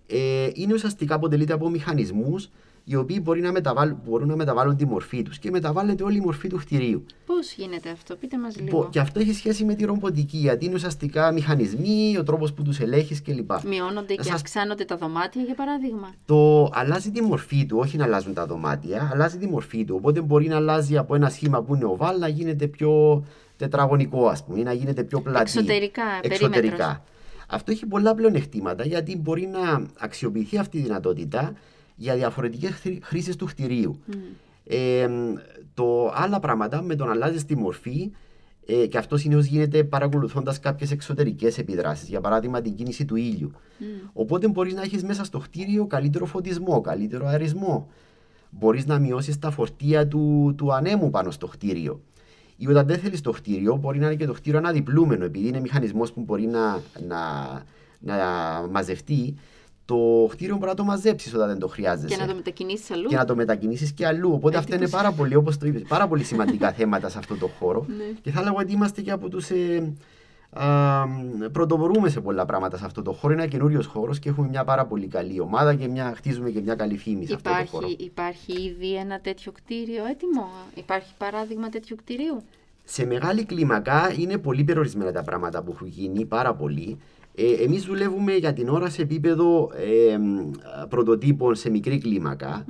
Ε, 0.06 0.48
είναι 0.54 0.72
ουσιαστικά 0.74 1.14
αποτελείται 1.14 1.52
από 1.52 1.68
μηχανισμούς 1.70 2.48
οι 2.84 2.96
οποίοι 2.96 3.20
μπορεί 3.22 3.40
να 3.40 3.52
μεταβάλουν, 3.52 3.98
μπορούν 4.04 4.28
να 4.28 4.36
μεταβάλουν 4.36 4.76
τη 4.76 4.86
μορφή 4.86 5.22
τους 5.22 5.38
και 5.38 5.50
μεταβάλλεται 5.50 6.02
όλη 6.04 6.16
η 6.16 6.20
μορφή 6.20 6.48
του 6.48 6.56
κτηρίου. 6.56 7.04
Πώς 7.26 7.52
γίνεται 7.52 7.90
αυτό, 7.90 8.16
πείτε 8.16 8.38
μας 8.38 8.56
λίγο. 8.60 8.78
Πο- 8.78 8.88
Και 8.90 8.98
αυτό 9.00 9.20
έχει 9.20 9.32
σχέση 9.32 9.64
με 9.64 9.74
τη 9.74 9.84
ρομποτική, 9.84 10.36
γιατί 10.36 10.64
είναι 10.64 10.74
ουσιαστικά 10.74 11.32
μηχανισμοί, 11.32 12.16
ο 12.18 12.22
τρόπος 12.22 12.52
που 12.52 12.62
τους 12.62 12.80
ελέγχεις 12.80 13.22
κλπ. 13.22 13.50
Μειώνονται 13.66 14.14
και 14.14 14.22
Σας- 14.22 14.34
αυξάνονται 14.34 14.84
τα 14.84 14.96
δωμάτια, 14.96 15.42
για 15.42 15.54
παράδειγμα; 15.54 16.14
Το 16.26 16.70
αλλάζει 16.72 17.10
τη 17.10 17.22
μορφή 17.22 17.66
του, 17.66 17.78
όχι 17.78 17.96
να 17.96 18.04
αλλάζουν 18.04 18.34
τα 18.34 18.46
δωμάτια, 18.46 19.10
αλλάζει 19.12 19.38
τη 19.38 19.46
μορφή 19.46 19.84
του. 19.84 19.94
Οπότε 19.98 20.20
μπορεί 20.20 20.46
να 20.48 20.56
αλλάζει 20.56 20.96
από 20.96 21.14
ένα 21.14 21.28
σχήμα 21.30 21.62
που 21.62 21.74
είναι 21.74 21.84
οβάλ 21.84 22.18
να 22.18 22.28
γίνεται 22.28 22.66
πιο 22.66 23.24
τετραγωνικό, 23.56 24.26
ας 24.28 24.44
πούμε, 24.44 24.58
ή 24.58 24.62
να 24.62 24.72
γίνεται 24.72 25.02
πιο 25.02 25.20
πλατή. 25.20 25.40
Εξωτερικά, 25.40 26.02
Εξωτερικά. 26.22 26.50
περίμετρος. 26.60 26.96
Αυτό 27.48 27.70
έχει 27.72 27.86
πολλά 27.86 28.14
πλεονεκτήματα 28.14 28.84
γιατί 28.84 29.16
μπορεί 29.16 29.46
να 29.52 29.86
αξιοποιηθεί 29.98 30.58
αυτή 30.58 30.78
η 30.78 30.80
δυνατότητα 30.80 31.52
για 31.94 32.14
διαφορετικές 32.14 32.82
χρήσεις 33.02 33.36
του 33.36 33.46
κτηρίου. 33.46 34.00
Ε, 34.66 35.08
το 35.74 36.12
άλλα 36.14 36.40
πράγματα 36.40 36.82
με 36.82 36.94
το 36.94 37.04
να 37.04 37.10
αλλάζεις 37.10 37.44
τη 37.44 37.56
μορφή 37.56 38.10
ε, 38.66 38.86
και 38.86 38.98
αυτό 38.98 39.16
συνήθω 39.16 39.40
γίνεται 39.40 39.84
παρακολουθώντας 39.84 40.60
κάποιες 40.60 40.90
εξωτερικές 40.90 41.58
επιδράσεις, 41.58 42.08
για 42.08 42.20
παράδειγμα 42.20 42.60
την 42.60 42.74
κίνηση 42.74 43.04
του 43.04 43.16
ήλιου. 43.16 43.50
Οπότε 44.12 44.48
μπορείς 44.48 44.74
να 44.74 44.82
έχεις 44.82 45.04
μέσα 45.04 45.24
στο 45.24 45.38
κτίριο 45.38 45.86
καλύτερο 45.86 46.24
φωτισμό, 46.24 46.80
καλύτερο 46.80 47.26
αερισμό. 47.26 47.88
Μπορείς 48.50 48.86
να 48.86 48.98
μειώσεις 48.98 49.38
τα 49.38 49.50
φορτία 49.50 50.08
του, 50.08 50.54
του 50.56 50.74
ανέμου 50.74 51.10
πάνω 51.10 51.30
στο 51.30 51.46
κτίριο. 51.46 52.00
Ή 52.56 52.68
όταν 52.68 52.86
δεν 52.86 52.98
θέλεις 52.98 53.20
το 53.20 53.30
κτίριο, 53.30 53.76
μπορεί 53.76 53.98
να 53.98 54.06
είναι 54.06 54.14
και 54.14 54.26
το 54.26 54.32
κτίριο 54.32 54.58
αναδιπλούμενο, 54.58 55.24
επειδή 55.24 55.48
είναι 55.48 55.60
μηχανισμός 55.60 56.12
που 56.12 56.20
μπορεί 56.20 56.46
να, 56.46 56.80
να, 57.06 57.18
να 57.98 58.16
μαζευτεί. 58.70 59.34
Το 59.86 60.26
κτίριο 60.30 60.54
μπορεί 60.56 60.68
να 60.68 60.74
το 60.74 60.84
μαζέψεις 60.84 61.34
όταν 61.34 61.48
δεν 61.48 61.58
το 61.58 61.68
χρειάζεσαι 61.68 62.14
Και 62.14 62.20
να 62.20 62.26
το 62.26 62.34
μετακινήσεις 62.34 62.90
αλλού. 62.90 63.08
και 63.08 63.16
να 63.16 63.24
το 63.24 63.34
μετακινήσεις 63.36 63.92
και 63.92 64.06
αλλού. 64.06 64.32
Οπότε 64.32 64.56
αυτά 64.56 64.76
είναι 64.76 64.88
πάρα 64.88 65.12
πολύ, 65.12 65.34
όπως 65.34 65.58
το 65.58 65.66
είπες, 65.66 65.82
πάρα 65.88 66.08
πολύ 66.08 66.24
σημαντικά 66.24 66.72
θέματα 66.78 67.08
σε 67.08 67.18
αυτό 67.18 67.34
το 67.36 67.46
χώρο. 67.58 67.84
Ναι. 67.88 68.04
και 68.22 68.30
θα 68.30 68.40
έλεγα 68.40 68.56
ότι 68.56 68.72
είμαστε 68.72 69.00
και 69.02 69.10
από 69.10 69.28
τους. 69.28 69.50
Ε, 69.50 69.92
α, 70.50 71.06
πρωτοπορούμε 71.52 72.08
σε 72.08 72.20
πολλά 72.20 72.44
πράγματα 72.44 72.76
σε 72.76 72.84
αυτό 72.84 73.02
το 73.02 73.12
χώρο. 73.12 73.32
Είναι 73.32 73.42
ένα 73.42 73.50
καινούριος 73.50 73.86
χώρος 73.86 74.18
και 74.18 74.28
έχουμε 74.28 74.48
μια 74.48 74.64
πάρα 74.64 74.86
πολύ 74.86 75.06
καλή 75.06 75.40
ομάδα 75.40 75.74
και 75.74 75.88
μια, 75.88 76.12
χτίζουμε 76.16 76.50
και 76.50 76.60
μια 76.60 76.74
καλή 76.74 76.96
φήμη 76.96 77.26
σε 77.26 77.34
αυτό 77.34 77.50
το 77.50 77.66
χώρο. 77.70 77.86
Υπάρχει, 77.86 78.04
υπάρχει 78.04 78.62
ήδη 78.62 78.94
ένα 78.94 79.20
τέτοιο 79.20 79.52
κτίριο 79.52 80.04
έτοιμο; 80.10 80.48
Υπάρχει 80.74 81.12
παράδειγμα 81.18 81.68
τέτοιου 81.68 81.96
κτηρίου; 81.96 82.42
Σε 82.84 83.06
μεγάλη 83.06 83.44
κλίμακα 83.44 84.14
είναι 84.18 84.38
πολύ 84.38 84.64
περιορισμένα 84.64 85.12
τα 85.12 85.22
πράγματα 85.22 85.62
που 85.62 85.70
έχουν 85.74 85.86
γίνει, 85.86 86.24
πάρα 86.24 86.54
πολύ. 86.54 86.98
Ε, 87.34 87.52
εμείς 87.52 87.82
δουλεύουμε 87.84 88.34
για 88.34 88.52
την 88.52 88.68
ώρα 88.68 88.88
σε 88.90 89.02
επίπεδο 89.02 89.70
ε, 90.10 90.18
μ, 90.18 90.50
πρωτοτύπων 90.88 91.54
σε 91.54 91.70
μικρή 91.70 91.98
κλίμακα 91.98 92.64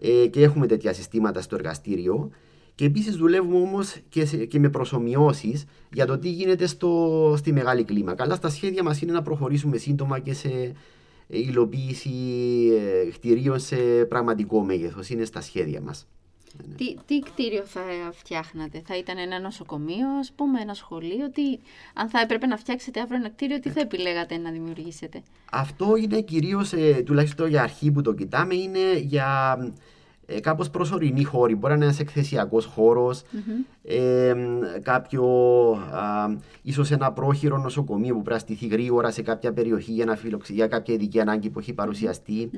ε, 0.00 0.26
και 0.26 0.42
έχουμε 0.42 0.66
τέτοια 0.66 0.92
συστήματα 0.92 1.40
στο 1.40 1.54
εργαστήριο. 1.56 2.30
Και 2.74 2.84
επίσης 2.84 3.16
δουλεύουμε 3.16 3.56
όμως 3.56 3.96
και, 4.08 4.24
σε- 4.24 4.44
και 4.44 4.58
με 4.58 4.68
προσωμιώσεις 4.68 5.64
για 5.92 6.06
το 6.06 6.18
τι 6.18 6.30
γίνεται 6.30 6.66
στο, 6.66 7.34
στη 7.36 7.52
μεγάλη 7.52 7.84
κλίμακα. 7.84 8.22
Αλλά 8.24 8.34
στα 8.34 8.48
σχέδια 8.48 8.82
μας 8.82 9.00
είναι 9.02 9.12
να 9.12 9.22
προχωρήσουμε 9.22 9.76
σύντομα 9.76 10.18
και 10.18 10.32
σε 10.34 10.48
ε, 11.28 11.38
υλοποίηση 11.38 12.10
ε, 13.06 13.10
κτηρίων 13.10 13.58
σε 13.58 13.76
πραγματικό 14.08 14.60
μέγεθος. 14.64 15.08
Είναι 15.10 15.24
στα 15.24 15.40
σχέδια 15.40 15.80
μας. 15.80 16.06
Τι, 16.76 16.94
τι 17.06 17.18
κτίριο 17.18 17.62
θα 17.64 17.80
φτιάχνατε, 18.12 18.82
θα 18.86 18.96
ήταν 18.96 19.18
ένα 19.18 19.40
νοσοκομείο, 19.40 20.08
ας 20.20 20.32
πούμε, 20.32 20.60
ένα 20.60 20.74
σχολείο; 20.74 21.30
Τι, 21.30 21.58
αν 21.94 22.08
θα 22.08 22.20
έπρεπε 22.20 22.46
να 22.46 22.56
φτιάξετε 22.56 23.00
αύριο 23.00 23.16
ένα 23.18 23.28
κτίριο, 23.28 23.60
τι 23.60 23.68
θα 23.68 23.80
επιλέγατε 23.80 24.36
να 24.36 24.50
δημιουργήσετε; 24.50 25.22
Αυτό 25.50 25.96
είναι 25.96 26.20
κυρίως, 26.20 26.72
ε, 26.72 27.02
τουλάχιστον 27.06 27.48
για 27.48 27.62
αρχή 27.62 27.90
που 27.90 28.02
το 28.02 28.12
κοιτάμε, 28.12 28.54
είναι 28.54 28.98
για 28.98 29.58
ε, 30.26 30.40
κάπως 30.40 30.70
προσωρινή 30.70 31.24
χώρη. 31.24 31.54
Μπορεί 31.54 31.68
να 31.68 31.74
είναι 31.74 31.84
ένας 31.84 32.00
εκθεσιακός 32.00 32.64
χώρος, 32.64 33.22
ε, 33.84 34.34
κάποιο, 34.82 35.24
α, 35.92 36.36
ίσως 36.62 36.90
ένα 36.90 37.12
πρόχειρο 37.12 37.58
νοσοκομείο 37.58 38.14
που 38.14 38.22
πρέπει 38.22 38.34
να 38.34 38.38
στηθεί 38.38 38.66
γρήγορα 38.66 39.10
σε 39.10 39.22
κάποια 39.22 39.52
περιοχή 39.52 39.92
για, 39.92 40.04
να 40.04 40.16
φιλοξε- 40.16 40.54
για 40.56 40.66
κάποια 40.66 40.94
ειδική 40.94 41.20
ανάγκη 41.20 41.50
που 41.50 41.58
έχει 41.58 41.72
παρουσιαστεί. 41.72 42.50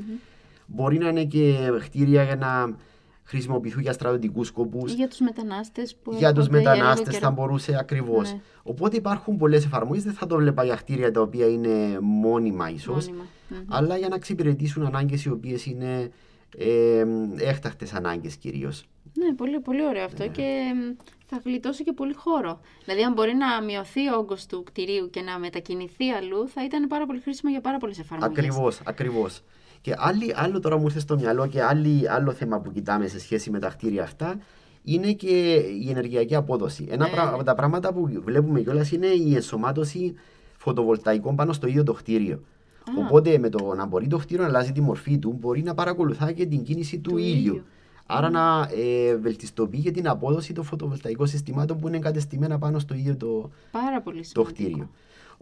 Μπορεί 0.66 0.99
να 0.99 1.09
είναι 1.09 1.24
και 1.24 1.55
κτίρια 1.80 2.22
για 2.22 2.36
να 2.36 2.76
χρησιμοποιηθούν 3.24 3.82
για 3.82 3.92
στρατιωτικούς 3.92 4.46
σκοπούς. 4.46 4.92
Για 4.92 5.08
τους 5.08 5.18
μετανάστες 5.20 5.96
που 6.02 6.12
Για 6.12 6.32
τους 6.32 6.44
έρχονται 6.44 6.60
για 6.60 6.72
λίγο 6.72 6.82
μετανάστες 6.84 7.14
καιρό. 7.14 7.26
θα 7.26 7.30
μπορούσε 7.30 7.76
ακριβώς. 7.78 8.32
Ναι. 8.32 8.40
Οπότε 8.62 8.96
υπάρχουν 8.96 9.36
πολλές 9.36 9.64
εφαρμογές. 9.64 10.02
Δεν 10.04 10.12
θα 10.12 10.26
το 10.26 10.36
βλέπα 10.36 10.64
για 10.64 10.74
κτίρια 10.74 11.10
τα 11.10 11.20
οποία 11.20 11.46
είναι 11.46 11.98
μόνιμα 12.00 12.70
ίσως. 12.70 13.06
Μόνιμα. 13.06 13.26
Μμμ. 13.48 13.58
Αλλά 13.68 13.96
για 13.96 14.08
να 14.08 14.14
εξυπηρετήσουν 14.14 14.86
ανάγκες 14.86 15.24
οι 15.24 15.30
οποίες 15.30 15.66
είναι 15.66 16.10
ε, 16.58 17.04
έκτακτες 17.38 17.92
ανάγκες 17.92 18.36
κυρίως. 18.36 18.86
Ναι, 19.18 19.34
πολύ, 19.34 19.60
πολύ 19.60 19.86
ωραίο 19.86 20.04
αυτό 20.04 20.28
και 20.28 20.72
μ, 20.74 21.02
θα 21.26 21.40
γλιτώσει 21.44 21.84
και 21.84 21.92
πολύ 21.92 22.14
χώρο. 22.14 22.60
Δηλαδή, 22.84 23.02
αν 23.02 23.12
μπορεί 23.12 23.34
να 23.34 23.62
μειωθεί 23.62 24.08
ο 24.08 24.16
όγκος 24.16 24.46
του 24.46 24.62
κτηρίου 24.62 25.10
και 25.10 25.20
να 25.20 25.38
μετακινηθεί 25.38 26.10
αλλού, 26.10 26.48
θα 26.48 26.64
ήταν 26.64 26.86
πάρα 26.86 27.06
πολύ 27.06 27.20
χρήσιμο 27.20 27.50
για 27.50 27.60
πάρα 27.60 27.78
πολλές 27.78 27.98
εφαρμογές. 27.98 28.38
Ακριβώς, 28.38 28.80
ακριβώς. 28.84 29.42
Και 29.83 29.95
άλλη, 29.99 30.33
άλλο 30.37 30.61
τώρα 30.61 30.76
μου 30.76 30.85
ήρθε 30.85 30.99
στο 31.01 31.16
μυαλό 31.18 31.47
και 31.47 31.62
άλλη, 31.62 32.11
άλλο 32.11 32.33
θέμα 32.33 32.61
που 32.61 32.72
κοιτάμε 32.72 33.07
σε 33.07 33.20
σχέση 33.20 33.51
με 33.51 33.59
τα 33.59 33.68
κτίρια 33.68 34.03
αυτά 34.03 34.39
είναι 34.85 35.12
και 35.12 35.53
η 35.85 35.91
ενεργειακή 35.91 36.35
απόδοση. 36.35 36.87
Ένα 36.91 37.05
Ναι, 37.07 37.11
πρα- 37.12 37.24
ναι. 37.24 37.30
από 37.30 37.43
τα 37.43 37.55
πράγματα 37.55 37.93
που 37.93 38.09
βλέπουμε 38.24 38.61
κιόλας 38.61 38.93
είναι 38.93 39.07
η 39.07 39.35
ενσωμάτωση 39.35 40.14
φωτοβολταϊκών 40.57 41.37
πάνω 41.37 41.53
στο 41.53 41.66
ίδιο 41.66 41.83
το 41.83 41.93
κτίριο. 41.93 42.35
Α. 42.35 43.05
Οπότε 43.07 43.39
με 43.39 43.49
το 43.49 43.74
να 43.76 43.87
μπορεί 43.87 44.07
το 44.07 44.18
κτίριο 44.18 44.43
να 44.43 44.49
αλλάζει 44.49 44.72
τη 44.72 44.80
μορφή 44.80 45.18
του, 45.18 45.37
μπορεί 45.41 45.62
να 45.62 45.74
παρακολουθά 45.74 46.33
και 46.33 46.47
την 46.47 46.62
κίνηση 46.62 46.99
του, 46.99 47.11
Του 47.11 47.16
ήλιου. 47.18 47.37
ήλιου. 47.53 47.62
Άρα 48.07 48.30
να 48.30 48.68
ε, 48.76 49.16
βελτιστοποιεί 49.16 49.80
και 49.80 49.91
την 49.91 50.09
απόδοση 50.09 50.53
των 50.53 50.64
φωτοβολταϊκών 50.64 51.26
συστημάτων 51.26 51.78
που 51.80 51.89
είναι 51.89 51.97
εγκατεστημένα 51.97 52.59
πάνω 52.59 52.78
στο 52.78 52.95
ίδιο 52.95 53.16
το, 53.16 53.51
Πάρα 53.70 54.01
πολύ 54.01 54.18
το 54.20 54.24
σημαντικό. 54.24 54.53
κτίριο. 54.68 54.91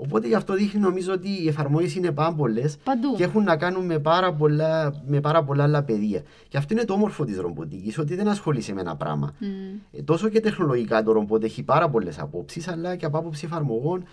Οπότε 0.02 0.26
γι' 0.28 0.34
αυτό 0.34 0.54
δείχνει 0.54 0.80
νομίζω 0.80 1.12
ότι 1.12 1.28
οι 1.42 1.48
εφαρμογέ 1.48 1.98
είναι 1.98 2.12
πάμπολες 2.12 2.76
Παντού. 2.84 3.14
και 3.16 3.22
έχουν 3.22 3.44
να 3.44 3.56
κάνουν 3.56 3.84
με 3.84 3.98
πάρα, 3.98 4.32
πολλά, 4.32 5.02
με 5.06 5.20
πάρα 5.20 5.42
πολλά 5.44 5.62
άλλα 5.62 5.82
πεδία. 5.82 6.22
Και 6.48 6.56
αυτό 6.56 6.74
είναι 6.74 6.84
το 6.84 6.92
όμορφο 6.92 7.24
της 7.24 7.38
ρομποτικής, 7.38 7.98
ότι 7.98 8.14
δεν 8.14 8.28
ασχολείσαι 8.28 8.72
με 8.72 8.80
ένα 8.80 8.96
πράγμα. 8.96 9.34
Μμ. 9.38 9.46
Ε, 9.92 10.02
τόσο 10.02 10.28
και 10.28 10.40
τεχνολογικά 10.40 11.02
το 11.02 11.12
ρομπότ 11.12 11.44
έχει 11.44 11.62
πάρα 11.62 11.88
πολλές 11.88 12.18
απόψεις, 12.18 12.68
αλλά 12.68 12.96
και 12.96 13.04
από 13.06 13.18
άποψη 13.18 13.44
εφαρμογών 13.46 14.04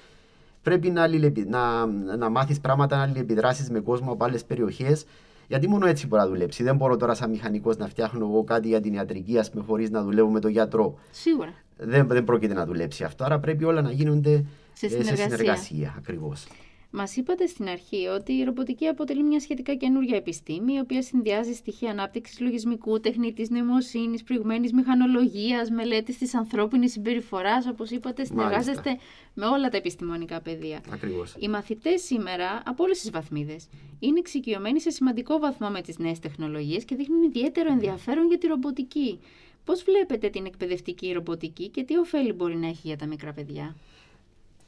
πρέπει 0.61 0.89
να, 0.89 1.01
αλληλεπι- 1.01 1.49
να, 1.49 1.85
να 2.17 2.29
μάθεις 2.29 2.59
πράγματα, 2.59 2.95
να 2.97 3.03
αλληλεπιδράσεις 3.03 3.69
με 3.69 3.79
κόσμο 3.79 4.11
από 4.11 4.25
άλλες 4.25 4.43
περιοχές. 4.43 5.05
Γιατί 5.47 5.67
μόνο 5.67 5.85
έτσι 5.85 6.07
μπορεί 6.07 6.21
να 6.21 6.27
δουλέψει. 6.27 6.63
Δεν 6.63 6.75
μπορώ 6.75 6.97
τώρα, 6.97 7.13
σαν 7.13 7.29
μηχανικός, 7.29 7.77
να 7.77 7.87
φτιάχνω 7.87 8.25
εγώ 8.25 8.43
κάτι 8.43 8.67
για 8.67 8.81
την 8.81 8.93
ιατρική, 8.93 9.37
ας 9.39 9.49
πούμε, 9.49 9.63
χωρίς 9.67 9.89
να 9.89 10.03
δουλεύω 10.03 10.29
με 10.29 10.39
τον 10.39 10.51
γιατρό. 10.51 10.95
Σίγουρα. 11.11 11.53
Δεν, 11.77 12.07
δεν 12.07 12.23
πρόκειται 12.23 12.53
να 12.53 12.65
δουλέψει 12.65 13.03
αυτό. 13.03 13.23
Άρα 13.23 13.39
πρέπει 13.39 13.63
όλα 13.63 13.81
να 13.81 13.91
γίνονται 13.91 14.43
Σε 14.73 14.85
ε, 14.85 14.89
συνεργασία. 14.89 15.23
συνεργασία. 15.23 15.93
Ακριβώς. 15.97 16.47
Μας 16.91 17.15
είπατε 17.15 17.45
στην 17.47 17.67
αρχή 17.67 18.05
ότι 18.05 18.33
η 18.33 18.43
ρομποτική 18.43 18.87
αποτελεί 18.87 19.23
μια 19.23 19.39
σχετικά 19.39 19.75
καινούργια 19.75 20.15
επιστήμη, 20.15 20.73
η 20.73 20.79
οποία 20.79 21.01
συνδυάζει 21.01 21.53
στοιχεία 21.53 21.91
ανάπτυξης 21.91 22.39
λογισμικού, 22.39 22.99
τεχνητής 22.99 23.49
νοημοσύνης, 23.49 24.23
προηγμένη 24.23 24.69
μηχανολογίας, 24.73 25.69
μελέτης 25.69 26.17
της 26.17 26.35
ανθρώπινης 26.35 26.91
συμπεριφοράς. 26.91 27.67
Όπως 27.67 27.89
είπατε, 27.91 28.25
συνεργάζεστε 28.25 28.97
με 29.33 29.45
όλα 29.45 29.69
τα 29.69 29.77
επιστημονικά 29.77 30.41
πεδία. 30.41 30.81
Ακριβώς. 30.91 31.35
Οι 31.39 31.47
μαθητές 31.47 32.01
σήμερα, 32.01 32.61
από 32.65 32.83
όλες 32.83 32.99
τις 32.99 33.11
βαθμίδες, 33.11 33.67
είναι 33.99 34.19
εξοικειωμένοι 34.19 34.81
σε 34.81 34.89
σημαντικό 34.89 35.39
βαθμό 35.39 35.69
με 35.69 35.81
τις 35.81 35.97
νέες 35.97 36.19
τεχνολογίες 36.19 36.85
και 36.85 36.95
δείχνουν 36.95 37.23
ιδιαίτερο 37.23 37.71
ενδιαφέρον 37.71 38.27
για 38.27 38.37
τη 38.37 38.47
ρομποτική. 38.47 39.19
Πώς 39.65 39.83
βλέπετε 39.83 40.29
την 40.29 40.45
εκπαιδευτική 40.45 41.11
ρομποτική 41.11 41.67
και 41.69 41.83
τι 41.83 41.97
ωφέλη 41.97 42.33
μπορεί 42.33 42.55
να 42.55 42.67
έχει 42.67 42.87
για 42.87 42.97
τα 42.97 43.05
μικρά 43.05 43.33
παιδιά; 43.33 43.75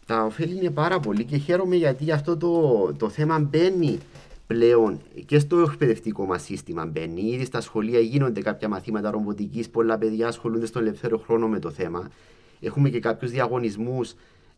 Τα 0.10 0.24
ωφέλη 0.24 0.55
είναι 0.55 0.70
πάρα 0.70 0.99
πολύ 0.99 1.24
και 1.24 1.38
χαίρομαι 1.38 1.76
γιατί 1.76 2.12
αυτό 2.12 2.38
το, 2.38 2.93
το 2.97 3.10
θέμα 3.10 3.39
μπαίνει 3.39 3.97
πλέον 4.47 4.99
και 5.26 5.39
στο 5.39 5.60
εκπαιδευτικό 5.60 6.26
μας 6.26 6.43
σύστημα 6.43 6.86
μπαίνει. 6.86 7.22
Ήδη 7.22 7.45
στα 7.45 7.62
σχολεία 7.62 7.99
γίνονται 7.99 8.41
κάποια 8.41 8.68
μαθήματα 8.68 9.12
ρομποτικής. 9.12 9.70
Πολλά 9.70 9.97
παιδιά 9.97 10.28
ασχολούνται 10.28 10.66
στο 10.66 10.80
ελεύθερο 10.80 11.18
χρόνο 11.18 11.47
με 11.47 11.60
το 11.60 11.70
θέμα. 11.70 12.10
Έχουμε 12.60 12.89
και 12.89 12.99
κάποιους 12.99 13.32
διαγωνισμούς 13.32 14.14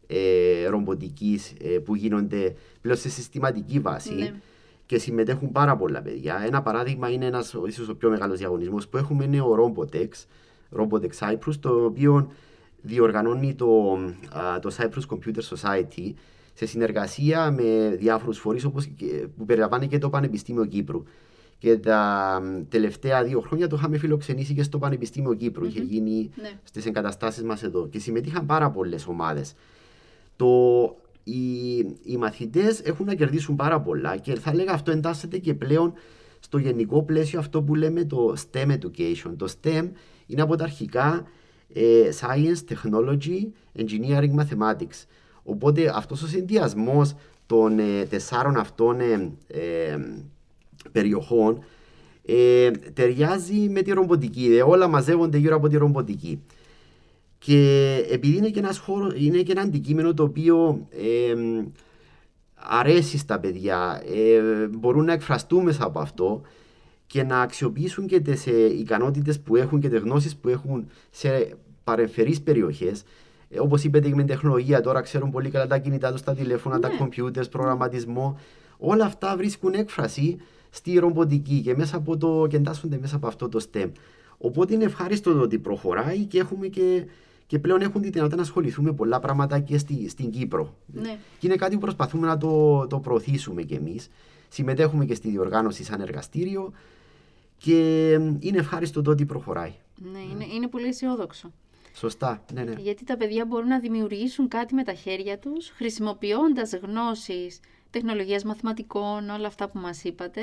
ε, 0.08 0.68
ρομποτικής 0.68 1.54
ε, 1.62 1.68
που 1.68 1.96
γίνονται 1.96 2.56
πλέον 2.82 2.98
σε 2.98 3.10
συστηματική 3.10 3.80
βάση. 3.80 4.14
Ναι. 4.14 4.34
Και 4.86 4.98
συμμετέχουν 4.98 5.52
πάρα 5.52 5.76
πολλά 5.76 6.02
παιδιά. 6.02 6.44
Ένα 6.46 6.62
παράδειγμα 6.62 7.10
είναι 7.10 7.26
ένας 7.26 7.56
ίσως 7.68 7.90
ο 7.90 7.96
πιο 7.96 8.10
μεγάλος 8.10 8.38
διαγωνισμός 8.38 8.88
που 8.88 8.98
έχουμε 8.98 9.24
είναι 9.24 9.42
ο 9.42 9.56
Robotex, 9.56 10.10
Robotex 10.78 11.12
Cyprus, 11.20 11.56
το 11.60 11.86
οποίο 11.86 12.32
διοργανώνει 12.82 13.56
το, 13.56 13.94
α, 14.32 14.60
το 14.60 14.76
Cyprus 14.78 15.16
Computer 15.16 15.42
Society 15.56 16.14
σε 16.54 16.66
συνεργασία 16.66 17.52
με 17.52 17.96
διάφορους 18.00 18.38
φορείς 18.38 18.64
όπως 18.64 18.86
και- 18.86 19.28
που 19.38 19.46
περιλαμβάνει 19.46 19.88
και 19.88 19.98
το 19.98 20.10
Πανεπιστήμιο 20.10 20.66
Κύπρου. 20.66 21.04
Και 21.58 21.78
τα 21.78 22.40
μ, 22.44 22.62
τελευταία 22.70 23.24
δύο 23.24 23.40
χρόνια 23.42 23.68
το 23.68 23.76
είχαμε 23.76 23.98
φιλοξενήσει 23.98 24.54
και 24.54 24.64
στο 24.64 24.78
Πανεπιστήμιο 24.78 25.34
Κύπρου. 25.34 25.66
Είχε 25.66 25.80
γίνει 25.82 26.30
Ναι. 26.42 26.50
στις 26.64 26.86
εγκαταστάσεις 26.86 27.44
μας 27.44 27.64
εδώ 27.64 27.88
και 27.88 28.00
συμμετείχαν 28.00 28.46
πάρα 28.46 28.72
πολλές 28.72 29.08
ομάδες. 29.08 29.54
Το, 30.36 30.48
οι, 31.24 31.76
οι 32.04 32.18
μαθητές 32.18 32.80
έχουν 32.82 33.06
να 33.06 33.14
κερδίσουν 33.14 33.56
πάρα 33.56 33.82
πολλά 33.82 34.18
και 34.18 34.36
θα 34.36 34.50
έλεγα 34.52 34.72
αυτό 34.72 34.92
εντάσσεται 34.92 35.38
και 35.38 35.54
πλέον 35.54 35.94
στο 36.40 36.58
γενικό 36.58 37.04
πλαίσιο 37.04 37.40
αυτό 37.40 37.62
που 37.62 37.76
λέμε 37.76 38.04
το 38.06 38.36
STEM 38.52 38.68
education. 38.72 39.32
Το 39.38 39.54
STEM 39.62 39.90
είναι 40.28 40.42
από 40.42 40.56
τα 40.56 40.64
αρχικά 40.64 41.16
ε, 41.16 41.24
Science, 42.20 42.74
Technology, 42.74 43.48
Engineering, 43.78 44.34
Mathematics. 44.40 45.06
Οπότε 45.44 45.92
αυτός 45.96 46.22
ο 46.22 46.28
συνδυασμός 46.28 47.16
των 47.46 47.80
ε, 47.80 48.06
τεσσάρων 48.10 48.58
αυτών 48.58 49.00
ε, 49.00 49.32
ε, 49.48 49.98
περιοχών 50.92 51.64
ε, 52.26 52.72
ταιριάζει 52.72 53.70
με 53.70 53.82
τη 53.82 53.92
ρομποτική. 53.92 54.56
Ε, 54.56 54.62
όλα 54.62 54.88
μαζεύονται 54.88 55.38
γύρω 55.38 55.56
από 55.56 55.68
τη 55.68 55.78
ρομποτική. 55.78 56.42
Και 57.38 57.96
επειδή 58.10 58.38
είναι 58.38 58.50
και, 58.50 58.60
ένας 58.60 58.78
χώρο, 58.78 59.12
είναι 59.16 59.42
και 59.42 59.52
ένα 59.52 59.62
αντικείμενο 59.62 60.14
το 60.14 60.24
οποίο 60.24 60.88
ε, 60.90 61.36
αρέσει 62.56 63.18
στα 63.18 63.40
παιδιά, 63.40 64.02
ε, 64.16 64.68
μπορούν 64.68 65.06
να 65.06 65.14
εκφραστούν 65.14 65.64
μέσα 65.64 65.86
από 65.86 66.00
αυτό 66.00 66.42
και 67.12 67.24
να 67.24 67.42
αξιοποιήσουν 67.42 68.08
και 68.08 68.20
τις 68.20 68.48
ε, 68.48 68.66
ικανότητες 68.78 69.40
που 69.40 69.56
έχουν 69.56 69.80
και 69.80 69.90
τις 69.90 70.00
γνώσεις 70.00 70.36
που 70.36 70.50
έχουν 70.50 70.88
σε 71.10 71.58
παρεμφερείς 71.84 72.42
περιοχές. 72.42 73.04
Ε, 73.50 73.60
όπως 73.60 73.84
είπατε 73.84 74.08
και 74.08 74.16
με 74.16 74.24
την 74.24 74.28
τεχνολογία, 74.28 74.82
τώρα 74.82 75.02
ξέρουν 75.02 75.32
πολύ 75.32 75.50
καλά 75.50 75.68
τα 75.68 75.78
κινητά 75.78 76.12
τους, 76.12 76.22
τα 76.22 76.34
τηλέφωνα, 76.34 76.80
τα 76.80 76.88
Ναι. 76.88 76.96
κομπιούτερ, 76.96 77.48
προγραμματισμό. 77.48 78.40
Όλα 78.78 79.06
αυτά 79.06 79.36
βρίσκουν 79.38 79.74
έκφραση 79.74 80.38
στη 80.70 80.98
ρομποτική 81.00 81.62
και, 81.62 81.76
μέσα 81.76 81.98
από 81.98 82.18
το, 82.18 82.48
και 82.50 82.56
εντάσσονται 82.56 82.98
μέσα 83.02 83.16
από 83.16 83.28
αυτό 83.28 83.50
το 83.50 83.66
STEM. 83.72 83.92
Οπότε 84.38 84.74
είναι 84.74 84.84
ευχάριστο 84.84 85.34
το 85.34 85.42
ότι 85.42 85.58
προχωράει 85.58 86.26
και 86.26 86.40
έχουμε 86.40 86.68
και, 86.68 87.06
και 87.52 87.60
πλέον 87.60 87.82
έχουν 87.82 88.02
τη 88.02 88.10
δυνατότητα 88.10 88.36
να 88.36 88.42
ασχοληθούμε 88.42 88.90
με 88.90 88.96
πολλά 88.96 89.20
πράγματα 89.20 89.60
και 89.60 89.78
στη, 89.78 90.10
στην 90.10 90.30
Κύπρο. 90.30 90.76
Ναι. 90.86 91.18
Και 91.40 91.48
είναι 91.48 91.56
κάτι 91.56 91.74
που 91.74 91.82
προσπαθούμε 91.82 92.28
να 92.28 92.38
το, 92.38 92.88
το 92.88 93.00
προωθήσουμε 93.00 93.62
κι 93.62 93.74
εμείς. 93.74 94.10
Συμμετέχουμε 94.50 95.06
και 95.06 95.14
στη 95.14 95.30
διοργάνωση 95.30 95.84
σαν 95.84 96.02
εργαστήριο 96.02 96.74
και 97.58 98.12
είναι 98.40 98.58
ευχάριστο 98.58 99.02
το 99.02 99.12
ότι 99.12 99.26
προχωράει. 99.26 99.74
Ναι, 100.12 100.20
είναι, 100.20 100.46
είναι 100.54 100.68
πολύ 100.68 100.88
αισιόδοξο. 100.88 101.52
Σωστά, 101.94 102.46
ναι, 102.54 102.64
ναι. 102.64 102.74
Γιατί 102.78 103.06
τα 103.06 103.18
παιδιά 103.18 103.46
μπορούν 103.46 103.68
να 103.68 103.80
δημιουργήσουν 103.80 104.48
κάτι 104.48 104.74
με 104.74 104.84
τα 104.84 104.94
χέρια 104.94 105.40
τους, 105.40 105.70
χρησιμοποιώντας 105.70 106.74
γνώσεις 106.74 107.60
τεχνολογίας 107.90 108.44
μαθηματικών, 108.44 109.30
όλα 109.30 109.48
αυτά 109.48 109.70
που 109.70 109.80
μας 109.80 110.04
είπατε, 110.04 110.42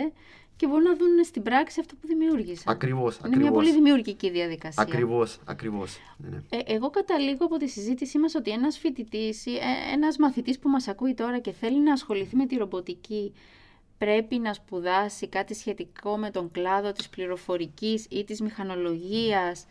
και 0.58 0.66
μπορούν 0.66 0.82
να 0.82 0.96
δουν 0.96 1.24
στην 1.24 1.42
πράξη 1.42 1.80
αυτό 1.80 1.94
που 2.00 2.06
δημιούργησαν. 2.06 2.72
Ακριβώς, 2.72 3.16
Είναι 3.18 3.28
μια 3.28 3.36
ακριβώς. 3.36 3.56
πολύ 3.64 3.72
δημιουργική 3.72 4.30
διαδικασία. 4.30 4.82
Ακριβώς, 4.82 5.38
ακριβώς. 5.44 5.98
Ναι, 6.16 6.28
ναι. 6.28 6.42
Ε, 6.48 6.74
εγώ 6.74 6.90
καταλήγω 6.90 7.44
από 7.44 7.56
τη 7.56 7.68
συζήτησή 7.68 8.18
μας 8.18 8.34
ότι 8.34 8.50
ένας 8.50 8.78
φοιτητής, 8.78 9.46
ή, 9.46 9.54
ε, 9.54 9.92
ένας 9.92 10.16
μαθητής 10.16 10.58
που 10.58 10.68
μας 10.68 10.88
ακούει 10.88 11.14
τώρα 11.14 11.38
και 11.38 11.52
θέλει 11.52 11.78
να 11.80 11.92
ασχοληθεί 11.92 12.36
με 12.36 12.46
τη 12.46 12.56
ρομποτική, 12.56 13.32
πρέπει 13.98 14.38
να 14.38 14.52
σπουδάσει 14.52 15.28
κάτι 15.28 15.54
σχετικό 15.54 16.16
με 16.16 16.30
τον 16.30 16.50
κλάδο 16.50 16.92
της 16.92 17.08
πληροφορικής 17.08 18.06
ή 18.10 18.24
της 18.24 18.40
μηχανολογίας. 18.40 19.66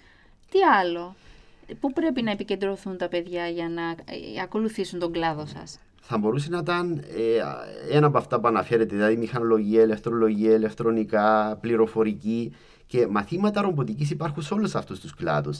Τι 0.51 0.61
άλλο; 0.61 1.15
Πού 1.79 1.93
πρέπει 1.93 2.21
να 2.21 2.31
επικεντρωθούν 2.31 2.97
τα 2.97 3.07
παιδιά 3.07 3.47
για 3.47 3.69
να 3.69 3.81
ε, 3.89 4.41
ακολουθήσουν 4.41 4.99
τον 4.99 5.11
κλάδο 5.11 5.45
σας; 5.45 5.79
Θα 6.09 6.17
μπορούσε 6.17 6.49
να 6.49 6.57
ήταν 6.57 6.93
ε, 6.97 7.95
ένα 7.95 8.07
από 8.07 8.17
αυτά 8.17 8.39
που 8.39 8.47
αναφέρετε, 8.47 8.95
δηλαδή 8.95 9.15
μηχανολογία, 9.17 9.83
ηλεκτρολογία, 9.83 10.53
ηλεκτρονικά, 10.55 11.57
πληροφορική 11.61 12.51
και 12.85 13.07
μαθήματα 13.07 13.61
ρομποτικής 13.61 14.09
υπάρχουν 14.09 14.43
σε 14.43 14.53
όλους 14.53 14.75
αυτούς 14.75 14.99
τους 14.99 15.13
κλάδους. 15.15 15.59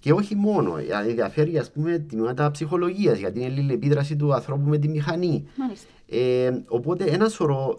Και 0.00 0.12
όχι 0.12 0.34
μόνο, 0.34 0.76
ε, 0.76 1.08
ενδιαφέρει 1.08 1.58
ας 1.58 1.70
πούμε 1.70 1.98
τμήματα 1.98 2.50
ψυχολογίας, 2.50 3.18
γιατί 3.18 3.38
είναι 3.38 3.48
η 3.48 3.50
αλληλεπίδραση 3.52 4.16
του 4.16 4.34
ανθρώπου 4.34 4.68
με 4.68 4.78
τη 4.78 4.88
μηχανή. 4.88 5.48
Μάλιστα. 5.56 5.86
Ε, 6.08 6.50
οπότε 6.68 7.04
ένα 7.04 7.28
σωρό 7.28 7.78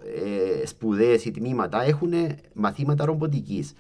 ε, 0.62 0.66
σπουδές 0.66 1.26
ή 1.26 1.32
τμήματα 1.32 1.84
έχουν 1.84 2.12
μαθήματα 2.54 3.06
ρομποτικής. 3.06 3.74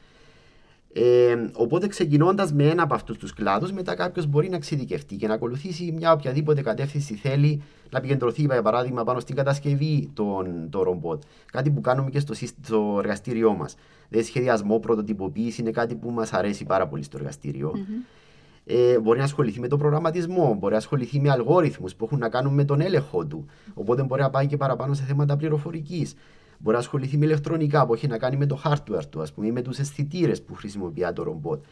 Ε, 0.93 1.35
οπότε 1.53 1.87
ξεκινώντας 1.87 2.53
με 2.53 2.67
ένα 2.67 2.83
από 2.83 2.93
αυτούς 2.93 3.17
τους 3.17 3.33
κλάδους, 3.33 3.71
μετά 3.71 3.95
κάποιος 3.95 4.27
μπορεί 4.27 4.49
να 4.49 4.55
εξειδικευτεί 4.55 5.15
και 5.15 5.27
να 5.27 5.33
ακολουθήσει 5.33 5.91
μια 5.97 6.11
οποιαδήποτε 6.11 6.61
κατεύθυνση 6.61 7.13
θέλει 7.13 7.61
να 7.89 7.97
επικεντρωθεί, 7.97 8.41
για 8.41 8.61
παράδειγμα, 8.61 9.03
πάνω 9.03 9.19
στην 9.19 9.35
κατασκευή 9.35 10.09
των, 10.13 10.67
των 10.69 10.81
ρομπότ. 10.81 11.23
Κάτι 11.51 11.71
που 11.71 11.81
κάνουμε 11.81 12.09
και 12.09 12.19
στο, 12.19 12.33
στο 12.33 12.95
εργαστήριό 12.99 13.53
μας. 13.53 13.75
Δηλαδή, 14.09 14.27
σχεδιασμό, 14.27 14.79
πρωτοτυποποίηση 14.79 15.61
είναι 15.61 15.71
κάτι 15.71 15.95
που 15.95 16.11
μας 16.11 16.33
αρέσει 16.33 16.65
πάρα 16.65 16.87
πολύ 16.87 17.03
στο 17.03 17.17
εργαστήριο. 17.17 17.71
Mm-hmm. 17.75 18.19
Ε, 18.65 18.99
μπορεί 18.99 19.17
να 19.17 19.23
ασχοληθεί 19.23 19.59
με 19.59 19.67
τον 19.67 19.79
προγραμματισμό, 19.79 20.55
μπορεί 20.59 20.71
να 20.71 20.77
ασχοληθεί 20.77 21.19
με 21.19 21.29
αλγόριθμους 21.29 21.95
που 21.95 22.05
έχουν 22.05 22.19
να 22.19 22.29
κάνουν 22.29 22.53
με 22.53 22.63
τον 22.63 22.81
έλεγχο 22.81 23.25
του. 23.25 23.45
Οπότε 23.73 24.03
μπορεί 24.03 24.21
να 24.21 24.29
πάει 24.29 24.47
και 24.47 24.57
παραπάνω 24.57 24.93
σε 24.93 25.03
θέματα 25.03 25.37
πληροφορικής. 25.37 26.13
Μπορεί 26.59 26.75
να 26.75 26.81
ασχοληθεί 26.81 27.17
με 27.17 27.25
ηλεκτρονικά 27.25 27.85
που 27.85 27.93
έχει 27.93 28.07
να 28.07 28.17
κάνει 28.17 28.37
με 28.37 28.45
το 28.45 28.61
hardware 28.65 29.05
του, 29.09 29.21
ας 29.21 29.33
πούμε, 29.33 29.47
ή 29.47 29.51
με 29.51 29.61
τους 29.61 29.79
αισθητήρες 29.79 30.41
που 30.41 30.53
χρησιμοποιεί 30.53 31.05
το 31.13 31.23
ρομπότ. 31.23 31.63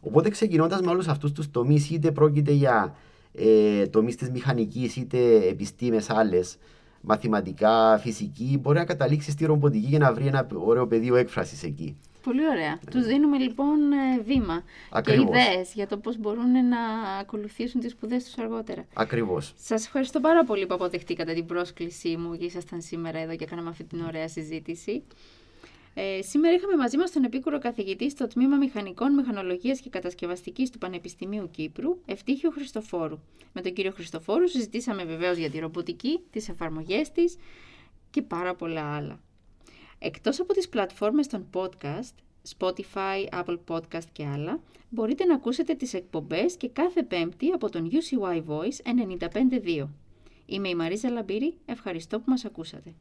Οπότε 0.00 0.28
ξεκινώντας 0.28 0.80
με 0.80 0.90
όλους 0.90 1.08
αυτούς 1.08 1.32
τους 1.32 1.50
τομείς, 1.50 1.90
είτε 1.90 2.10
πρόκειται 2.10 2.52
για 2.52 2.94
ε, 3.32 3.86
τομείς 3.86 4.16
της 4.16 4.30
μηχανικής, 4.30 4.96
είτε 4.96 5.18
επιστήμες 5.48 6.10
άλλες, 6.10 6.58
μαθηματικά, 7.00 7.98
φυσική, 7.98 8.58
μπορεί 8.62 8.78
να 8.78 8.84
καταλήξεις 8.84 9.32
στη 9.32 9.44
ρομποτική 9.44 9.86
για 9.86 9.98
να 9.98 10.12
βρει 10.12 10.26
ένα 10.26 10.46
ωραίο 10.54 10.86
πεδίο 10.86 11.16
έκφρασης 11.16 11.62
εκεί. 11.62 11.96
Πολύ 12.22 12.48
ωραία. 12.48 12.70
Ναι. 12.70 12.90
Τους 12.90 13.06
δίνουμε 13.06 13.38
λοιπόν 13.38 13.92
ε, 13.92 14.20
βήμα 14.24 14.62
Ακριβώς. 14.90 15.36
και 15.36 15.40
ιδέες 15.40 15.72
για 15.74 15.86
το 15.86 15.96
πώς 15.96 16.18
μπορούν 16.18 16.68
να 16.68 16.80
ακολουθήσουν 17.20 17.80
τις 17.80 17.90
σπουδές 17.90 18.24
τους 18.24 18.38
αργότερα. 18.38 18.84
Ακριβώς. 18.94 19.54
Σας 19.56 19.84
ευχαριστώ 19.84 20.20
πάρα 20.20 20.44
πολύ 20.44 20.66
που 20.66 20.74
αποδεχτήκατε 20.74 21.32
την 21.32 21.46
πρόσκλησή 21.46 22.16
μου 22.16 22.36
και 22.36 22.44
ήσασταν 22.44 22.80
σήμερα 22.80 23.18
εδώ 23.18 23.36
και 23.36 23.44
κάναμε 23.44 23.68
αυτή 23.68 23.84
την 23.84 24.00
ωραία 24.00 24.28
συζήτηση. 24.28 25.02
Ε, 25.94 26.22
σήμερα 26.22 26.54
είχαμε 26.54 26.76
μαζί 26.76 26.96
μας 26.96 27.10
τον 27.10 27.24
επίκουρο 27.24 27.58
καθηγητή 27.58 28.10
στο 28.10 28.26
Τμήμα 28.26 28.56
Μηχανικών 28.56 29.14
Μηχανολογίας 29.14 29.80
και 29.80 29.88
Κατασκευαστικής 29.90 30.70
του 30.70 30.78
Πανεπιστημίου 30.78 31.50
Κύπρου, 31.50 31.98
Ευτύχιο 32.06 32.50
Χριστοφόρου. 32.50 33.18
Με 33.52 33.60
τον 33.60 33.72
κύριο 33.72 33.90
Χριστοφόρου 33.90 34.48
συζητήσαμε 34.48 35.04
βεβαίως 35.04 35.36
για 35.36 35.50
τη 35.50 35.58
ρομποτική, 35.58 36.20
τις 36.30 36.48
εφαρμογές 36.48 37.12
της 37.12 37.36
και 38.10 38.22
πάρα 38.22 38.54
πολλά 38.54 38.94
άλλα. 38.94 39.20
Εκτός 39.98 40.40
από 40.40 40.52
τις 40.52 40.68
πλατφόρμες 40.68 41.26
των 41.26 41.46
podcast, 41.54 42.14
Spotify, 42.58 43.28
Apple 43.32 43.58
Podcast 43.68 44.04
και 44.12 44.26
άλλα, 44.26 44.60
μπορείτε 44.88 45.24
να 45.24 45.34
ακούσετε 45.34 45.74
τις 45.74 45.94
εκπομπές 45.94 46.56
και 46.56 46.68
κάθε 46.68 47.02
πέμπτη 47.02 47.50
από 47.50 47.70
τον 47.70 47.90
UCY 47.90 48.42
Voice 48.46 49.06
95.2. 49.82 49.88
Είμαι 50.46 50.68
η 50.68 50.74
Μαρίζα 50.74 51.10
Λαμπύρη, 51.10 51.54
ευχαριστώ 51.66 52.18
που 52.18 52.24
μας 52.30 52.44
ακούσατε. 52.44 52.94